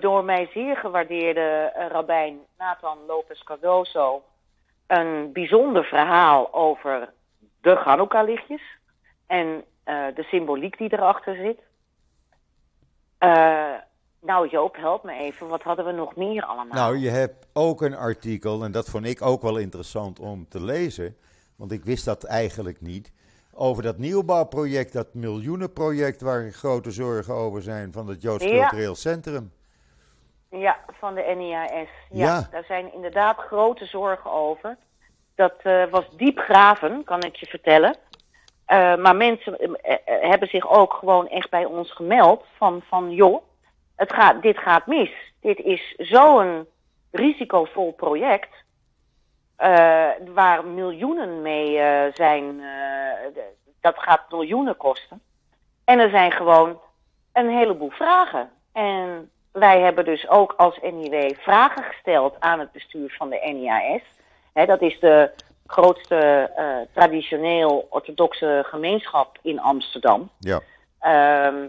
door, 0.00 0.24
mij 0.24 0.48
zeer 0.52 0.76
gewaardeerde 0.76 1.72
eh, 1.74 1.86
rabbijn 1.86 2.38
Nathan 2.58 2.98
Lopez 3.06 3.42
Cardoso 3.42 4.22
een 4.86 5.32
bijzonder 5.32 5.84
verhaal 5.84 6.52
over 6.52 7.12
de 7.60 7.76
Chanukka-lichtjes 7.76 8.62
en 9.32 9.64
eh, 9.84 10.14
de 10.14 10.22
symboliek 10.22 10.78
die 10.78 10.92
erachter 10.92 11.36
zit. 11.36 11.58
Eh, 13.18 13.74
nou 14.20 14.48
Joop, 14.48 14.76
help 14.76 15.04
me 15.04 15.12
even. 15.12 15.48
Wat 15.48 15.62
hadden 15.62 15.84
we 15.84 15.92
nog 15.92 16.16
meer 16.16 16.42
allemaal? 16.44 16.74
Nou, 16.74 16.98
je 16.98 17.10
hebt 17.10 17.46
ook 17.52 17.82
een 17.82 17.96
artikel, 17.96 18.64
en 18.64 18.72
dat 18.72 18.88
vond 18.88 19.06
ik 19.06 19.22
ook 19.22 19.42
wel 19.42 19.56
interessant 19.56 20.20
om 20.20 20.48
te 20.48 20.62
lezen, 20.64 21.16
want 21.56 21.72
ik 21.72 21.84
wist 21.84 22.04
dat 22.04 22.24
eigenlijk 22.24 22.80
niet, 22.80 23.12
over 23.54 23.82
dat 23.82 23.98
nieuwbouwproject, 23.98 24.92
dat 24.92 25.14
miljoenenproject 25.14 26.20
waar 26.20 26.50
grote 26.50 26.90
zorgen 26.90 27.34
over 27.34 27.62
zijn 27.62 27.92
van 27.92 28.06
het 28.08 28.22
Joods 28.22 28.44
Ja. 28.44 28.50
Cultureel 28.50 28.94
Centrum. 28.94 29.52
Ja, 30.50 30.78
van 30.92 31.14
de 31.14 31.34
NIAS. 31.36 31.88
Ja, 32.10 32.26
Ja. 32.26 32.48
daar 32.50 32.64
zijn 32.64 32.92
inderdaad 32.94 33.38
grote 33.38 33.86
zorgen 33.86 34.30
over. 34.30 34.76
Dat 35.34 35.54
eh, 35.62 35.86
was 35.90 36.08
diep 36.16 36.38
graven, 36.38 37.04
kan 37.04 37.22
ik 37.22 37.36
je 37.36 37.46
vertellen. 37.46 37.96
Eh, 38.64 38.96
maar 38.96 39.16
mensen 39.16 39.58
eh, 39.58 39.92
eh, 40.04 40.28
hebben 40.30 40.48
zich 40.48 40.68
ook 40.68 40.92
gewoon 40.92 41.28
echt 41.28 41.50
bij 41.50 41.64
ons 41.64 41.92
gemeld 41.92 42.44
van, 42.56 42.82
van 42.88 43.10
joh, 43.10 43.42
het 43.96 44.12
gaat, 44.12 44.42
dit 44.42 44.58
gaat 44.58 44.86
mis. 44.86 45.10
Dit 45.40 45.58
is 45.58 45.94
zo'n 45.96 46.66
risicovol 47.10 47.92
project. 47.92 48.48
waar 50.34 50.64
miljoenen 50.64 51.42
mee 51.42 51.76
zijn. 52.14 52.62
dat 53.80 53.98
gaat 53.98 54.30
miljoenen 54.30 54.76
kosten. 54.76 55.20
En 55.84 55.98
er 55.98 56.10
zijn 56.10 56.32
gewoon 56.32 56.80
een 57.32 57.48
heleboel 57.48 57.90
vragen. 57.90 58.50
En 58.72 59.30
wij 59.52 59.80
hebben 59.80 60.04
dus 60.04 60.28
ook 60.28 60.54
als 60.56 60.78
NIW 60.82 61.34
vragen 61.38 61.82
gesteld 61.82 62.36
aan 62.38 62.58
het 62.58 62.72
bestuur 62.72 63.14
van 63.18 63.30
de 63.30 63.40
NIAS. 63.44 64.02
Dat 64.66 64.82
is 64.82 65.00
de 65.00 65.30
grootste 65.72 66.50
eh, 66.56 66.76
traditioneel 66.92 67.86
orthodoxe 67.90 68.64
gemeenschap 68.66 69.38
in 69.42 69.60
Amsterdam. 69.60 70.30
Ja, 70.38 70.60
Ehm, 71.00 71.66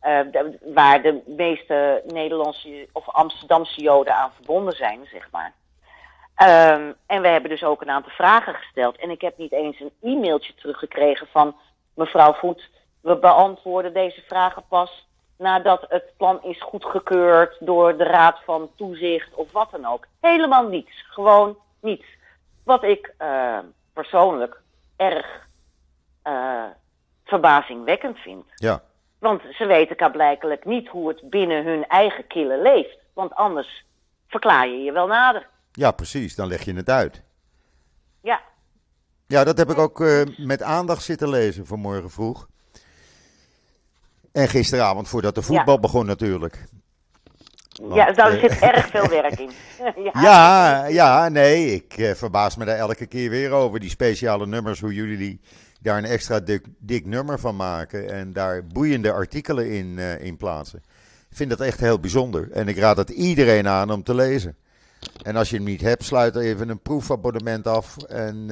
eh, 0.00 0.20
de- 0.32 0.58
waar 0.74 1.02
de 1.02 1.22
meeste 1.26 2.02
Nederlandse 2.06 2.88
of 2.92 3.08
Amsterdamse 3.08 3.80
Joden 3.80 4.14
aan 4.14 4.32
verbonden 4.34 4.76
zijn, 4.76 5.00
zeg 5.12 5.28
maar. 5.30 5.52
Ehm, 6.34 6.92
en 7.06 7.22
we 7.22 7.28
hebben 7.28 7.50
dus 7.50 7.64
ook 7.64 7.80
een 7.82 7.90
aantal 7.90 8.12
vragen 8.12 8.54
gesteld. 8.54 8.96
En 8.96 9.10
ik 9.10 9.20
heb 9.20 9.38
niet 9.38 9.52
eens 9.52 9.80
een 9.80 9.92
e-mailtje 10.02 10.54
teruggekregen 10.54 11.26
van 11.30 11.56
mevrouw 11.94 12.32
Voet. 12.32 12.70
We 13.00 13.16
beantwoorden 13.16 13.92
deze 13.92 14.22
vragen 14.28 14.62
pas 14.68 15.06
nadat 15.38 15.86
het 15.88 16.04
plan 16.16 16.42
is 16.42 16.62
goedgekeurd 16.62 17.56
door 17.60 17.96
de 17.96 18.04
Raad 18.04 18.40
van 18.44 18.70
Toezicht 18.76 19.34
of 19.34 19.52
wat 19.52 19.70
dan 19.70 19.86
ook. 19.86 20.06
Helemaal 20.20 20.68
niets. 20.68 21.04
Gewoon 21.08 21.56
niets. 21.80 22.06
Wat 22.64 22.82
ik 22.82 23.14
uh, 23.18 23.58
persoonlijk 23.92 24.60
erg 24.96 25.46
uh, 26.24 26.64
verbazingwekkend 27.24 28.18
vind. 28.18 28.44
Ja. 28.54 28.82
Want 29.18 29.42
ze 29.52 29.66
weten 29.66 30.10
blijkelijk 30.12 30.64
niet 30.64 30.88
hoe 30.88 31.08
het 31.08 31.30
binnen 31.30 31.64
hun 31.64 31.86
eigen 31.86 32.26
kille 32.26 32.62
leeft. 32.62 32.98
Want 33.12 33.34
anders 33.34 33.84
verklaar 34.28 34.68
je 34.68 34.82
je 34.82 34.92
wel 34.92 35.06
nader. 35.06 35.46
Ja, 35.72 35.90
precies. 35.90 36.34
Dan 36.34 36.46
leg 36.48 36.64
je 36.64 36.74
het 36.74 36.90
uit. 36.90 37.22
Ja. 38.20 38.40
Ja, 39.26 39.44
dat 39.44 39.58
heb 39.58 39.70
ik 39.70 39.78
ook 39.78 40.00
uh, 40.00 40.22
met 40.36 40.62
aandacht 40.62 41.02
zitten 41.02 41.28
lezen 41.28 41.66
vanmorgen 41.66 42.10
vroeg. 42.10 42.46
En 44.32 44.48
gisteravond 44.48 45.08
voordat 45.08 45.34
de 45.34 45.42
voetbal 45.42 45.74
Ja. 45.74 45.80
begon 45.80 46.06
natuurlijk. 46.06 46.64
Want, 47.82 47.94
ja, 47.94 48.12
daar 48.12 48.32
eh, 48.32 48.40
zit 48.40 48.58
erg 48.58 48.86
veel 48.94 49.08
werk 49.08 49.38
in. 49.38 49.50
ja. 50.04 50.20
Ja, 50.20 50.86
ja, 50.86 51.28
nee, 51.28 51.74
ik 51.74 51.96
eh, 51.96 52.10
verbaas 52.14 52.56
me 52.56 52.64
daar 52.64 52.76
elke 52.76 53.06
keer 53.06 53.30
weer 53.30 53.50
over. 53.50 53.80
Die 53.80 53.90
speciale 53.90 54.46
nummers, 54.46 54.80
hoe 54.80 54.94
jullie 54.94 55.16
die, 55.16 55.40
daar 55.80 55.98
een 55.98 56.04
extra 56.04 56.40
dik, 56.40 56.64
dik 56.78 57.06
nummer 57.06 57.38
van 57.38 57.56
maken. 57.56 58.10
En 58.10 58.32
daar 58.32 58.66
boeiende 58.66 59.12
artikelen 59.12 59.70
in, 59.70 59.98
eh, 59.98 60.20
in 60.24 60.36
plaatsen. 60.36 60.82
Ik 61.30 61.36
vind 61.36 61.50
dat 61.50 61.60
echt 61.60 61.80
heel 61.80 61.98
bijzonder. 62.00 62.48
En 62.52 62.68
ik 62.68 62.78
raad 62.78 62.96
het 62.96 63.10
iedereen 63.10 63.68
aan 63.68 63.90
om 63.90 64.02
te 64.02 64.14
lezen. 64.14 64.56
En 65.22 65.36
als 65.36 65.50
je 65.50 65.56
hem 65.56 65.64
niet 65.64 65.80
hebt, 65.80 66.04
sluit 66.04 66.36
even 66.36 66.68
een 66.68 66.80
proefabonnement 66.82 67.66
af 67.66 67.96
en 67.96 68.46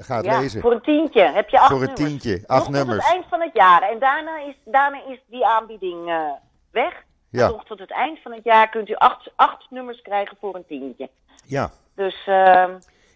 ga 0.00 0.16
het 0.16 0.24
Ja, 0.24 0.40
lezen. 0.40 0.60
voor 0.60 0.72
een 0.72 0.80
tientje 0.82 1.30
heb 1.34 1.48
je 1.48 1.58
acht 1.58 1.70
Voor 1.70 1.82
een 1.82 1.86
nummers. 1.86 2.08
tientje, 2.08 2.32
Nog 2.36 2.46
acht 2.46 2.64
tot 2.64 2.72
nummers. 2.74 3.04
het 3.04 3.12
eind 3.14 3.24
van 3.28 3.40
het 3.40 3.50
jaar. 3.52 3.82
En 3.82 3.98
daarna 3.98 4.38
is, 4.48 4.54
daarna 4.64 4.98
is 5.08 5.20
die 5.28 5.46
aanbieding 5.46 6.12
weg. 6.70 6.92
Ja. 7.30 7.48
Nog 7.48 7.64
tot 7.64 7.78
het 7.78 7.90
eind 7.90 8.18
van 8.22 8.32
het 8.32 8.44
jaar 8.44 8.68
kunt 8.68 8.88
u 8.88 8.94
acht, 8.94 9.30
acht 9.36 9.70
nummers 9.70 10.02
krijgen 10.02 10.36
voor 10.40 10.54
een 10.54 10.66
tientje. 10.66 11.08
Ja. 11.46 11.70
Dus 11.94 12.16
ehm, 12.26 12.70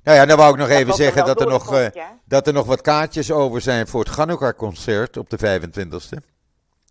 Nou 0.05 0.17
ja, 0.19 0.27
dan 0.27 0.37
wou 0.37 0.53
ik 0.53 0.59
nog 0.59 0.69
even 0.69 0.95
zeggen 0.95 1.27
dat 1.27 1.41
er, 1.41 1.47
nog, 1.47 1.75
eh, 1.75 1.87
dat 2.25 2.47
er 2.47 2.53
nog 2.53 2.67
wat 2.67 2.81
kaartjes 2.81 3.31
over 3.33 3.61
zijn 3.61 3.87
voor 3.87 4.01
het 4.01 4.09
Chanukka-concert 4.09 5.17
op 5.17 5.31
de 5.31 5.39
25e. 5.39 6.19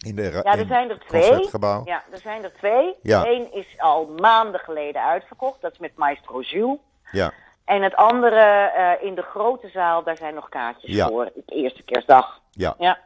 In 0.06 0.16
de, 0.16 0.42
ja, 0.44 0.58
er 0.58 0.66
zijn 0.66 0.90
er 0.90 1.00
twee. 1.00 1.22
Concertgebouw. 1.22 1.82
Ja, 1.86 2.04
er 2.12 2.20
zijn 2.20 2.44
er 2.44 2.54
twee. 2.54 2.96
Ja. 3.02 3.26
Eén 3.26 3.54
is 3.54 3.66
al 3.78 4.06
maanden 4.18 4.60
geleden 4.60 5.04
uitverkocht. 5.04 5.62
Dat 5.62 5.72
is 5.72 5.78
met 5.80 5.96
Maestro 5.96 6.42
Jules. 6.42 6.78
Ja. 7.12 7.32
En 7.66 7.82
het 7.82 7.96
andere 7.96 8.40
eh, 8.76 9.08
in 9.08 9.16
de 9.16 9.22
grote 9.22 9.70
zaal, 9.70 10.04
daar 10.04 10.18
zijn 10.18 10.34
nog 10.34 10.50
kaartjes 10.50 10.96
Ja. 10.96 11.08
voor. 11.08 11.24
Het 11.26 11.44
eerste 11.52 11.84
kerstdag. 11.84 12.40
Ja. 12.52 12.76
Ja. 12.78 13.00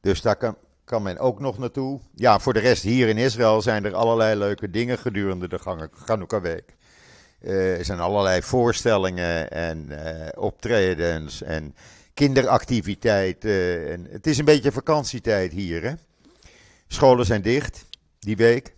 Dus 0.00 0.22
daar 0.22 0.36
kan, 0.36 0.56
kan 0.88 1.02
men 1.02 1.18
ook 1.18 1.40
nog 1.40 1.58
naartoe. 1.58 2.00
Ja, 2.14 2.38
voor 2.38 2.52
de 2.52 2.60
rest 2.60 2.82
hier 2.82 3.08
in 3.08 3.18
Israël 3.18 3.62
zijn 3.62 3.84
er 3.84 3.94
allerlei 3.94 4.38
leuke 4.38 4.70
dingen 4.70 4.98
gedurende 4.98 5.48
de 5.48 5.58
Gan- 5.58 5.90
Chanukka-week. 5.92 6.76
Eh, 7.40 7.78
er 7.78 7.84
zijn 7.84 8.00
allerlei 8.00 8.42
voorstellingen 8.42 9.50
en 9.50 9.90
eh, 9.90 10.42
optredens 10.42 11.42
en 11.42 11.74
kinderactiviteiten. 12.14 13.88
En 13.88 14.06
het 14.10 14.26
is 14.26 14.38
een 14.38 14.44
beetje 14.44 14.72
vakantietijd 14.72 15.52
hier, 15.52 15.82
hè. 15.82 15.92
Scholen 16.88 17.26
zijn 17.26 17.42
dicht 17.42 17.86
die 18.18 18.36
week. 18.36 18.74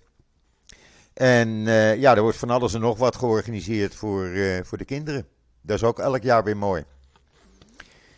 En 1.15 1.67
eh, 1.67 1.97
ja, 1.97 2.15
er 2.15 2.23
wordt 2.23 2.39
van 2.39 2.51
alles 2.51 2.75
en 2.75 2.81
nog 2.81 2.99
wat 2.99 3.17
georganiseerd 3.17 3.95
voor, 3.95 4.29
voor 4.63 4.79
de 4.79 4.85
kinderen. 4.85 5.27
Dat 5.63 5.77
is 5.77 5.85
ook 5.85 5.99
elk 5.99 6.23
jaar 6.23 6.45
weer 6.45 6.57
mooi. 6.57 6.85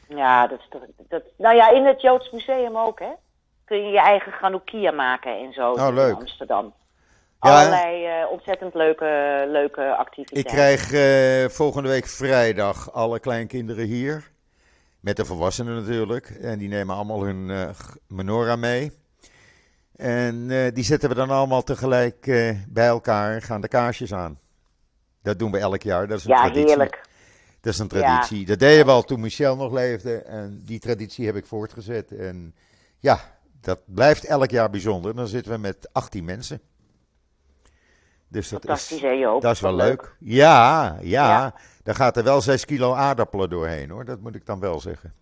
Ja, 0.09 0.47
dat 0.47 0.59
is 0.59 0.67
toch, 0.71 0.83
dat, 1.09 1.23
nou 1.39 1.57
ja, 1.57 1.71
in 1.71 1.85
het 1.85 2.01
Joods 2.01 2.31
Museum 2.31 2.77
ook, 2.77 2.99
hè? 2.99 3.11
Kun 3.73 3.85
je 3.85 3.91
je 3.91 4.01
eigen 4.01 4.33
Chanukkia 4.33 4.91
maken 4.91 5.39
en 5.39 5.53
zo 5.53 5.71
Oh, 5.73 6.09
in. 6.09 6.15
Amsterdam. 6.15 6.65
Ja. 7.41 7.51
Allerlei 7.61 8.07
eh, 8.07 8.31
ontzettend 8.31 8.75
leuke, 8.75 9.45
leuke 9.49 9.83
Ik 9.83 9.99
activiteiten. 9.99 10.53
krijg 10.53 10.93
eh, 10.93 11.49
volgende 11.51 11.89
week 11.89 12.07
vrijdag 12.07 12.93
alle 12.93 13.21
kleinkinderen 13.21 13.85
hier. 13.87 14.31
Met 15.01 15.17
de 15.17 15.25
volwassenen 15.25 15.75
natuurlijk. 15.75 16.27
En 16.31 16.59
die 16.59 16.69
nemen 16.69 16.95
allemaal 16.95 17.23
hun 17.25 17.75
g- 17.75 17.97
menorah 18.09 18.59
mee. 18.59 18.93
En 19.97 20.49
die 20.75 20.85
zetten 20.85 21.09
we 21.09 21.15
dan 21.15 21.31
allemaal 21.31 21.63
tegelijk 21.63 22.21
bij 22.69 22.87
elkaar. 22.87 23.43
Gaan 23.43 23.61
de 23.61 23.69
kaarsjes 23.69 24.15
aan. 24.15 24.39
Dat 25.23 25.39
doen 25.39 25.51
we 25.51 25.59
elk 25.59 25.83
jaar. 25.83 26.07
Dat 26.09 26.19
is 26.19 26.25
een 26.25 26.31
Ja, 26.31 26.41
traditie. 26.41 26.67
heerlijk. 26.67 27.01
Dat 27.61 27.73
is 27.73 27.79
een 27.79 27.89
traditie. 27.89 28.47
Dat 28.47 28.59
deden 28.59 28.87
we 28.87 28.91
al 28.93 29.03
toen 29.03 29.21
Michel 29.21 29.57
nog 29.57 29.73
leefde. 29.73 30.17
En 30.17 30.63
die 30.65 30.79
traditie 30.79 31.27
heb 31.27 31.37
ik 31.37 31.47
voortgezet. 31.47 32.11
En 32.17 32.55
ja, 32.99 33.19
dat 33.63 33.83
blijft 33.87 34.25
elk 34.25 34.51
jaar 34.51 34.71
bijzonder. 34.71 35.15
Dan 35.15 35.27
zitten 35.27 35.53
we 35.53 35.59
met 35.59 35.89
18 35.93 36.25
mensen. 36.25 36.61
Dus 38.29 38.49
dat 38.49 38.61
Fantastisch, 38.65 38.97
is, 38.97 39.03
hè 39.03 39.09
Joop? 39.09 39.43
dat 39.43 39.53
is 39.55 39.61
wel 39.61 39.75
leuk. 39.75 40.17
Ja, 40.19 40.97
ja, 41.01 41.29
Ja. 41.29 41.55
Daar 41.83 41.95
gaat 41.95 42.17
er 42.17 42.25
wel 42.25 42.41
6 42.41 42.65
kilo 42.65 42.95
aardappelen 42.95 43.51
doorheen 43.51 43.91
hoor. 43.91 44.05
Dat 44.05 44.21
moet 44.21 44.35
ik 44.35 44.47
dan 44.47 44.61
wel 44.61 44.81
zeggen. 44.81 45.13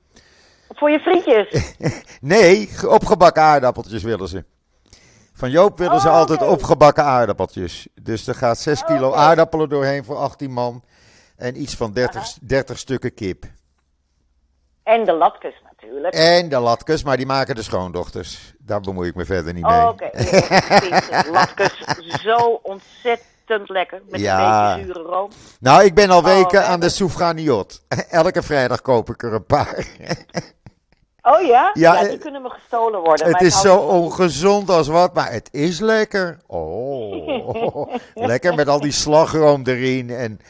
Voor 0.69 0.91
je 0.91 0.99
frietjes. 1.01 1.75
Nee, 2.21 2.67
ge- 2.67 2.89
opgebakken 2.89 3.43
aardappeltjes 3.43 4.03
willen 4.03 4.29
ze. 4.29 4.45
Van 5.33 5.51
Joop 5.51 5.79
willen 5.79 6.01
ze 6.01 6.09
Oh, 6.09 6.15
altijd 6.15 6.43
opgebakken 6.43 7.05
aardappeltjes. 7.05 7.89
Dus 8.03 8.27
er 8.27 8.35
gaat 8.35 8.59
6 8.59 8.85
kilo 8.85 9.13
aardappelen 9.13 9.69
doorheen 9.69 10.05
voor 10.05 10.17
18 10.17 10.53
man. 10.53 10.85
En 11.37 11.61
iets 11.61 11.77
van 11.77 11.93
30, 11.93 12.21
Aha. 12.21 12.31
30 12.43 12.79
stukken 12.79 13.15
kip. 13.15 13.45
en 14.83 15.05
de 15.05 15.13
latkes 15.13 15.63
natuurlijk. 15.81 16.15
En 16.15 16.49
de 16.49 16.59
latkes, 16.59 17.03
maar 17.05 17.17
die 17.17 17.27
maken 17.27 17.55
de 17.55 17.63
schoondochters. 17.63 18.55
Daar 18.59 18.81
bemoei 18.81 19.09
ik 19.09 19.15
me 19.15 19.25
verder 19.25 19.53
niet 19.55 19.63
mee. 19.67 19.73
Oh, 19.81 19.89
Oké, 19.89 20.11
latkes 21.33 21.73
zo 22.23 22.61
ontzettend 22.63 23.69
lekker. 23.69 24.03
Met 24.09 24.21
Ja. 24.21 24.71
een 24.73 24.77
beetje 24.81 24.93
zure 24.95 25.09
room. 25.09 25.31
Nou, 25.61 25.85
ik 25.85 25.95
ben 25.95 26.11
al 26.11 26.19
Oh, 26.19 26.25
weken 26.25 26.61
we 26.61 26.65
aan 26.67 26.81
de 26.81 26.89
soufganiot. 26.89 27.81
Elke 28.11 28.43
vrijdag 28.43 28.81
koop 28.83 29.11
ik 29.11 29.23
er 29.23 29.33
een 29.35 29.47
paar. 29.47 29.87
Oh 31.23 31.41
ja? 31.47 31.71
Ja, 31.75 31.95
Ja, 31.95 32.03
eh, 32.03 32.09
die 32.09 32.19
kunnen 32.19 32.43
me 32.43 32.51
gestolen 32.51 33.01
worden. 33.01 33.27
het 33.29 33.41
is 33.41 33.61
zo 33.61 33.77
ongezond 33.77 34.71
als 34.71 34.89
wat, 34.89 35.15
maar 35.15 35.33
het 35.33 35.49
is 35.53 35.81
lekker. 35.81 36.39
Oh, 36.47 37.93
lekker 38.15 38.55
met 38.55 38.69
al 38.69 38.81
die 38.81 38.93
slagroom 38.93 39.63
erin 39.67 40.11
en 40.11 40.41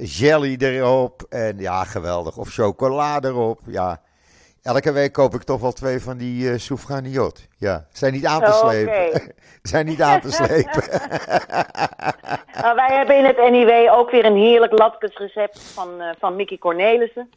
jelly 0.00 0.56
erop. 0.58 1.22
En 1.28 1.58
ja, 1.58 1.84
geweldig. 1.84 2.36
Of 2.36 2.48
chocola 2.48 3.18
erop. 3.20 3.60
Ja, 3.66 4.00
elke 4.62 4.92
week 4.92 5.12
koop 5.12 5.34
ik 5.34 5.42
toch 5.42 5.60
wel 5.60 5.72
twee 5.72 6.00
van 6.00 6.16
die 6.16 6.50
eh 6.50 6.58
soufganiot. 6.58 7.46
Ja, 7.56 7.86
zijn 7.92 8.12
niet 8.12 8.26
aan 8.26 8.40
te 8.40 8.46
Oké. 8.46 8.56
slepen. 8.58 9.32
zijn 9.62 9.86
niet 9.86 10.02
aan 10.02 10.20
te 10.20 10.30
slepen. 10.32 10.82
Nou, 12.62 12.76
wij 12.76 12.96
hebben 12.96 13.16
in 13.16 13.24
het 13.24 13.50
NIW 13.50 13.90
ook 13.92 14.10
weer 14.10 14.24
een 14.24 14.36
heerlijk 14.36 14.78
latkesrecept 14.78 15.58
van, 15.60 16.00
eh, 16.00 16.08
van 16.18 16.36
Mickey 16.36 16.58
Cornelissen. 16.58 17.30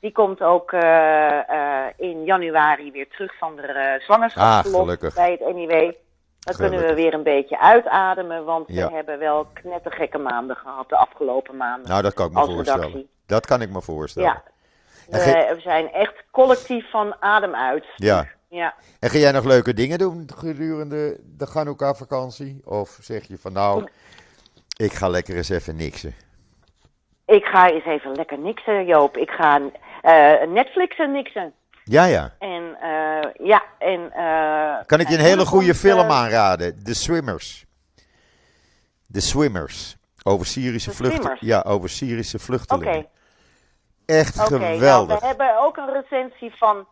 Die 0.00 0.12
komt 0.12 0.42
ook 0.42 0.72
eh, 0.72 1.48
eh, 1.48 1.86
in 1.96 2.24
januari 2.24 2.90
weer 2.90 3.08
terug 3.08 3.38
van 3.38 3.56
de 3.56 3.62
uh, 3.62 4.04
zwangerschapsverlof 4.04 4.90
Ah, 5.02 5.14
bij 5.14 5.38
het 5.40 5.54
NIW. 5.54 5.92
Dan 6.46 6.56
kunnen 6.56 6.86
we 6.86 6.94
weer 6.94 7.14
een 7.14 7.22
beetje 7.22 7.60
uitademen, 7.60 8.44
want 8.44 8.68
Ja. 8.68 8.88
we 8.88 8.94
hebben 8.94 9.18
wel 9.18 9.46
knettergekke 9.52 10.18
maanden 10.18 10.56
gehad 10.56 10.88
de 10.88 10.96
afgelopen 10.96 11.56
maanden. 11.56 11.88
Nou, 11.88 12.02
dat 12.02 12.14
kan 12.14 12.26
ik 12.26 12.32
me 12.32 12.44
voorstellen. 12.44 12.80
redactie. 12.80 13.08
Dat 13.26 13.46
kan 13.46 13.60
ik 13.62 13.70
me 13.70 13.82
voorstellen. 13.82 14.28
ja, 14.28 14.42
we, 15.10 15.18
ge- 15.18 15.52
we 15.54 15.60
zijn 15.60 15.92
echt 15.92 16.14
collectief 16.30 16.90
van 16.90 17.14
adem 17.20 17.54
uit. 17.54 17.84
Ja. 17.96 18.26
ja. 18.48 18.74
En 19.00 19.10
ga 19.10 19.18
jij 19.18 19.32
nog 19.32 19.44
leuke 19.44 19.74
dingen 19.74 19.98
doen 19.98 20.28
gedurende 20.36 21.16
de 21.36 21.46
Chanukka-vakantie? 21.46 22.60
Of 22.64 22.98
zeg 23.00 23.24
je 23.28 23.38
van 23.38 23.52
nou, 23.52 23.88
ik 24.76 24.92
ga 24.92 25.08
lekker 25.08 25.36
eens 25.36 25.48
even 25.48 25.76
niksen? 25.76 26.14
Ik 27.26 27.44
ga 27.44 27.70
eens 27.70 27.84
even 27.84 28.12
lekker 28.12 28.38
niksen, 28.38 28.86
Joop. 28.86 29.16
Ik 29.16 29.30
ga 29.30 29.60
eh 30.02 30.48
Netflixen 30.48 31.12
niksen. 31.12 31.52
Ja, 31.88 32.04
ja. 32.04 32.32
En 32.38 32.76
eh, 32.80 33.46
ja, 33.46 33.62
en... 33.78 34.12
eh, 34.12 34.84
Kan 34.86 35.00
ik 35.00 35.08
je 35.08 35.14
een 35.14 35.20
mijn 35.20 35.30
hele 35.30 35.46
goede 35.46 35.66
komt, 35.66 35.78
film 35.78 35.98
eh, 35.98 36.10
aanraden? 36.10 36.84
The 36.84 36.94
Swimmers. 36.94 37.64
The 39.12 39.20
Swimmers. 39.20 39.96
Over 40.22 40.46
Syrische 40.46 40.90
vluchtelingen. 40.92 41.36
Ja, 41.40 41.62
over 41.66 41.88
Syrische 41.88 42.36
Oké, 42.36 42.44
vluchtelingen. 42.44 43.06
Echt 44.06 44.40
oké. 44.40 44.58
Nou, 44.58 44.74
geweldig. 44.74 45.20
we 45.20 45.26
hebben 45.26 45.58
ook 45.62 45.76
een 45.76 45.92
recensie 45.92 46.54
van 46.56 46.86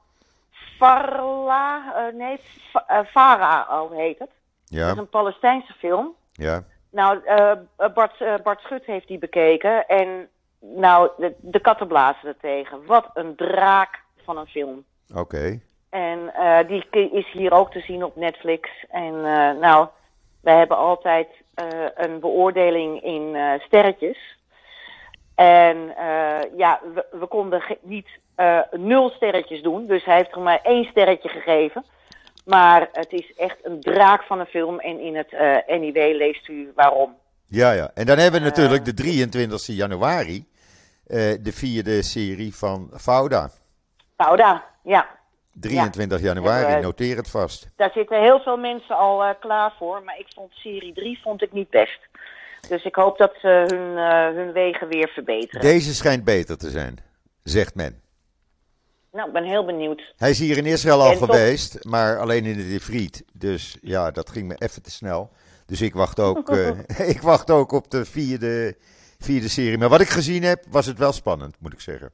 Farla, 0.78 1.92
eh, 1.96 2.14
nee, 2.14 2.40
Fa- 2.70 2.84
eh, 2.86 2.98
Farah 3.06 3.90
heet 3.92 4.18
het. 4.18 4.28
Dat 4.28 4.78
Ja, 4.78 4.90
is 4.90 4.96
een 4.98 5.08
Palestijnse 5.08 5.72
film. 5.72 6.14
ja. 6.32 6.62
Nou, 6.90 7.24
eh, 7.24 7.52
Bart, 7.94 8.20
eh, 8.20 8.34
Bart 8.42 8.60
Schut 8.60 8.84
heeft 8.84 9.08
die 9.08 9.18
bekeken 9.18 9.86
en 9.86 10.28
nou, 10.60 11.10
de, 11.16 11.34
de 11.40 11.60
katten 11.60 11.86
blazen 11.86 12.28
er 12.28 12.36
tegen. 12.40 12.86
Wat 12.86 13.10
een 13.14 13.36
draak 13.36 14.02
van 14.24 14.38
een 14.38 14.46
film. 14.46 14.84
Oké. 15.14 15.60
En 15.94 16.34
eh, 16.34 16.68
die 16.68 17.10
is 17.10 17.32
hier 17.32 17.52
ook 17.52 17.72
te 17.72 17.80
zien 17.80 18.04
op 18.04 18.16
Netflix. 18.16 18.70
En 18.90 19.14
eh, 19.14 19.60
nou, 19.60 19.88
wij 20.40 20.56
hebben 20.58 20.76
altijd 20.76 21.28
eh, 21.54 21.66
een 21.94 22.20
beoordeling 22.20 23.02
in 23.02 23.36
sterretjes. 23.60 24.18
En 25.34 25.94
ja, 26.56 26.80
we, 26.94 27.06
we 27.10 27.26
konden 27.26 27.62
niet 27.82 28.08
nul 28.70 29.10
sterretjes 29.10 29.62
doen. 29.62 29.86
Dus 29.86 30.04
hij 30.04 30.16
heeft 30.16 30.34
er 30.34 30.40
maar 30.40 30.60
één 30.62 30.84
sterretje 30.84 31.28
gegeven. 31.28 31.84
Maar 32.44 32.88
het 32.92 33.12
is 33.12 33.34
echt 33.36 33.56
een 33.62 33.80
draak 33.80 34.22
van 34.22 34.40
een 34.40 34.46
film. 34.46 34.80
En 34.80 35.00
in 35.00 35.16
het 35.16 35.30
NIW 35.80 36.16
leest 36.16 36.48
u 36.48 36.72
waarom. 36.74 37.16
Ja, 37.46 37.72
ja. 37.72 37.90
En 37.94 38.06
dan 38.06 38.18
hebben 38.18 38.40
we 38.40 38.46
natuurlijk 38.46 38.84
de 38.84 38.94
23 38.94 39.66
januari. 39.66 40.44
de 41.06 41.52
vierde 41.52 42.02
serie 42.02 42.54
van 42.54 42.90
Fauda. 42.96 43.50
Fauda, 44.24 44.64
ja. 44.82 45.08
23 45.52 46.20
januari, 46.20 46.82
noteer 46.82 47.16
het 47.16 47.30
vast. 47.30 47.68
Daar 47.76 47.90
zitten 47.94 48.22
heel 48.22 48.40
veel 48.40 48.56
mensen 48.56 48.96
al 48.96 49.24
uh, 49.24 49.30
klaar 49.40 49.74
voor, 49.78 50.02
maar 50.04 50.18
ik 50.18 50.26
vond 50.34 50.52
serie 50.52 50.92
3 50.92 51.20
vond 51.22 51.42
ik 51.42 51.52
niet 51.52 51.70
best. 51.70 51.98
Dus 52.68 52.84
ik 52.84 52.94
hoop 52.94 53.18
dat 53.18 53.32
ze 53.40 53.64
hun, 53.66 53.96
uh, 53.96 54.36
hun 54.36 54.52
wegen 54.52 54.88
weer 54.88 55.08
verbeteren. 55.08 55.60
Deze 55.60 55.94
schijnt 55.94 56.24
beter 56.24 56.58
te 56.58 56.70
zijn, 56.70 56.98
zegt 57.42 57.74
men. 57.74 58.02
Nou, 59.12 59.26
ik 59.26 59.32
ben 59.32 59.44
heel 59.44 59.64
benieuwd. 59.64 60.14
Hij 60.16 60.30
is 60.30 60.38
hier 60.38 60.56
in 60.56 60.66
Israël 60.66 61.02
al 61.02 61.16
geweest, 61.16 61.84
maar 61.84 62.18
alleen 62.18 62.44
in 62.44 62.56
de 62.56 62.80
Friet. 62.80 63.24
Dus 63.32 63.78
ja, 63.82 64.10
dat 64.10 64.30
ging 64.30 64.48
me 64.48 64.54
even 64.58 64.82
te 64.82 64.90
snel. 64.90 65.30
Dus 65.66 65.80
ik 65.80 65.94
wacht 65.94 66.20
ook, 66.20 66.50
ik 67.14 67.20
wacht 67.20 67.50
ook 67.50 67.72
op 67.72 67.90
de 67.90 68.04
vierde, 68.04 68.76
vierde 69.18 69.48
serie. 69.48 69.78
Maar 69.78 69.88
wat 69.88 70.00
ik 70.00 70.08
gezien 70.08 70.42
heb, 70.42 70.64
was 70.68 70.86
het 70.86 70.98
wel 70.98 71.12
spannend, 71.12 71.56
moet 71.60 71.72
ik 71.72 71.80
zeggen. 71.80 72.10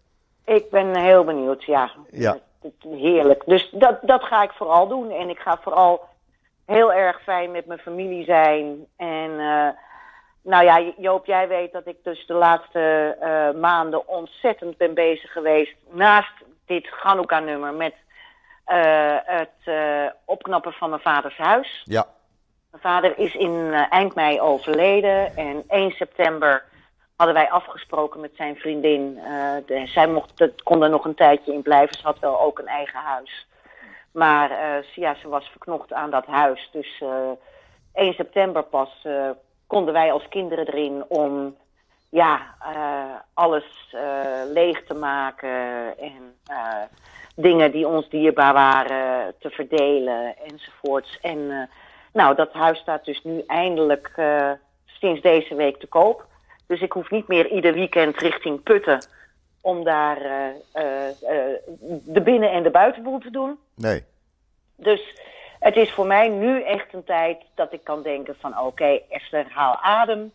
Ik 0.55 0.71
ben 0.71 0.97
heel 0.97 1.25
benieuwd, 1.25 1.65
ja. 1.65 1.91
Ja 2.11 2.39
heerlijk. 2.81 3.43
Dus 3.47 3.71
dat, 3.71 3.99
dat 4.03 4.25
ga 4.25 4.43
ik 4.43 4.51
vooral 4.51 4.89
doen. 4.89 5.11
En 5.11 5.29
ik 5.29 5.39
ga 5.39 5.59
vooral 5.63 6.09
heel 6.67 6.93
erg 6.93 7.23
fijn 7.23 7.51
met 7.51 7.67
mijn 7.67 7.79
familie 7.79 8.25
zijn. 8.25 8.87
En 8.97 9.31
uh, 9.31 9.69
nou 10.43 10.65
ja, 10.65 10.93
Joop, 10.97 11.27
jij 11.27 11.49
weet 11.49 11.73
dat 11.73 11.87
ik 11.87 11.97
dus 12.03 12.27
de 12.27 12.35
laatste 12.35 13.17
uh, 13.23 13.61
maanden 13.61 14.09
ontzettend 14.09 14.77
ben 14.77 14.95
bezig 14.95 15.33
geweest. 15.33 15.75
Naast 15.91 16.33
dit 16.67 16.89
Hanukkah-nummer 16.91 17.75
met 17.75 17.95
uh, 18.67 19.17
het 19.25 19.75
opknappen 20.25 20.73
van 20.73 20.91
mijn 20.91 21.03
vaders 21.03 21.37
huis. 21.37 21.83
Ja. 21.85 22.07
Mijn 22.71 22.83
vader 22.83 23.19
is 23.19 23.35
in 23.35 23.73
eind 23.73 24.15
mei 24.15 24.41
overleden. 24.41 25.37
En 25.37 25.65
1 25.69 25.91
september 25.91 26.65
hadden 27.21 27.39
wij 27.39 27.51
afgesproken 27.51 28.21
met 28.21 28.31
zijn 28.35 28.57
vriendin. 28.57 29.17
Uh, 29.17 29.55
de, 29.67 29.87
zij 29.87 30.07
mocht, 30.07 30.45
kon 30.63 30.83
er 30.83 30.91
nog 30.91 31.05
een 31.05 31.15
tijdje 31.15 31.53
in 31.53 31.63
blijven. 31.63 31.97
Ze 31.97 32.03
had 32.03 32.19
wel 32.19 32.41
ook 32.41 32.59
een 32.59 32.67
eigen 32.67 33.01
huis. 33.01 33.47
Maar 34.13 34.51
uh, 34.51 34.83
ja, 34.95 35.15
ze 35.15 35.29
was 35.29 35.49
verknocht 35.49 35.93
aan 35.93 36.11
dat 36.11 36.27
huis. 36.27 36.69
Dus 36.73 37.01
uh, 37.03 37.31
eh, 37.31 37.37
1 37.93 38.15
september 38.15 38.63
pas 38.63 39.07
konden 39.67 39.95
wij 39.95 40.13
als 40.13 40.29
kinderen 40.29 40.67
erin 40.67 41.05
om 41.09 41.57
ja, 42.09 42.55
alles 43.35 43.95
leeg 44.53 44.85
te 44.85 44.95
maken. 44.95 45.51
En 45.99 46.37
dingen 47.37 47.73
die 47.73 47.87
ons 47.87 48.09
dierbaar 48.09 48.53
waren 48.53 49.35
te 49.39 49.51
verdelen 49.51 50.35
enzovoorts. 50.39 51.19
En 51.21 51.71
nou, 52.13 52.35
dat 52.35 52.53
huis 52.53 52.79
staat 52.79 53.05
dus 53.05 53.23
nu 53.23 53.43
eindelijk 53.47 54.11
sinds 54.85 55.21
deze 55.21 55.55
week 55.55 55.77
te 55.77 55.87
koop. 55.87 56.29
Dus 56.71 56.81
ik 56.81 56.93
hoef 56.93 57.11
niet 57.11 57.29
meer 57.29 57.51
ieder 57.51 57.75
weekend 57.75 58.17
richting 58.17 58.63
Putten 58.63 59.07
om 59.61 59.85
daar 59.85 60.19
uh, 60.23 60.83
uh, 60.83 61.55
de 62.05 62.21
binnen- 62.23 62.53
en 62.53 62.63
de 62.63 62.71
buitenboel 62.71 63.19
te 63.19 63.31
doen. 63.31 63.59
Nee. 63.75 64.05
Dus 64.77 65.21
het 65.61 65.77
is 65.77 65.93
voor 65.93 66.07
mij 66.07 66.29
nu 66.29 66.63
echt 66.63 66.93
een 66.93 67.05
tijd 67.05 67.39
dat 67.55 67.73
ik 67.73 67.85
kan 67.85 68.03
denken 68.03 68.37
van 68.41 68.51
oké, 68.53 68.67
okay, 68.67 69.05
Esther, 69.09 69.47
haal 69.49 69.77
adem. 69.77 70.33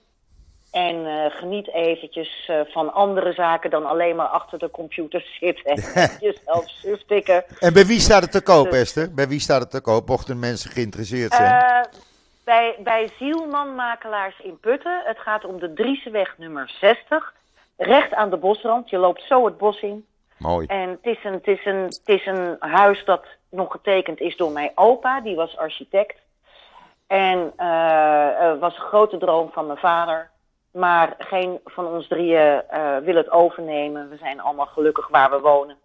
En 0.71 0.95
uh, 0.95 1.25
geniet 1.29 1.67
eventjes 1.73 2.49
uh, 2.51 2.59
van 2.67 2.93
andere 2.93 3.33
zaken 3.33 3.69
dan 3.69 3.85
alleen 3.85 4.15
maar 4.15 4.27
achter 4.27 4.59
de 4.59 4.71
computer 4.71 5.25
zitten 5.39 5.65
en 5.65 6.09
jezelf 6.27 6.69
suftikken. 6.69 7.43
En 7.59 7.73
bij 7.73 7.85
wie 7.85 7.99
staat 7.99 8.21
het 8.21 8.31
te 8.31 8.41
koop, 8.41 8.69
dus, 8.69 8.79
Esther? 8.79 9.13
Bij 9.13 9.27
wie 9.27 9.39
staat 9.39 9.61
het 9.61 9.71
te 9.71 9.81
koop, 9.81 10.07
mochten 10.07 10.39
mensen 10.39 10.71
geïnteresseerd 10.71 11.33
zijn? 11.33 11.87
Bij, 12.45 12.75
bij 12.79 13.09
Zielman-makelaars 13.17 14.39
in 14.39 14.59
Putten. 14.59 15.01
Het 15.05 15.19
gaat 15.19 15.45
om 15.45 15.59
de 15.59 15.73
Drieseweg 15.73 16.37
nummer 16.37 16.69
60. 16.79 17.33
Recht 17.77 18.13
aan 18.13 18.29
de 18.29 18.37
bosrand. 18.37 18.89
Je 18.89 18.97
loopt 18.97 19.21
zo 19.21 19.45
het 19.45 19.57
bos 19.57 19.81
in. 19.81 20.05
Mooi. 20.37 20.67
En 20.67 20.89
het 20.89 21.17
is 21.17 21.23
een, 21.23 21.33
het 21.33 21.47
is 21.47 21.65
een, 21.65 21.83
het 21.83 22.01
is 22.05 22.25
een 22.25 22.55
huis 22.59 23.05
dat 23.05 23.25
nog 23.49 23.71
getekend 23.71 24.19
is 24.19 24.37
door 24.37 24.51
mijn 24.51 24.71
opa. 24.75 25.21
Die 25.21 25.35
was 25.35 25.57
architect. 25.57 26.17
En 27.07 27.53
uh, 27.57 28.59
was 28.59 28.75
een 28.75 28.81
grote 28.81 29.17
droom 29.17 29.49
van 29.51 29.65
mijn 29.65 29.77
vader. 29.77 30.29
Maar 30.71 31.15
geen 31.17 31.59
van 31.63 31.87
ons 31.87 32.07
drieën 32.07 32.63
uh, 32.71 32.97
wil 32.97 33.15
het 33.15 33.31
overnemen. 33.31 34.09
We 34.09 34.17
zijn 34.17 34.41
allemaal 34.41 34.65
gelukkig 34.65 35.07
waar 35.07 35.29
we 35.29 35.39
wonen. 35.39 35.77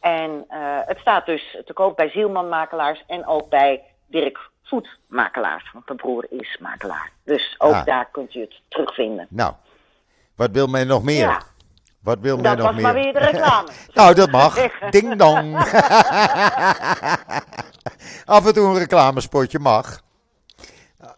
En 0.00 0.30
uh, 0.50 0.78
het 0.86 0.98
staat 0.98 1.26
dus 1.26 1.58
te 1.64 1.72
koop 1.72 1.96
bij 1.96 2.08
Zielman-makelaars 2.08 3.04
en 3.06 3.26
ook 3.26 3.48
bij 3.48 3.82
Dirk 4.06 4.50
voetmakelaars. 4.66 5.70
Want 5.72 5.86
mijn 5.86 5.98
broer 5.98 6.26
is 6.30 6.58
makelaar. 6.60 7.10
Dus 7.24 7.54
ook 7.58 7.72
ah. 7.72 7.84
daar 7.84 8.08
kunt 8.12 8.34
u 8.34 8.40
het 8.40 8.60
terugvinden. 8.68 9.26
Nou, 9.30 9.54
wat 10.36 10.50
wil 10.50 10.66
men 10.66 10.86
nog 10.86 11.02
meer? 11.02 11.18
Ja. 11.18 11.42
Wat 12.02 12.18
wil 12.20 12.36
men 12.36 12.44
nog 12.44 12.54
meer? 12.54 12.64
Dat 12.64 12.74
was 12.74 12.82
maar 12.82 12.94
weer 12.94 13.12
de 13.12 13.18
reclame. 13.18 13.68
nou, 13.94 14.14
dat 14.14 14.30
mag. 14.30 14.68
Ding 14.90 15.16
dong. 15.16 15.56
Af 18.24 18.46
en 18.46 18.54
toe 18.54 18.66
een 18.66 18.78
reclamespotje 18.78 19.58
mag. 19.58 20.04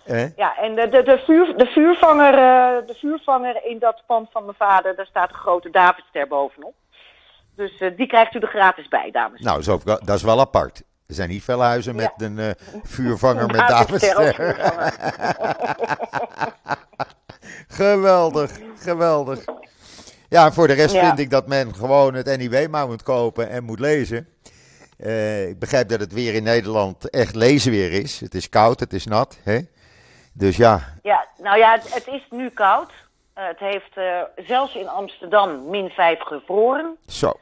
Eh? 0.08 0.36
Ja, 0.36 0.56
en 0.56 0.74
de, 0.74 0.88
de, 0.88 1.02
de, 1.02 1.18
vuur, 1.18 1.56
de, 1.56 1.66
vuurvanger, 1.66 2.32
uh, 2.32 2.86
de 2.86 2.94
vuurvanger 2.94 3.64
in 3.64 3.78
dat 3.78 4.02
pand 4.06 4.28
van 4.32 4.44
mijn 4.44 4.56
vader, 4.56 4.96
daar 4.96 5.06
staat 5.06 5.30
een 5.30 5.36
grote 5.36 5.70
Davidster 5.70 6.28
bovenop. 6.28 6.74
Dus 7.56 7.80
uh, 7.80 7.96
die 7.96 8.06
krijgt 8.06 8.34
u 8.34 8.38
er 8.38 8.48
gratis 8.48 8.88
bij, 8.88 9.10
dames. 9.10 9.40
Nou, 9.40 9.62
zo, 9.62 9.80
dat 9.84 10.08
is 10.08 10.22
wel 10.22 10.40
apart. 10.40 10.82
Er 11.08 11.14
zijn 11.14 11.28
niet 11.28 11.44
veel 11.44 11.60
huizen 11.60 11.96
met 11.96 12.12
een 12.16 12.38
uh, 12.38 12.50
vuurvanger 12.82 13.46
met 13.46 13.68
Davidster. 13.68 14.34
geweldig, 17.82 18.50
geweldig. 18.78 19.44
Ja, 20.28 20.52
voor 20.52 20.66
de 20.66 20.72
rest 20.72 20.96
vind 20.96 21.18
ik 21.18 21.30
dat 21.30 21.46
men 21.46 21.74
gewoon 21.74 22.14
het 22.14 22.36
NIW 22.36 22.68
maar 22.70 22.86
moet 22.86 23.02
kopen 23.02 23.48
en 23.48 23.64
moet 23.64 23.80
lezen. 23.80 24.28
Uh, 24.98 25.48
ik 25.48 25.58
begrijp 25.58 25.88
dat 25.88 26.00
het 26.00 26.12
weer 26.12 26.34
in 26.34 26.42
Nederland 26.42 27.10
echt 27.10 27.34
lezen 27.34 27.70
weer 27.70 27.92
is. 27.92 28.20
Het 28.20 28.34
is 28.34 28.48
koud, 28.48 28.80
het 28.80 28.92
is 28.92 29.06
nat. 29.06 29.38
Hè? 29.42 29.60
Dus 30.32 30.56
ja. 30.56 30.94
Ja, 31.02 31.26
nou 31.36 31.58
ja, 31.58 31.72
het, 31.72 31.94
het 31.94 32.06
is 32.06 32.26
nu 32.30 32.50
koud. 32.50 32.90
Uh, 32.90 33.46
het 33.46 33.58
heeft 33.58 33.92
zelfs 34.46 34.74
in 34.74 34.88
Amsterdam 34.88 35.70
min 35.70 35.88
5 35.88 36.20
gevroren. 36.20 36.96
Zo. 37.06 37.32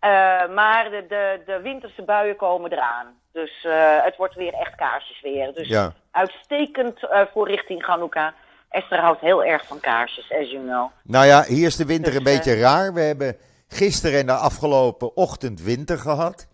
Uh, 0.00 0.54
maar 0.54 0.90
de, 0.90 1.04
de, 1.08 1.40
de, 1.46 1.60
winterse 1.62 2.02
buien 2.02 2.36
komen 2.36 2.72
eraan. 2.72 3.06
Dus 3.32 3.64
uh, 3.66 4.04
het 4.04 4.16
wordt 4.16 4.34
weer 4.34 4.52
echt 4.52 4.74
kaarsjes 4.74 5.20
weer. 5.20 5.52
Dus 5.54 5.68
ja. 5.68 5.92
uitstekend 6.10 7.02
uh, 7.02 7.20
voor 7.32 7.48
richting 7.48 7.86
Hanukkah. 7.86 8.32
Esther 8.68 8.98
houdt 8.98 9.20
heel 9.20 9.44
erg 9.44 9.66
van 9.66 9.80
kaarsjes, 9.80 10.32
as 10.32 10.50
you 10.50 10.64
know. 10.64 10.90
Nou 11.02 11.26
ja, 11.26 11.44
hier 11.44 11.66
is 11.66 11.76
de 11.76 11.86
winter 11.86 12.12
dus, 12.12 12.18
een 12.18 12.24
beetje 12.24 12.60
raar. 12.60 12.94
We 12.94 13.00
hebben 13.00 13.36
gisteren 13.68 14.20
en 14.20 14.26
de 14.26 14.32
afgelopen 14.32 15.16
ochtend 15.16 15.62
winter 15.62 15.98
gehad. 15.98 16.46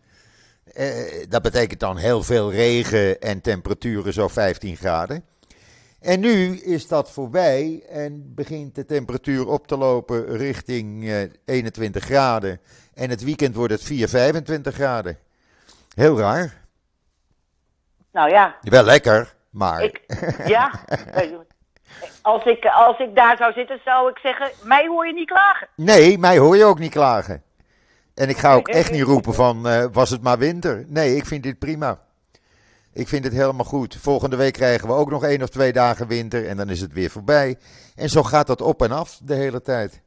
dat 1.29 1.43
betekent 1.43 1.81
dan 1.81 1.97
heel 1.97 2.23
veel 2.23 2.53
regen 2.53 3.21
en 3.21 3.41
temperaturen 3.41 4.13
zo 4.13 4.29
15 4.29 4.77
graden. 4.77 5.25
En 6.03 6.21
nu 6.21 6.57
is 6.57 6.89
dat 6.89 7.11
voorbij 7.11 7.83
en 7.89 8.35
begint 8.35 8.75
de 8.75 8.85
temperatuur 8.85 9.49
op 9.49 9.67
te 9.67 9.77
lopen 9.77 10.37
richting 10.37 11.11
21 11.45 12.05
graden. 12.05 12.61
En 12.95 13.11
het 13.11 13.25
weekend 13.25 13.55
wordt 13.55 13.73
het 13.73 13.83
4, 13.83 14.09
25 14.09 14.75
graden. 14.75 15.19
Heel 15.95 16.19
raar. 16.19 16.61
Nou 18.13 18.31
ja. 18.31 18.57
Wel 18.61 18.85
lekker, 18.85 19.35
maar. 19.51 19.83
Ik, 19.83 20.01
ja. 20.47 20.71
Als 22.23 22.45
ik, 22.45 22.65
als 22.65 22.99
ik 22.99 23.15
daar 23.15 23.37
zou 23.37 23.53
zitten, 23.53 23.81
zou 23.85 24.11
ik 24.11 24.19
zeggen: 24.19 24.51
mij 24.63 24.87
hoor 24.87 25.07
je 25.07 25.13
niet 25.13 25.27
klagen. 25.27 25.69
Nee, 25.77 26.19
mij 26.19 26.39
hoor 26.39 26.57
je 26.57 26.65
ook 26.65 26.79
niet 26.79 26.91
klagen. 26.91 27.43
En 28.15 28.29
ik 28.29 28.37
ga 28.37 28.55
ook 28.55 28.69
echt 28.69 28.91
niet 28.91 29.03
roepen 29.03 29.35
van: 29.35 29.67
uh, 29.67 29.85
was 29.93 30.11
het 30.11 30.23
maar 30.23 30.39
winter? 30.39 30.85
Nee, 30.89 31.17
ik 31.17 31.27
vind 31.27 31.43
dit 31.43 31.59
prima. 31.59 31.99
Ik 32.93 33.09
vind 33.09 33.25
het 33.25 33.33
helemaal 33.33 33.65
goed. 33.65 33.97
Volgende 34.01 34.37
week 34.37 34.53
krijgen 34.53 34.89
we 34.89 34.95
ook 34.95 35.11
nog 35.11 35.25
één 35.25 35.43
of 35.43 35.49
twee 35.49 35.73
dagen 35.73 36.07
winter 36.07 36.49
en 36.49 36.57
dan 36.57 36.71
is 36.71 36.81
het 36.81 36.93
weer 36.93 37.11
voorbij. 37.11 37.59
En 37.95 38.09
zo 38.09 38.23
gaat 38.23 38.47
dat 38.47 38.61
op 38.61 38.83
en 38.83 38.93
af 38.93 39.21
de 39.25 39.35
hele 39.35 39.63
tijd. 39.63 40.01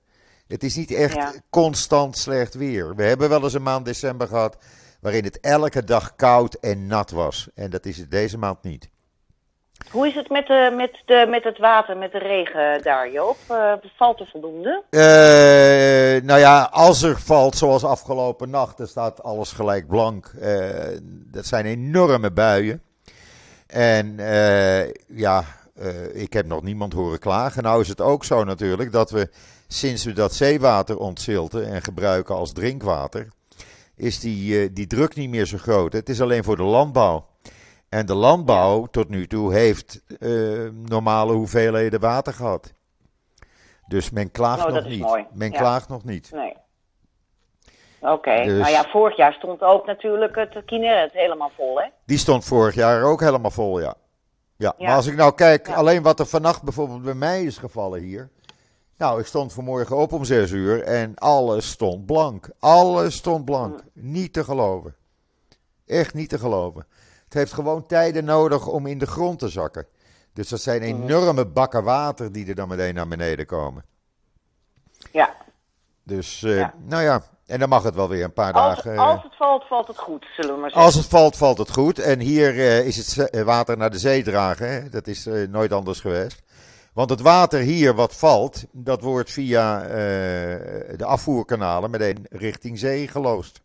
Het 0.47 0.63
is 0.63 0.75
niet 0.75 0.91
echt 0.91 1.41
constant 1.49 2.17
slecht 2.17 2.53
weer. 2.53 2.95
We 2.95 3.03
hebben 3.03 3.29
wel 3.29 3.43
eens 3.43 3.53
een 3.53 3.63
maand 3.63 3.85
december 3.85 4.27
gehad 4.27 4.57
waarin 5.01 5.23
het 5.23 5.39
elke 5.39 5.83
dag 5.83 6.15
koud 6.15 6.53
en 6.53 6.87
nat 6.87 7.11
was. 7.11 7.49
En 7.55 7.69
dat 7.69 7.85
is 7.85 7.97
het 7.97 8.11
deze 8.11 8.37
maand 8.37 8.63
niet. 8.63 8.89
Hoe 9.91 10.07
is 10.07 10.15
het 10.15 10.29
met, 10.29 10.47
de, 10.47 10.73
met, 10.75 11.01
de, 11.05 11.25
met 11.29 11.43
het 11.43 11.57
water, 11.57 11.97
met 11.97 12.11
de 12.11 12.17
regen 12.17 12.83
daar, 12.83 13.11
Joop? 13.11 13.37
Uh, 13.51 13.73
valt 13.95 14.19
er 14.19 14.27
voldoende? 14.31 14.83
Uh, 14.89 16.27
nou 16.27 16.39
ja, 16.39 16.69
als 16.71 17.01
er 17.01 17.19
valt, 17.19 17.55
zoals 17.55 17.83
afgelopen 17.83 18.49
nacht, 18.49 18.77
dan 18.77 18.87
staat 18.87 19.23
alles 19.23 19.51
gelijk 19.51 19.87
blank. 19.87 20.31
Uh, 20.41 20.69
dat 21.31 21.45
zijn 21.45 21.65
enorme 21.65 22.31
buien. 22.31 22.81
En 23.67 24.15
ja, 25.07 25.43
ik 26.13 26.33
heb 26.33 26.45
nog 26.45 26.61
niemand 26.61 26.93
horen 26.93 27.19
klagen. 27.19 27.63
Nou 27.63 27.81
is 27.81 27.87
het 27.87 28.01
ook 28.01 28.23
zo 28.23 28.43
natuurlijk 28.43 28.91
dat 28.91 29.11
we 29.11 29.29
sinds 29.67 30.03
we 30.03 30.13
dat 30.13 30.33
zeewater 30.33 30.97
ontzilten 30.97 31.67
en 31.67 31.81
gebruiken 31.81 32.35
als 32.35 32.53
drinkwater, 32.53 33.27
is 33.95 34.19
die, 34.19 34.73
die 34.73 34.87
druk 34.87 35.15
niet 35.15 35.29
meer 35.29 35.45
zo 35.45 35.57
groot. 35.57 35.93
Het 35.93 36.09
is 36.09 36.21
alleen 36.21 36.43
voor 36.43 36.55
de 36.55 36.63
landbouw. 36.63 37.25
En 37.95 38.05
de 38.05 38.15
landbouw 38.15 38.85
tot 38.85 39.09
nu 39.09 39.27
toe 39.27 39.53
heeft 39.53 40.01
uh, 40.19 40.69
normale 40.73 41.33
hoeveelheden 41.33 41.99
water 41.99 42.33
gehad. 42.33 42.73
Dus 43.87 44.09
men 44.09 44.31
klaagt 44.31 44.65
Oh, 44.65 44.73
nog 44.73 44.85
niet. 44.87 44.99
mooi. 45.01 45.25
Men 45.33 45.51
Ja. 45.51 45.57
klaagt 45.57 45.89
nog 45.89 46.03
niet. 46.03 46.31
Nee. 46.31 46.55
Oké, 48.01 48.43
Dus- 48.43 48.59
nou 48.59 48.71
ja, 48.71 48.83
vorig 48.91 49.17
jaar 49.17 49.33
stond 49.33 49.61
ook 49.61 49.85
natuurlijk 49.85 50.35
het 50.35 50.65
Kineret 50.65 51.11
helemaal 51.11 51.51
vol, 51.55 51.79
hè? 51.79 51.87
Die 52.05 52.17
stond 52.17 52.45
vorig 52.45 52.75
jaar 52.75 53.03
ook 53.03 53.19
helemaal 53.19 53.51
vol, 53.51 53.79
ja. 53.79 53.95
Ja, 54.57 54.73
Ja. 54.77 54.87
maar 54.87 54.95
als 54.95 55.07
ik 55.07 55.15
nou 55.15 55.33
kijk, 55.35 55.67
Ja. 55.67 55.73
alleen 55.75 56.01
wat 56.01 56.19
er 56.19 56.25
vannacht 56.25 56.63
bijvoorbeeld 56.63 57.01
bij 57.03 57.13
mij 57.13 57.43
is 57.43 57.57
gevallen 57.57 58.01
hier. 58.01 58.29
Nou, 58.97 59.19
ik 59.19 59.25
stond 59.25 59.53
vanmorgen 59.53 59.97
op 59.97 60.13
om 60.13 60.23
6 60.23 60.51
uur 60.51 60.83
en 60.83 61.15
alles 61.15 61.69
stond 61.69 62.05
blank. 62.05 62.49
Alles 62.59 63.15
stond 63.15 63.45
blank. 63.45 63.83
Niet 63.93 64.33
te 64.33 64.43
geloven. 64.43 64.95
Echt 65.85 66.13
niet 66.13 66.29
te 66.29 66.39
geloven. 66.39 66.85
Het 67.25 67.33
heeft 67.33 67.53
gewoon 67.53 67.85
tijden 67.85 68.25
nodig 68.25 68.67
om 68.67 68.85
in 68.85 68.97
de 68.97 69.05
grond 69.07 69.39
te 69.39 69.49
zakken. 69.49 69.87
Dus 70.33 70.49
dat 70.49 70.61
zijn 70.61 70.81
enorme 70.81 71.45
bakken 71.45 71.83
water 71.83 72.31
die 72.31 72.47
er 72.47 72.55
dan 72.55 72.67
meteen 72.67 72.93
naar 72.95 73.07
beneden 73.07 73.45
komen. 73.45 73.85
Ja. 75.11 75.35
Dus, 76.03 76.43
eh, 76.43 76.57
Ja. 76.57 76.73
nou 76.77 77.03
ja, 77.03 77.21
en 77.45 77.59
dan 77.59 77.69
mag 77.69 77.83
het 77.83 77.95
wel 77.95 78.09
weer 78.09 78.23
een 78.23 78.33
paar 78.33 78.53
Als, 78.53 78.75
dagen. 78.75 78.93
eh, 78.93 78.99
als 79.07 79.23
het 79.23 79.35
valt, 79.35 79.67
valt 79.67 79.87
het 79.87 79.97
goed, 79.97 80.25
zullen 80.35 80.53
we 80.53 80.59
maar 80.59 80.69
zeggen. 80.69 80.85
Als 80.87 80.95
het 80.95 81.05
valt, 81.05 81.37
valt 81.37 81.57
het 81.57 81.71
goed. 81.71 81.99
En 81.99 82.19
hier 82.19 82.49
eh, 82.49 82.85
is 82.87 82.95
het 83.15 83.29
eh, 83.29 83.41
water 83.41 83.77
naar 83.77 83.89
de 83.89 83.99
zee 83.99 84.23
dragen. 84.23 84.69
Hè? 84.69 84.89
Dat 84.89 85.07
is 85.07 85.25
eh, 85.25 85.47
nooit 85.47 85.71
anders 85.71 85.99
geweest. 85.99 86.43
Want 86.93 87.09
het 87.09 87.21
water 87.21 87.59
hier 87.59 87.93
wat 87.95 88.15
valt, 88.15 88.63
dat 88.71 89.01
wordt 89.01 89.31
via 89.31 89.81
eh, 89.83 89.87
de 90.97 91.05
afvoerkanalen 91.05 91.89
meteen 91.89 92.25
richting 92.29 92.79
zee 92.79 93.07
geloosd. 93.07 93.61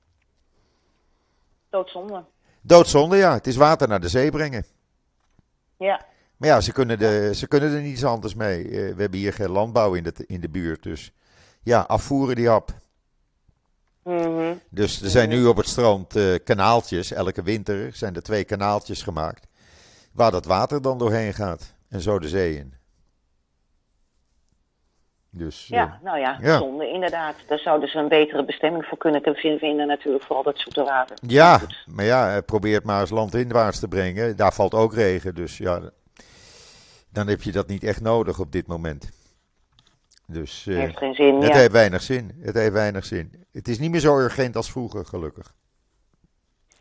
Doodzonde. 1.71 2.25
Doodzonde, 2.61 3.17
ja. 3.17 3.33
Het 3.33 3.47
is 3.47 3.57
water 3.57 3.89
naar 3.89 4.01
de 4.01 4.09
zee 4.09 4.31
brengen. 4.31 4.65
Ja. 5.77 6.05
Maar 6.37 6.49
ja, 6.49 6.61
ze 6.61 6.73
kunnen, 6.73 6.99
de, 6.99 7.31
ze 7.35 7.47
kunnen 7.47 7.75
er 7.75 7.81
niets 7.81 8.05
anders 8.05 8.35
mee. 8.35 8.65
Eh, 8.65 8.71
we 8.71 9.01
hebben 9.01 9.19
hier 9.19 9.33
geen 9.33 9.51
landbouw 9.51 9.95
in 9.95 10.03
de, 10.03 10.13
in 10.27 10.41
de 10.41 10.49
buurt. 10.49 10.83
Dus 10.83 11.13
ja, 11.63 11.81
afvoeren 11.81 12.37
die 12.37 12.49
hap. 12.49 12.75
Mhm. 14.05 14.55
Dus 14.71 15.03
er 15.03 15.11
zijn 15.11 15.29
nu 15.29 15.47
op 15.47 15.57
het 15.57 15.69
strand 15.69 16.17
eh, 16.17 16.35
kanaaltjes. 16.45 17.13
Elke 17.13 17.43
winter 17.43 17.93
zijn 17.93 18.15
er 18.15 18.23
twee 18.23 18.45
kanaaltjes 18.45 19.03
gemaakt. 19.03 19.47
Waar 20.13 20.31
dat 20.31 20.45
water 20.45 20.83
dan 20.83 20.99
doorheen 20.99 21.35
gaat. 21.35 21.75
En 21.89 22.01
zo 22.01 22.19
de 22.19 22.29
zee 22.29 22.57
in. 22.57 22.75
Dus 25.31 25.63
eh, 25.63 25.69
Ja, 25.79 25.99
nou 26.03 26.19
ja, 26.19 26.39
Ja. 26.41 26.59
zonde 26.59 26.89
inderdaad. 26.89 27.35
Daar 27.49 27.59
zouden 27.59 27.89
ze 27.89 27.99
een 27.99 28.09
betere 28.09 28.45
bestemming 28.45 28.85
voor 28.85 28.99
kunnen 28.99 29.23
te 29.23 29.57
vinden, 29.61 29.87
natuurlijk 29.87 30.25
vooral 30.25 30.45
dat 30.45 30.59
zoete 30.59 30.83
water. 30.83 31.17
ja, 31.27 31.59
Goed. 31.59 31.85
maar 31.87 32.05
ja, 32.05 32.37
eh, 32.37 32.43
probeer 32.47 32.75
het 32.75 32.85
maar 32.85 33.01
eens 33.01 33.11
landinwaarts 33.11 33.81
te 33.81 33.89
brengen. 33.89 34.37
Daar 34.37 34.53
valt 34.53 34.75
ook 34.75 34.95
regen. 34.95 35.35
Dus 35.35 35.59
ja, 35.59 35.81
dan 37.13 37.29
heb 37.29 37.43
je 37.43 37.53
dat 37.53 37.69
niet 37.69 37.85
echt 37.85 38.01
nodig 38.01 38.39
op 38.39 38.53
dit 38.53 38.67
moment. 38.67 39.11
Dus 40.27 40.67
eh, 40.67 40.77
Heeft 40.77 40.99
geen 40.99 41.15
zin, 41.15 41.35
het 41.41 41.53
ja. 41.53 41.57
heeft 41.57 41.73
weinig 41.73 42.03
zin. 42.03 42.39
Het 42.43 42.55
heeft 42.55 42.73
weinig 42.73 43.05
zin. 43.05 43.45
Het 43.53 43.69
is 43.69 43.79
niet 43.79 43.91
meer 43.91 44.01
zo 44.01 44.19
urgent 44.19 44.57
als 44.57 44.71
vroeger, 44.71 45.07
gelukkig. 45.07 45.53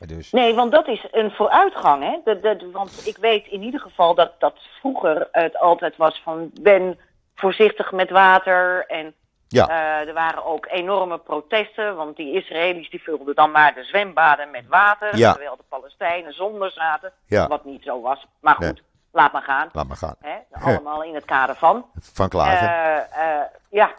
Dus 0.07 0.31
Nee, 0.31 0.53
want 0.53 0.71
dat 0.71 0.87
is 0.87 1.07
een 1.11 1.31
vooruitgang, 1.31 2.03
hè. 2.03 2.19
Dat, 2.23 2.43
dat, 2.43 2.71
want 2.71 3.01
ik 3.07 3.17
weet 3.17 3.47
in 3.47 3.61
ieder 3.61 3.79
geval 3.79 4.15
dat, 4.15 4.31
dat 4.39 4.55
vroeger 4.79 5.27
het 5.31 5.57
altijd 5.57 5.97
was 5.97 6.21
van... 6.23 6.51
ben 6.61 6.97
voorzichtig 7.39 7.91
met 7.91 8.09
water 8.09 8.85
en 8.87 9.13
ja, 9.47 9.67
Eh, 9.67 10.07
er 10.07 10.13
waren 10.13 10.45
ook 10.45 10.65
enorme 10.69 11.17
protesten, 11.17 11.95
want 11.95 12.15
die 12.15 12.33
Israëli's 12.33 12.89
die 12.89 13.03
vulden 13.03 13.35
dan 13.35 13.51
maar 13.51 13.73
de 13.73 13.83
zwembaden 13.83 14.51
met 14.51 14.67
water, 14.67 15.17
Ja. 15.17 15.31
terwijl 15.31 15.55
de 15.55 15.63
Palestijnen 15.69 16.33
zonder 16.33 16.71
zaten, 16.71 17.11
Ja. 17.25 17.47
wat 17.47 17.65
niet 17.65 17.83
zo 17.83 18.01
was. 18.01 18.25
Maar 18.41 18.55
goed, 18.55 18.63
Nee. 18.65 18.81
laat 19.11 19.31
maar 19.31 19.41
gaan. 19.41 19.69
laat 19.71 19.87
maar 19.87 19.97
gaan. 19.97 20.15
Hè? 20.19 20.35
Allemaal 20.51 21.03
in 21.03 21.15
het 21.15 21.25
kader 21.25 21.55
van. 21.55 21.85
Van 22.13 22.29
klagen. 22.29 22.67
Eh, 22.67 22.97
eh, 23.37 23.45
ja, 23.69 23.91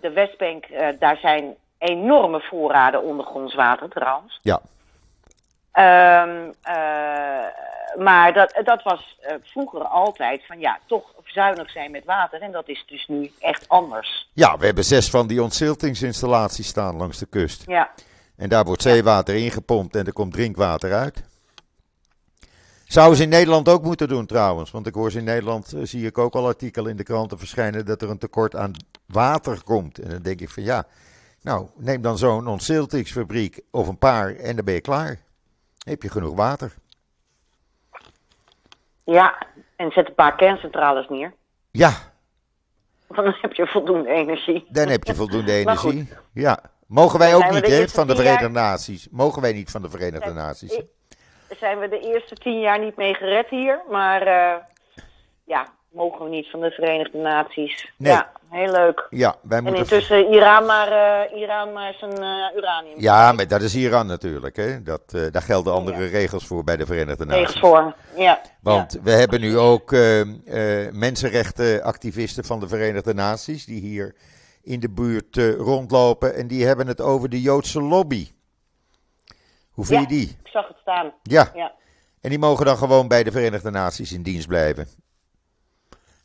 de 0.00 0.10
Westbank, 0.12 0.64
daar 0.98 1.16
zijn 1.16 1.54
enorme 1.78 2.40
voorraden 2.40 3.02
ondergronds 3.02 3.54
water 3.54 3.88
trouwens. 3.88 4.38
ja. 4.42 4.60
Ehm, 5.72 6.50
eh, 6.62 7.46
maar 7.98 8.32
dat, 8.32 8.60
dat 8.64 8.82
was 8.82 9.18
eh, 9.20 9.34
vroeger 9.42 9.80
altijd 9.80 10.46
van 10.46 10.58
ja, 10.60 10.78
toch 10.86 11.12
zuinig 11.24 11.70
zijn 11.70 11.90
met 11.90 12.04
water. 12.04 12.40
En 12.40 12.52
dat 12.52 12.68
is 12.68 12.84
dus 12.86 13.06
nu 13.06 13.30
echt 13.38 13.68
anders. 13.68 14.28
Ja, 14.32 14.58
we 14.58 14.64
hebben 14.64 14.84
zes 14.84 15.10
van 15.10 15.26
die 15.26 15.42
ontziltingsinstallaties 15.42 16.66
staan 16.66 16.96
langs 16.96 17.18
de 17.18 17.26
kust. 17.26 17.62
Ja, 17.66 17.90
En 18.36 18.48
daar 18.48 18.64
wordt 18.64 18.82
zeewater 18.82 19.34
ingepompt 19.34 19.96
en 19.96 20.06
er 20.06 20.12
komt 20.12 20.32
drinkwater 20.32 20.92
uit. 20.92 21.22
Zouden 22.84 23.16
ze 23.16 23.22
in 23.22 23.28
Nederland 23.28 23.68
ook 23.68 23.82
moeten 23.82 24.08
doen 24.08 24.26
trouwens. 24.26 24.70
Want 24.70 24.86
ik 24.86 24.94
hoor 24.94 25.10
ze 25.10 25.18
in 25.18 25.24
Nederland, 25.24 25.72
eh, 25.72 25.80
zie 25.82 26.06
ik 26.06 26.18
ook 26.18 26.34
al 26.34 26.46
artikelen 26.46 26.90
in 26.90 26.96
de 26.96 27.02
kranten 27.02 27.38
verschijnen 27.38 27.86
dat 27.86 28.02
er 28.02 28.10
een 28.10 28.18
tekort 28.18 28.56
aan 28.56 28.72
water 29.06 29.62
komt. 29.64 29.98
En 29.98 30.10
dan 30.10 30.22
denk 30.22 30.40
ik 30.40 30.50
van 30.50 30.62
ja, 30.62 30.86
nou 31.42 31.66
neem 31.76 32.02
dan 32.02 32.18
zo'n 32.18 32.46
ontziltingsfabriek 32.46 33.60
of 33.70 33.88
een 33.88 33.98
paar 33.98 34.36
en 34.36 34.56
dan 34.56 34.64
ben 34.64 34.74
je 34.74 34.80
klaar. 34.80 35.18
Heb 35.84 36.02
je 36.02 36.08
genoeg 36.08 36.34
water. 36.34 36.74
Ja, 39.04 39.46
en 39.76 39.90
zet 39.90 40.08
een 40.08 40.14
paar 40.14 40.36
kerncentrales 40.36 41.08
neer. 41.08 41.34
Ja, 41.70 41.90
Want 43.06 43.24
dan 43.24 43.34
heb 43.40 43.52
je 43.52 43.66
voldoende 43.66 44.08
energie. 44.08 44.66
dan 44.70 44.88
heb 44.88 45.04
je 45.04 45.14
voldoende 45.14 45.52
energie. 45.62 46.08
Ja. 46.32 46.58
Mogen 46.86 47.18
wij 47.18 47.34
ook 47.34 47.50
niet 47.50 47.66
hè, 47.66 47.88
van 47.88 48.06
de 48.06 48.12
jaar- 48.14 48.22
Verenigde 48.22 48.48
Naties? 48.48 49.08
Mogen 49.10 49.42
wij 49.42 49.52
niet 49.52 49.70
van 49.70 49.82
de 49.82 49.90
Verenigde 49.90 50.24
Zijn- 50.24 50.34
Naties? 50.34 50.80
zijn 51.58 51.78
we 51.78 51.88
de 51.88 52.00
eerste 52.00 52.34
tien 52.34 52.60
jaar 52.60 52.78
niet 52.78 52.96
mee 52.96 53.14
gered 53.14 53.48
hier. 53.48 53.80
Maar 53.90 54.22
eh, 54.22 54.54
ja, 55.44 55.66
mogen 55.92 56.24
we 56.24 56.30
niet 56.30 56.50
van 56.50 56.60
de 56.60 56.70
Verenigde 56.70 57.18
Naties. 57.18 57.92
Nee. 57.96 58.12
Ja, 58.12 58.32
heel 58.48 58.70
leuk. 58.72 59.06
Ja, 59.10 59.36
wij 59.42 59.58
En 59.58 59.64
moeten 59.64 59.82
intussen 59.82 60.32
Iran 60.32 60.66
maar, 60.66 60.88
eh, 61.28 61.40
Iran 61.40 61.72
maar 61.72 61.94
zijn 61.94 62.12
eh, 62.12 62.56
uranium. 62.56 63.00
Ja, 63.00 63.32
maar 63.32 63.48
dat 63.48 63.62
is 63.62 63.74
Iran 63.74 64.06
natuurlijk. 64.06 64.56
Hè? 64.56 64.82
Dat, 64.82 65.02
eh, 65.14 65.22
daar 65.30 65.42
gelden 65.42 65.72
andere 65.72 66.02
Ja. 66.04 66.08
regels 66.10 66.46
voor 66.46 66.64
bij 66.64 66.76
de 66.76 66.86
Verenigde 66.86 67.24
Naties. 67.24 67.60
voor. 67.60 67.94
Ja. 68.16 68.40
Want 68.62 68.98
we 69.02 69.10
hebben 69.10 69.40
nu 69.40 69.58
ook 69.58 69.92
eh, 69.92 70.20
eh, 70.20 70.92
mensenrechtenactivisten 70.92 72.44
van 72.44 72.60
de 72.60 72.68
Verenigde 72.68 73.14
Naties 73.14 73.64
die 73.64 73.80
hier 73.80 74.14
in 74.62 74.80
de 74.80 74.90
buurt 74.90 75.36
rondlopen 75.58 76.34
en 76.34 76.46
die 76.46 76.66
hebben 76.66 76.86
het 76.86 77.00
over 77.00 77.28
de 77.28 77.40
Joodse 77.40 77.82
lobby. 77.82 78.28
Hoe 79.70 79.84
vind 79.84 80.00
Ja. 80.02 80.08
je 80.08 80.14
die? 80.14 80.36
Ik 80.44 80.50
zag 80.50 80.68
het 80.68 80.76
staan. 80.80 81.12
Ja, 81.22 81.50
Ja. 81.54 81.72
en 82.20 82.30
die 82.30 82.38
mogen 82.38 82.64
dan 82.66 82.76
gewoon 82.76 83.08
bij 83.08 83.22
de 83.24 83.30
Verenigde 83.32 83.70
Naties 83.70 84.12
in 84.12 84.22
dienst 84.22 84.46
blijven. 84.48 84.88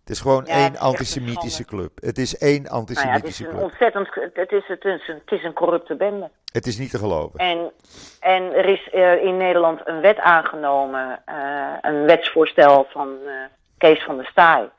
Het 0.08 0.16
is 0.16 0.22
gewoon 0.22 0.44
Ja, 0.46 0.54
één 0.54 0.74
is 0.74 0.80
antisemitische 0.80 1.66
club. 1.66 1.92
Het 2.02 2.18
is 2.18 2.38
één 2.38 2.62
Nou 2.62 2.76
ja, 2.76 2.80
het 2.80 2.90
is 2.90 2.98
antisemitische 2.98 3.44
club. 3.44 3.62
ontzettend. 3.62 4.10
Het 4.34 4.52
is, 4.52 4.68
het, 4.68 4.86
is 4.86 5.08
een, 5.08 5.22
het 5.26 5.32
is 5.32 5.44
een 5.44 5.54
corrupte 5.54 5.96
bende. 5.96 6.30
Het 6.52 6.66
is 6.66 6.78
niet 6.78 6.90
te 6.90 6.98
geloven. 6.98 7.40
En, 7.40 7.72
en 8.20 8.54
er 8.54 8.66
is 8.66 8.90
eh, 8.90 9.24
in 9.24 9.38
Nederland 9.38 9.82
een 9.84 10.02
wet 10.02 10.20
aangenomen, 10.20 11.22
eh, 11.26 11.74
een 11.82 12.06
wetsvoorstel 12.06 12.88
van 12.90 13.18
eh, 13.26 13.34
Kees 13.78 14.04
van 14.04 14.18
der 14.18 14.26
Staaij, 14.26 14.70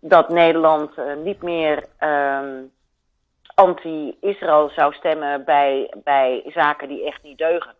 dat 0.00 0.28
Nederland 0.28 0.90
niet 1.24 1.42
meer 1.42 1.84
ehm, 1.98 2.62
anti-Israël 3.54 4.68
zou 4.68 4.94
stemmen 4.94 5.44
bij, 5.44 5.92
bij 6.04 6.42
zaken 6.46 6.88
die 6.88 7.06
echt 7.06 7.22
niet 7.22 7.38
deugen. 7.38 7.74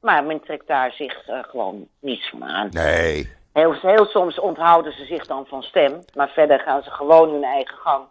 Maar 0.00 0.24
men 0.24 0.40
trekt 0.40 0.66
daar 0.66 0.92
zich 0.92 1.24
gewoon 1.26 1.88
niets 2.00 2.28
van 2.30 2.44
aan. 2.44 2.68
Nee, 2.70 3.32
Heel, 3.52 3.72
heel 3.72 4.06
soms 4.06 4.40
onthouden 4.40 4.92
ze 4.92 5.04
zich 5.04 5.26
dan 5.26 5.46
van 5.46 5.62
stem, 5.62 6.00
maar 6.14 6.28
verder 6.28 6.58
gaan 6.58 6.82
ze 6.82 6.90
gewoon 6.90 7.30
hun 7.32 7.44
eigen 7.44 7.76
gang. 7.76 8.04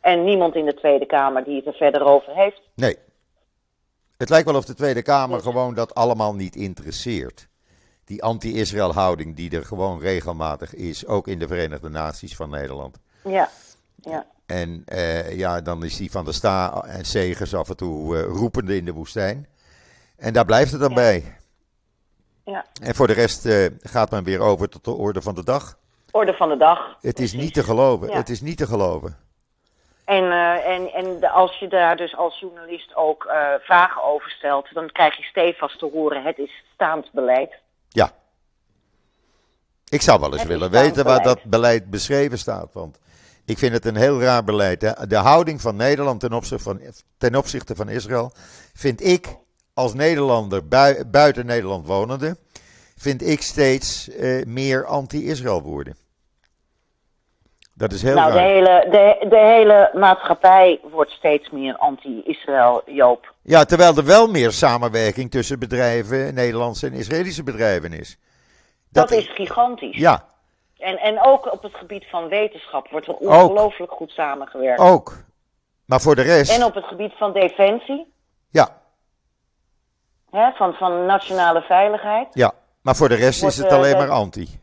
En 0.00 0.24
niemand 0.24 0.54
in 0.54 0.64
de 0.64 0.74
Tweede 0.74 1.06
Kamer 1.06 1.44
die 1.44 1.56
het 1.56 1.66
er 1.66 1.72
verder 1.72 2.04
over 2.04 2.34
heeft. 2.34 2.60
Nee. 2.74 2.96
Het 4.16 4.28
lijkt 4.28 4.46
wel 4.46 4.56
of 4.56 4.64
de 4.64 4.74
Tweede 4.74 5.02
Kamer 5.02 5.40
gewoon 5.40 5.74
dat 5.74 5.94
allemaal 5.94 6.34
niet 6.34 6.56
interesseert. 6.56 7.48
Die 8.04 8.22
anti-Israël 8.22 8.92
houding 8.92 9.36
die 9.36 9.56
er 9.56 9.64
gewoon 9.64 10.00
regelmatig 10.00 10.74
is, 10.74 11.06
ook 11.06 11.28
in 11.28 11.38
de 11.38 11.46
Verenigde 11.46 11.88
Naties 11.88 12.36
van 12.36 12.50
Nederland. 12.50 12.98
Ja, 13.24 13.48
ja. 13.96 14.26
En 14.46 14.82
eh, 14.86 15.36
ja, 15.36 15.60
dan 15.60 15.84
is 15.84 15.96
die 15.96 16.10
van 16.10 16.24
de 16.24 16.32
Sta 16.32 16.82
en 16.84 17.04
Segers 17.04 17.54
af 17.54 17.68
en 17.68 17.76
toe 17.76 18.16
eh, 18.16 18.22
roepende 18.24 18.76
in 18.76 18.84
de 18.84 18.92
woestijn. 18.92 19.46
En 20.16 20.32
daar 20.32 20.44
blijft 20.44 20.70
het 20.72 20.80
dan 20.80 20.88
Ja. 20.90 20.94
bij. 20.94 21.36
Ja. 22.46 22.64
En 22.82 22.94
voor 22.94 23.06
de 23.06 23.12
rest 23.12 23.46
eh, 23.46 23.66
gaat 23.80 24.10
men 24.10 24.24
weer 24.24 24.40
over 24.40 24.68
tot 24.68 24.84
de 24.84 24.90
orde 24.90 25.22
van 25.22 25.34
de 25.34 25.44
dag. 25.44 25.78
Orde 26.10 26.32
van 26.32 26.48
de 26.48 26.56
dag. 26.56 26.96
Het 27.00 27.20
is 27.20 27.32
niet 27.32 27.54
te 27.54 27.62
geloven. 27.62 28.08
Ja. 28.08 28.16
Het 28.16 28.28
is 28.28 28.40
niet 28.40 28.56
te 28.56 28.66
geloven. 28.66 29.16
En, 30.04 30.24
eh, 30.30 30.66
en, 30.66 30.92
en 30.92 31.30
als 31.30 31.58
je 31.58 31.68
daar 31.68 31.96
dus 31.96 32.16
als 32.16 32.40
journalist 32.40 32.96
ook 32.96 33.24
eh, 33.24 33.48
vragen 33.60 34.02
over 34.02 34.30
stelt, 34.30 34.74
dan 34.74 34.92
krijg 34.92 35.16
je 35.16 35.22
stevast 35.22 35.78
te 35.78 35.90
horen: 35.92 36.22
het 36.22 36.38
is 36.38 36.64
staand 36.74 37.12
beleid. 37.12 37.54
Ja. 37.88 38.10
Ik 39.88 40.02
zou 40.02 40.20
wel 40.20 40.32
eens 40.32 40.40
Het 40.40 40.48
willen 40.48 40.70
weten 40.70 41.04
waar 41.04 41.22
dat 41.22 41.44
beleid 41.44 41.90
beschreven 41.90 42.38
staat. 42.38 42.72
Want 42.72 42.98
ik 43.44 43.58
vind 43.58 43.72
het 43.72 43.84
een 43.84 43.96
heel 43.96 44.20
raar 44.20 44.44
beleid. 44.44 44.80
De, 44.80 45.06
de 45.08 45.16
houding 45.16 45.60
van 45.60 45.76
Nederland 45.76 46.20
ten 46.20 46.32
opzichte 46.32 46.62
van, 46.62 46.80
ten 47.18 47.34
opzichte 47.34 47.74
van 47.74 47.88
Israël 47.88 48.32
vind 48.74 49.04
ik 49.04 49.36
als 49.76 49.94
Nederlander 49.94 50.68
bui- 50.68 51.04
buiten 51.06 51.46
Nederland 51.46 51.86
wonende, 51.86 52.36
vind 52.96 53.22
ik 53.22 53.42
steeds 53.42 54.08
eh, 54.08 54.44
meer 54.46 54.84
anti-Israël 54.86 55.62
worden. 55.62 55.96
Dat 57.74 57.92
is 57.92 58.02
heel 58.02 58.14
nou, 58.14 58.32
de 58.32 58.38
hele, 58.38 58.86
de, 58.90 59.26
de 59.28 59.38
hele 59.38 59.90
maatschappij 59.94 60.80
wordt 60.90 61.10
steeds 61.10 61.50
meer 61.50 61.76
anti-Israël, 61.76 62.82
Joop. 62.86 63.34
Ja, 63.42 63.64
terwijl 63.64 63.96
er 63.96 64.04
wel 64.04 64.26
meer 64.26 64.52
samenwerking 64.52 65.30
tussen 65.30 65.58
bedrijven, 65.58 66.34
Nederlandse 66.34 66.86
en 66.86 66.92
Israëlische 66.92 67.42
bedrijven 67.42 67.92
is. 67.92 68.18
Dat, 68.88 69.10
is 69.10 69.30
gigantisch. 69.34 69.96
Ja, 69.96 70.24
En, 70.78 70.98
en 70.98 71.20
ook 71.24 71.52
op 71.52 71.62
het 71.62 71.74
gebied 71.74 72.04
van 72.10 72.28
wetenschap 72.28 72.88
wordt 72.90 73.06
er 73.06 73.14
ongelooflijk 73.14 73.92
goed 73.92 74.10
samengewerkt. 74.10 74.80
ook. 74.80 75.16
Maar 75.86 76.00
voor 76.00 76.14
de 76.14 76.22
rest, 76.22 76.52
En 76.58 76.64
op 76.64 76.74
het 76.74 76.84
gebied 76.84 77.12
van 77.16 77.32
defensie, 77.32 78.12
ja, 78.50 78.80
hè, 80.30 80.50
van, 80.52 80.72
van 80.74 81.06
nationale 81.06 81.60
veiligheid. 81.62 82.28
ja. 82.32 82.52
Maar 82.82 82.96
voor 82.96 83.08
de 83.08 83.14
rest 83.14 83.40
Wordt, 83.40 83.56
is 83.56 83.62
het 83.62 83.70
eh, 83.72 83.76
alleen 83.78 83.92
de- 83.92 83.98
maar 83.98 84.10
anti. 84.10 84.60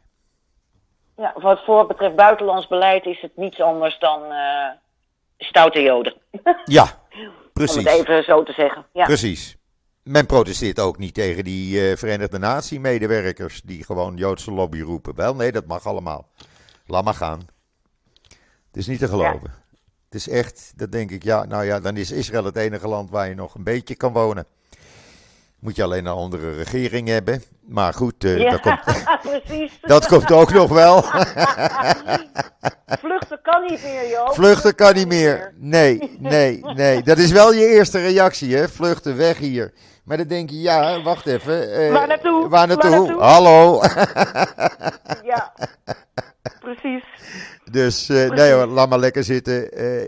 Ja, 1.18 1.34
wat 1.36 1.64
voor 1.64 1.88
betreft 1.88 2.16
buitenlands 2.16 2.68
beleid 2.68 3.05
is 3.05 3.22
het 3.22 3.32
niets 3.36 3.61
anders 3.61 3.99
dan 3.99 4.24
eh, 4.24 4.70
stoute 5.38 5.82
joden. 5.82 6.14
Ja, 6.66 6.84
Om 6.84 7.20
het 7.20 7.53
precies. 7.53 7.86
even 7.86 8.24
zo 8.24 8.43
te 8.43 8.51
zeggen. 8.53 8.86
Ja. 8.93 9.05
Precies. 9.05 9.57
Men 10.03 10.26
protesteert 10.26 10.80
ook 10.80 10.97
niet 10.97 11.14
tegen 11.14 11.43
die 11.43 11.89
eh, 11.89 11.97
Verenigde 11.97 12.38
Natie-medewerkers 12.39 13.61
die 13.61 13.84
gewoon 13.84 14.16
Joodse 14.16 14.51
lobby 14.51 14.82
roepen. 14.82 15.16
Wel, 15.16 15.36
nee, 15.36 15.51
dat 15.51 15.66
mag 15.66 15.86
allemaal. 15.86 16.28
Laat 16.86 17.03
maar 17.03 17.14
gaan. 17.14 17.39
Het 18.68 18.78
is 18.78 18.88
niet 18.88 18.99
te 18.99 19.07
geloven. 19.07 19.53
Het 20.05 20.16
is 20.16 20.30
echt, 20.30 20.74
dat 20.76 20.91
denk 20.91 21.11
ik, 21.11 21.24
ja, 21.24 21.45
nou 21.45 21.64
ja, 21.66 21.80
dan 21.80 21.97
is 21.97 22.11
Israël 22.11 22.45
het 22.45 22.55
enige 22.57 22.88
land 22.88 23.09
waar 23.09 23.28
je 23.28 23.36
nog 23.36 23.55
een 23.55 23.64
beetje 23.64 23.95
kan 23.95 24.14
wonen. 24.14 24.45
Moet 25.64 25.76
je 25.76 25.84
alleen 25.84 26.05
een 26.05 26.14
andere 26.14 26.53
regering 26.53 27.07
hebben. 27.07 27.43
Maar 27.68 27.93
goed, 27.93 28.24
eh, 28.24 28.38
Ja, 28.39 28.51
dat, 28.51 28.59
komt, 28.61 28.80
precies. 29.45 29.80
dat 29.93 30.07
komt 30.07 30.32
ook 30.32 30.53
nog 30.53 30.70
wel. 30.70 31.01
Vluchten 32.99 33.39
kan 33.41 33.61
niet 33.61 33.84
meer, 33.84 34.09
joh. 34.09 34.30
Vluchten 34.32 34.76
kan 34.76 34.93
niet 34.93 35.07
meer. 35.07 35.53
Nee, 35.57 36.18
nee, 36.20 36.59
nee. 36.64 37.01
Dat 37.03 37.18
is 37.18 37.32
wel 37.32 37.53
je 37.53 37.66
eerste 37.68 37.99
reactie, 37.99 38.55
hè? 38.55 38.70
Vluchten 38.70 39.18
weg 39.18 39.38
hier. 39.38 39.74
Maar 40.03 40.18
dan 40.18 40.28
denk 40.28 40.49
je, 40.49 40.61
ja, 40.61 41.01
wacht 41.01 41.26
even. 41.26 41.74
eh, 41.74 41.91
Waar 41.91 42.07
naartoe? 42.07 42.49
Waar 42.49 42.68
naartoe? 42.68 42.89
Waar 42.89 42.99
naartoe? 42.99 43.22
Hallo. 43.22 43.82
Ja, 45.24 45.53
precies. 46.59 47.03
dus 47.72 48.09
eh, 48.09 48.30
nee 48.30 48.51
hoor, 48.51 48.66
laat 48.66 48.89
maar 48.89 48.99
lekker 48.99 49.24
zitten. 49.24 49.64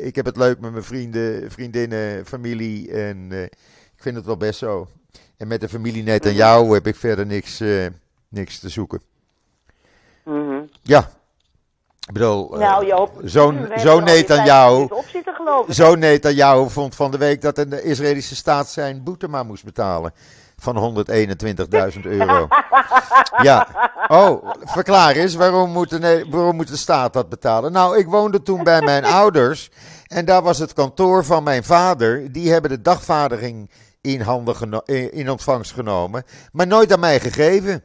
Ik 0.06 0.16
heb 0.16 0.26
het 0.26 0.38
leuk 0.38 0.60
met 0.60 0.72
mijn 0.72 0.84
vrienden, 0.84 1.52
vriendinnen, 1.52 2.26
familie. 2.26 2.92
En 2.92 3.32
ik 3.96 4.02
vind 4.02 4.16
het 4.16 4.26
wel 4.26 4.38
best 4.38 4.60
zo. 4.60 4.88
En 5.38 5.48
met 5.48 5.62
de 5.62 5.70
familie 5.70 6.04
net 6.04 6.26
aan 6.26 6.34
jou 6.34 6.74
heb 6.74 6.88
ik 6.88 6.96
verder 6.96 7.26
niks, 7.26 7.60
eh, 7.60 7.86
niks 8.30 8.60
te 8.60 8.70
zoeken. 8.70 9.02
Mhm. 10.24 10.62
Ja. 10.82 11.00
Ik 12.08 12.14
bedoel, 12.14 12.54
eh, 12.54 12.60
Nou, 12.60 12.86
Joop. 12.86 13.22
zo'n 13.24 13.54
we 13.54 13.60
hebben 13.60 13.80
zo'n 13.80 13.92
er 13.92 14.00
alweer 14.00 14.16
net 14.16 14.30
aan 14.32 14.36
vijf 14.36 14.48
jou. 14.48 14.74
minuten 14.76 14.98
op 14.98 15.06
zitten 15.08 15.34
geloven. 15.34 15.74
Zo'n 15.74 16.00
Netanyahu 16.00 16.70
vond 16.70 16.96
van 16.96 17.12
de 17.12 17.18
week 17.18 17.42
dat 17.42 17.56
de 17.56 17.82
Israëlische 17.84 18.36
staat 18.36 18.70
zijn 18.70 19.04
boete 19.04 19.28
maar 19.28 19.46
moest 19.46 19.64
betalen. 19.66 20.14
Van 20.58 20.78
121.000 20.78 22.06
euro. 22.06 22.48
Ja. 23.42 23.68
Oh, 24.08 24.50
verklaar 24.64 25.16
eens, 25.16 25.36
waarom 25.36 25.72
moet, 25.72 25.90
de, 25.90 26.26
waarom 26.30 26.56
moet 26.56 26.68
de 26.68 26.78
staat 26.78 27.14
dat 27.14 27.30
betalen? 27.30 27.72
Nou, 27.72 27.98
ik 27.98 28.08
woonde 28.08 28.42
toen 28.42 28.64
bij 28.64 28.82
mijn 28.82 29.06
ouders. 29.22 29.70
En 30.08 30.26
daar 30.26 30.42
was 30.42 30.58
het 30.58 30.74
kantoor 30.74 31.26
van 31.26 31.44
mijn 31.44 31.64
vader. 31.64 32.32
Die 32.32 32.52
hebben 32.52 32.70
de 32.70 32.82
dagvaarding 32.82 33.70
in, 34.06 34.22
handen 34.22 34.56
geno- 34.56 34.82
in 35.12 35.30
ontvangst 35.30 35.72
genomen. 35.74 36.24
Maar 36.52 36.68
nooit 36.68 36.94
aan 36.94 37.00
mij 37.00 37.20
gegeven. 37.20 37.84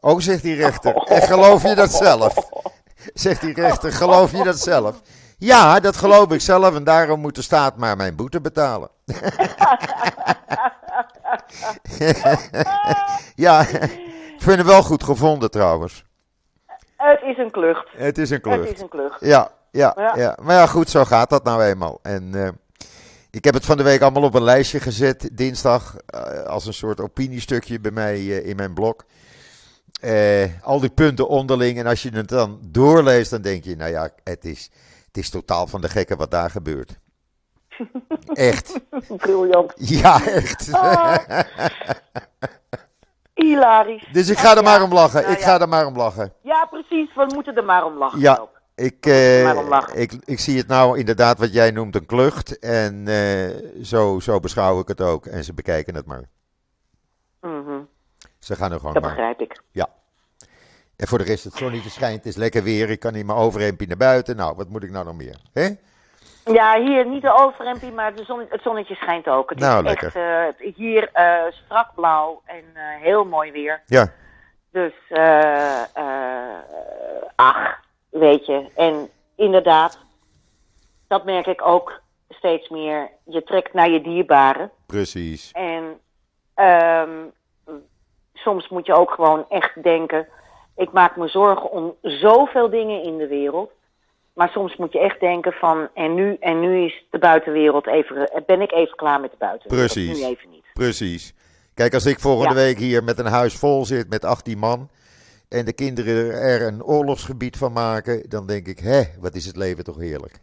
Oh, 0.00 0.20
zegt 0.20 0.42
die 0.42 0.54
rechter. 0.54 0.94
En 1.14 1.22
geloof 1.22 1.62
je 1.62 1.74
dat 1.74 1.90
zelf? 1.90 2.34
Zegt 3.14 3.40
die 3.40 3.54
rechter, 3.54 3.92
geloof 3.92 4.32
je 4.32 4.42
dat 4.44 4.58
zelf? 4.58 5.00
Ja, 5.38 5.80
dat 5.80 5.96
geloof 5.96 6.30
ik 6.32 6.40
zelf 6.40 6.74
en 6.74 6.84
daarom 6.84 7.20
moet 7.20 7.34
de 7.34 7.42
staat 7.42 7.76
maar 7.76 7.96
mijn 7.96 8.16
boete 8.16 8.40
betalen. 8.40 8.90
ja, 13.34 13.60
ik 13.60 14.36
vind 14.38 14.56
hem 14.56 14.66
wel 14.66 14.82
goed 14.82 15.04
gevonden 15.04 15.50
trouwens. 15.50 16.04
Het 16.96 17.22
is 17.22 17.38
een 17.38 17.50
klucht. 17.50 17.86
Het 17.96 18.18
is 18.18 18.30
een 18.30 18.34
Het 18.36 18.44
klucht. 18.44 18.72
is 18.72 18.80
een 18.80 18.88
klucht. 18.88 19.20
Ja, 19.20 19.50
ja, 19.70 19.92
Ja. 19.96 20.12
ja. 20.16 20.36
Maar 20.42 20.54
ja, 20.54 20.66
goed, 20.66 20.90
zo 20.90 21.04
gaat 21.04 21.30
dat 21.30 21.44
nou 21.44 21.62
eenmaal. 21.62 21.98
En 22.02 22.30
eh, 22.34 22.48
ik 23.30 23.44
heb 23.44 23.54
het 23.54 23.64
van 23.64 23.76
de 23.76 23.82
week 23.82 24.00
allemaal 24.00 24.22
op 24.22 24.34
een 24.34 24.42
lijstje 24.42 24.80
gezet, 24.80 25.28
dinsdag, 25.32 25.96
eh, 26.06 26.42
als 26.42 26.66
een 26.66 26.74
soort 26.74 27.00
opiniestukje 27.00 27.80
bij 27.80 27.90
mij 27.90 28.14
eh, 28.14 28.46
in 28.46 28.56
mijn 28.56 28.74
blog. 28.74 28.96
Eh, 30.00 30.44
al 30.62 30.80
die 30.80 30.90
punten 30.90 31.28
onderling. 31.28 31.78
En 31.78 31.86
als 31.86 32.02
je 32.02 32.10
het 32.10 32.28
dan 32.28 32.58
doorleest, 32.62 33.30
dan 33.30 33.42
denk 33.42 33.64
je, 33.64 33.76
nou 33.76 33.90
ja, 33.90 34.10
het 34.24 34.44
is, 34.44 34.70
het 35.06 35.16
is 35.16 35.30
totaal 35.30 35.66
van 35.66 35.80
de 35.80 35.88
gekke 35.88 36.16
wat 36.16 36.30
daar 36.30 36.50
gebeurt. 36.50 36.98
Echt. 38.34 38.80
Briljant. 39.16 39.72
Ja, 39.76 40.26
echt. 40.26 40.68
Oh, 40.72 41.16
hilarisch. 43.34 44.08
Dus 44.12 44.28
ik 44.28 44.38
ga 44.38 44.56
er 44.56 44.62
maar 44.62 44.82
om 44.82 44.92
lachen. 44.92 45.20
nou 45.20 45.32
Ik 45.32 45.38
ja. 45.38 45.44
ga 45.44 45.60
er 45.60 45.68
maar 45.68 45.86
om 45.86 45.96
lachen. 45.96 46.32
Ja, 46.42 46.66
precies. 46.70 47.14
We 47.14 47.30
moeten 47.34 47.56
er 47.56 47.64
maar 47.64 47.84
om 47.84 47.98
lachen. 47.98 48.20
Ja. 48.20 48.48
Ik, 48.78 49.06
eh, 49.06 49.50
ik, 49.94 50.12
ik 50.24 50.38
zie 50.38 50.58
het 50.58 50.66
nou 50.66 50.98
inderdaad 50.98 51.38
wat 51.38 51.52
jij 51.52 51.70
noemt 51.70 51.94
een 51.94 52.06
klucht. 52.06 52.58
En 52.58 53.08
eh, 53.08 53.82
zo, 53.82 54.18
zo 54.20 54.40
beschouw 54.40 54.80
ik 54.80 54.88
het 54.88 55.00
ook. 55.00 55.26
En 55.26 55.44
ze 55.44 55.54
bekijken 55.54 55.94
het 55.94 56.06
maar. 56.06 56.22
Mhm, 57.40 57.80
Ze 58.38 58.56
gaan 58.56 58.72
er 58.72 58.78
gewoon 58.78 58.94
Dat 58.94 59.02
maar. 59.02 59.14
begrijp 59.14 59.40
ik. 59.40 59.62
En 60.96 61.06
voor 61.06 61.18
de 61.18 61.24
rest, 61.24 61.44
het 61.44 61.54
zonnetje 61.54 61.90
schijnt. 61.90 62.16
Het 62.16 62.26
is 62.26 62.36
lekker 62.36 62.62
weer. 62.62 62.90
Ik 62.90 63.00
kan 63.00 63.14
in 63.14 63.26
mijn 63.26 63.38
overhemdje 63.38 63.86
naar 63.86 63.96
buiten. 63.96 64.36
Nou, 64.36 64.54
wat 64.56 64.68
moet 64.68 64.82
ik 64.82 64.90
nou 64.90 65.04
nog 65.04 65.14
meer? 65.16 65.36
Hè? 65.52 65.68
Ja, 66.44 66.80
hier 66.80 67.06
niet 67.06 67.22
de 67.22 67.32
overhempie, 67.32 67.92
maar 67.92 68.14
de 68.14 68.24
zon, 68.24 68.46
het 68.48 68.62
zonnetje 68.62 68.94
schijnt 68.94 69.26
ook. 69.28 69.50
Het 69.50 69.58
Nou, 69.58 69.84
is 69.86 69.92
echt 69.94 70.14
eh, 70.14 70.72
hier 70.74 71.10
eh, 71.12 71.42
strak 71.50 71.94
blauw 71.94 72.42
en 72.44 72.64
heel 73.00 73.24
mooi 73.24 73.52
weer. 73.52 73.82
Ja, 73.86 74.12
Dus, 74.72 74.92
eh, 75.08 75.82
ach, 77.36 77.80
weet 78.18 78.46
je. 78.46 78.66
En 78.74 79.08
inderdaad, 79.36 79.98
dat 81.08 81.24
merk 81.24 81.46
ik 81.46 81.66
ook 81.66 82.00
steeds 82.28 82.68
meer. 82.68 83.10
Je 83.24 83.42
trekt 83.42 83.72
naar 83.74 83.90
je 83.90 84.00
dierbaren. 84.00 84.70
precies. 84.86 85.50
En 85.52 86.00
ehm, 86.54 87.10
soms 88.34 88.68
moet 88.68 88.86
je 88.86 88.94
ook 88.94 89.10
gewoon 89.10 89.44
echt 89.48 89.82
denken. 89.82 90.26
Ik 90.76 90.92
maak 90.92 91.16
me 91.16 91.28
zorgen 91.28 91.70
om 91.70 91.94
zoveel 92.02 92.70
dingen 92.70 93.02
in 93.02 93.16
de 93.18 93.26
wereld. 93.26 93.70
Maar 94.32 94.48
soms 94.48 94.76
moet 94.76 94.92
je 94.92 94.98
echt 95.00 95.20
denken 95.20 95.52
van. 95.52 95.88
En 95.94 96.14
nu, 96.14 96.36
en 96.40 96.60
nu 96.60 96.84
is 96.84 97.04
de 97.10 97.18
buitenwereld 97.18 97.86
even. 97.86 98.30
Ben 98.46 98.60
ik 98.60 98.72
even 98.72 98.96
klaar 98.96 99.20
met 99.20 99.30
de 99.30 99.36
buitenwereld? 99.38 99.92
Precies. 99.92 100.18
Nu 100.20 100.26
even 100.26 100.50
niet. 100.50 100.64
Precies. 100.74 101.34
Kijk, 101.74 101.94
als 101.94 102.06
ik 102.06 102.20
volgende 102.20 102.54
Ja. 102.54 102.60
week 102.60 102.78
hier 102.78 103.04
met 103.04 103.18
een 103.18 103.26
huis 103.26 103.54
vol 103.58 103.84
zit 103.84 104.08
met 104.08 104.24
18 104.24 104.58
man. 104.58 104.88
En 105.48 105.64
de 105.64 105.72
kinderen 105.72 106.32
er 106.32 106.62
een 106.62 106.82
oorlogsgebied 106.84 107.56
van 107.56 107.72
maken. 107.72 108.28
Dan 108.28 108.46
denk 108.46 108.66
ik, 108.66 108.78
hè, 108.78 109.02
wat 109.20 109.34
is 109.34 109.46
het 109.46 109.56
leven 109.56 109.84
toch 109.84 109.98
heerlijk. 109.98 110.40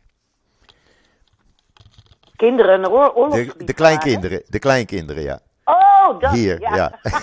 Kinderen 2.36 2.80
een 2.84 2.90
oor 2.90 3.06
De, 3.06 3.16
oorlogsgebied 3.16 3.68
de 3.68 3.74
kleinkinderen, 3.74 4.42
de 4.48 4.60
kleinkinderen, 4.60 5.24
ja. 5.24 5.40
Oh, 5.66 6.20
dat. 6.20 6.32
Hier, 6.32 6.60
ja. 6.62 6.76
ja. 6.76 6.90
dat 7.02 7.20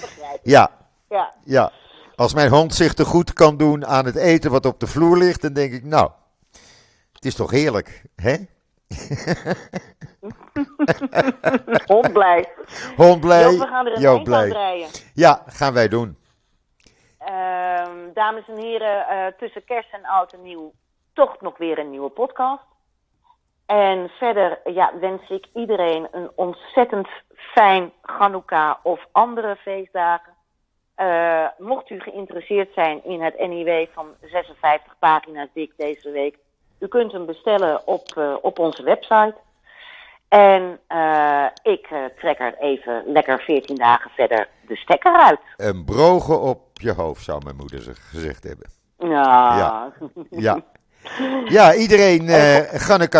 begrijp 0.00 0.34
ik. 0.34 0.40
Ja, 0.42 0.70
Ja. 1.08 1.34
ja. 1.44 1.72
Als 2.16 2.34
mijn 2.34 2.50
hond 2.50 2.74
zich 2.74 2.94
te 2.94 3.04
goed 3.04 3.32
kan 3.32 3.56
doen 3.56 3.86
aan 3.86 4.04
het 4.04 4.16
eten 4.16 4.50
wat 4.50 4.66
op 4.66 4.80
de 4.80 4.86
vloer 4.86 5.18
ligt, 5.18 5.42
dan 5.42 5.52
denk 5.52 5.72
ik, 5.72 5.84
nou, 5.84 6.10
het 7.12 7.24
is 7.24 7.34
toch 7.34 7.50
heerlijk, 7.50 8.02
hè? 8.16 8.36
Hond 11.86 12.12
blij. 12.12 12.48
Hond 12.96 13.20
blij, 13.20 13.42
Joop, 13.42 13.58
we 13.58 13.66
gaan 13.66 13.86
er 13.86 13.92
een 13.92 14.00
Joop 14.00 14.16
eind 14.16 14.28
aan 14.28 14.34
blij. 14.34 14.48
draaien. 14.48 14.88
Ja, 15.14 15.42
gaan 15.46 15.72
wij 15.72 15.88
doen. 15.88 16.16
Ehm, 17.26 18.12
dames 18.12 18.48
en 18.48 18.58
heren, 18.58 19.08
eh, 19.08 19.26
tussen 19.38 19.64
kerst 19.64 19.92
en 19.92 20.04
oud 20.04 20.32
en 20.32 20.42
nieuw 20.42 20.72
toch 21.12 21.40
nog 21.40 21.58
weer 21.58 21.78
een 21.78 21.90
nieuwe 21.90 22.08
podcast. 22.08 22.64
En 23.66 24.08
verder 24.08 24.60
ja, 24.64 24.92
wens 25.00 25.28
ik 25.28 25.46
iedereen 25.54 26.08
een 26.10 26.30
ontzettend 26.34 27.08
fijn 27.34 27.92
Chanukka 28.02 28.80
of 28.82 29.06
andere 29.12 29.56
feestdagen. 29.56 30.32
Eh, 30.94 31.46
mocht 31.58 31.90
u 31.90 32.00
geïnteresseerd 32.00 32.72
zijn 32.74 33.04
in 33.04 33.22
het 33.22 33.38
NIW 33.38 33.86
van 33.92 34.14
56 34.20 34.98
pagina's 34.98 35.48
dik 35.52 35.72
deze 35.76 36.10
week, 36.10 36.38
u 36.78 36.88
kunt 36.88 37.12
hem 37.12 37.26
bestellen 37.26 37.86
op, 37.86 38.16
eh, 38.16 38.36
op 38.40 38.58
onze 38.58 38.82
website. 38.82 39.34
En 40.28 40.78
eh, 40.86 41.46
ik 41.62 41.86
eh, 41.90 42.04
trek 42.18 42.38
er 42.38 42.54
even 42.58 43.02
lekker 43.06 43.40
14 43.40 43.76
dagen 43.76 44.10
verder 44.10 44.48
de 44.68 44.76
stekker 44.76 45.12
uit. 45.16 45.40
Een 45.56 45.84
brogen 45.84 46.40
op 46.40 46.66
je 46.72 46.92
hoofd, 46.92 47.24
zou 47.24 47.40
mijn 47.44 47.56
moeder 47.56 47.82
ze- 47.82 47.94
gezegd 47.94 48.44
hebben. 48.44 48.70
Ja. 48.98 49.56
Ja. 49.56 49.92
Ja, 50.30 50.62
ja 51.48 51.74
iedereen, 51.74 52.28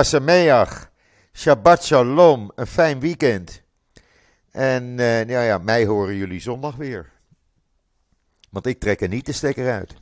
Sameach, 0.04 0.90
Shabbat 1.32 1.84
Shalom, 1.84 2.50
een 2.54 2.66
fijn 2.66 3.00
weekend. 3.00 3.62
En 4.52 4.94
ja, 5.26 5.40
ja, 5.42 5.58
mij 5.58 5.84
horen 5.86 6.14
jullie 6.14 6.40
zondag 6.40 6.76
weer. 6.76 7.10
Want 8.50 8.66
ik 8.66 8.80
trek 8.80 9.00
er 9.00 9.08
niet 9.08 9.26
de 9.26 9.32
stekker 9.32 9.72
uit. 9.72 9.94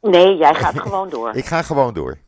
Nee, 0.00 0.36
jij 0.36 0.54
gaat 0.54 0.80
gewoon 0.80 1.08
door. 1.08 1.34
Ik 1.42 1.44
ga 1.44 1.62
gewoon 1.62 1.94
door. 1.94 2.18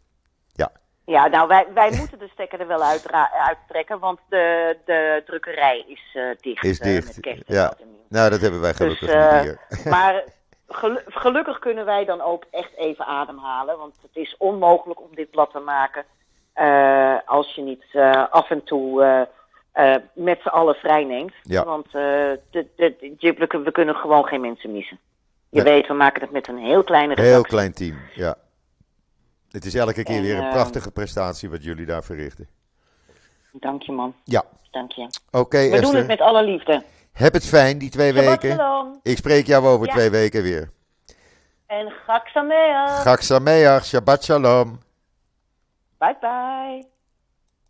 Ja, 1.06 1.26
nou, 1.26 1.48
wij, 1.48 1.66
wij 1.74 1.90
moeten 1.90 2.18
de 2.18 2.28
stekker 2.32 2.60
er 2.60 2.66
wel 2.66 2.82
uitra- 2.82 3.30
uittrekken, 3.32 3.98
want 3.98 4.18
de, 4.28 4.76
de 4.84 5.22
drukkerij 5.26 5.84
is 5.86 6.10
eh, 6.14 6.22
dicht. 6.40 6.64
Is 6.64 6.78
eh, 6.78 6.86
dicht, 6.86 7.24
met 7.24 7.42
ja. 7.46 7.72
Nou, 8.08 8.30
dat 8.30 8.40
hebben 8.40 8.60
wij 8.60 8.74
gelukkig 8.74 9.00
Dus, 9.00 9.10
eh, 9.14 9.32
niet 9.42 9.42
hier. 9.42 9.58
Maar 9.92 10.24
gelu- 10.68 11.02
gelukkig 11.06 11.58
kunnen 11.58 11.84
wij 11.84 12.04
dan 12.04 12.20
ook 12.20 12.44
echt 12.50 12.76
even 12.76 13.04
ademhalen. 13.06 13.78
Want 13.78 13.96
het 14.02 14.10
is 14.16 14.34
onmogelijk 14.38 15.00
om 15.00 15.08
dit 15.14 15.30
blad 15.30 15.50
te 15.50 15.58
maken. 15.58 16.04
als 17.26 17.54
je 17.54 17.62
niet 17.62 17.84
af 18.30 18.50
en 18.50 18.64
toe 18.64 19.26
met 20.12 20.40
z'n 20.42 20.48
allen 20.48 20.74
vrij 20.74 21.04
neemt. 21.04 21.32
Ja. 21.42 21.64
Want 21.64 21.92
de, 21.92 22.40
de, 22.50 22.94
we, 23.18 23.46
kunnen- 23.46 23.66
we 23.66 23.72
kunnen 23.72 23.94
gewoon 23.94 24.24
geen 24.24 24.40
mensen 24.40 24.72
missen. 24.72 24.98
Je 25.48 25.62
Nee. 25.62 25.72
weet, 25.72 25.86
we 25.86 25.94
maken 25.94 26.20
het 26.22 26.30
met 26.30 26.48
een 26.48 26.58
heel 26.58 26.84
kleine 26.84 27.08
redactie. 27.14 27.34
Heel 27.34 27.42
klein 27.44 27.72
team, 27.72 27.98
ja. 28.14 28.34
Het 29.54 29.64
is 29.64 29.74
elke 29.74 30.02
keer 30.02 30.16
En, 30.16 30.22
weer 30.22 30.36
een 30.36 30.44
eh, 30.44 30.50
prachtige 30.52 30.90
prestatie 30.90 31.50
wat 31.50 31.64
jullie 31.64 31.86
daar 31.86 32.04
verrichten. 32.04 32.48
Dank 33.52 33.82
je, 33.82 33.92
man. 33.92 34.14
Ja, 34.24 34.44
Dank 34.70 34.92
je. 34.92 35.06
oké 35.30 35.68
We 35.68 35.80
doen 35.80 35.94
het 35.94 36.06
met 36.06 36.20
alle 36.20 36.44
liefde. 36.44 36.82
Heb 37.12 37.32
het 37.32 37.46
fijn 37.46 37.78
die 37.78 37.90
twee 37.90 38.12
Shabbat 38.12 38.42
weken. 38.42 38.56
shalom. 38.56 39.00
Ik 39.02 39.16
spreek 39.16 39.46
jou 39.46 39.66
over 39.66 39.86
Ja. 39.86 39.92
twee 39.92 40.10
weken 40.10 40.42
weer. 40.42 40.70
En 41.66 41.92
Chag 42.06 42.26
Sameach. 42.28 43.02
Chag 43.02 43.22
Sameach, 43.22 43.84
Shabbat 43.84 44.24
Shalom. 44.24 44.78
Bye 45.98 46.16
bye. 46.20 46.84